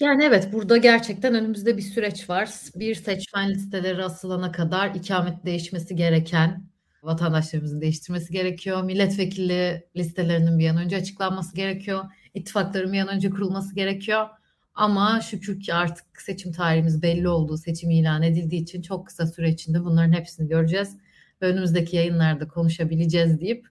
Yani 0.00 0.24
evet 0.24 0.52
burada 0.52 0.76
gerçekten 0.76 1.34
önümüzde 1.34 1.76
bir 1.76 1.82
süreç 1.82 2.30
var. 2.30 2.50
Bir 2.74 2.94
seçmen 2.94 3.50
listeleri 3.50 4.04
asılana 4.04 4.52
kadar 4.52 4.94
ikamet 4.94 5.44
değişmesi 5.44 5.96
gereken 5.96 6.68
vatandaşlarımızın 7.02 7.80
değiştirmesi 7.80 8.32
gerekiyor. 8.32 8.82
Milletvekili 8.82 9.86
listelerinin 9.96 10.58
bir 10.58 10.68
an 10.68 10.76
önce 10.76 10.96
açıklanması 10.96 11.56
gerekiyor. 11.56 12.04
İttifakların 12.34 12.92
bir 12.92 13.00
an 13.00 13.08
önce 13.08 13.30
kurulması 13.30 13.74
gerekiyor. 13.74 14.28
Ama 14.74 15.20
şükür 15.20 15.60
ki 15.60 15.74
artık 15.74 16.20
seçim 16.20 16.52
tarihimiz 16.52 17.02
belli 17.02 17.28
olduğu, 17.28 17.56
seçim 17.56 17.90
ilan 17.90 18.22
edildiği 18.22 18.62
için 18.62 18.82
çok 18.82 19.06
kısa 19.06 19.26
süre 19.26 19.50
içinde 19.50 19.84
bunların 19.84 20.12
hepsini 20.12 20.48
göreceğiz. 20.48 20.96
Ve 21.42 21.46
önümüzdeki 21.46 21.96
yayınlarda 21.96 22.48
konuşabileceğiz 22.48 23.40
deyip 23.40 23.66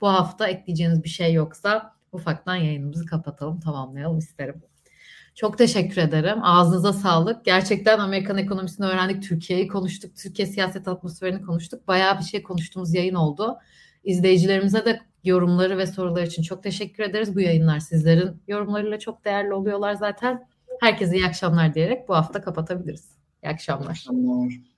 bu 0.00 0.08
hafta 0.08 0.48
ekleyeceğiniz 0.48 1.04
bir 1.04 1.08
şey 1.08 1.32
yoksa 1.32 1.91
ufaktan 2.12 2.56
yayınımızı 2.56 3.06
kapatalım, 3.06 3.60
tamamlayalım 3.60 4.18
isterim. 4.18 4.62
Çok 5.34 5.58
teşekkür 5.58 6.02
ederim. 6.02 6.38
Ağzınıza 6.42 6.92
sağlık. 6.92 7.44
Gerçekten 7.44 7.98
Amerikan 7.98 8.38
ekonomisini 8.38 8.86
öğrendik. 8.86 9.22
Türkiye'yi 9.22 9.68
konuştuk. 9.68 10.16
Türkiye 10.16 10.46
siyaset 10.46 10.88
atmosferini 10.88 11.42
konuştuk. 11.42 11.88
Bayağı 11.88 12.18
bir 12.18 12.24
şey 12.24 12.42
konuştuğumuz 12.42 12.94
yayın 12.94 13.14
oldu. 13.14 13.58
İzleyicilerimize 14.04 14.84
de 14.84 15.00
yorumları 15.24 15.78
ve 15.78 15.86
sorular 15.86 16.22
için 16.22 16.42
çok 16.42 16.62
teşekkür 16.62 17.04
ederiz. 17.04 17.34
Bu 17.34 17.40
yayınlar 17.40 17.80
sizlerin 17.80 18.42
yorumlarıyla 18.48 18.98
çok 18.98 19.24
değerli 19.24 19.54
oluyorlar 19.54 19.94
zaten. 19.94 20.46
Herkese 20.80 21.16
iyi 21.16 21.26
akşamlar 21.26 21.74
diyerek 21.74 22.08
bu 22.08 22.14
hafta 22.14 22.40
kapatabiliriz. 22.40 23.16
İyi 23.44 23.48
akşamlar. 23.48 23.86
İyi 23.86 23.90
akşamlar. 23.90 24.72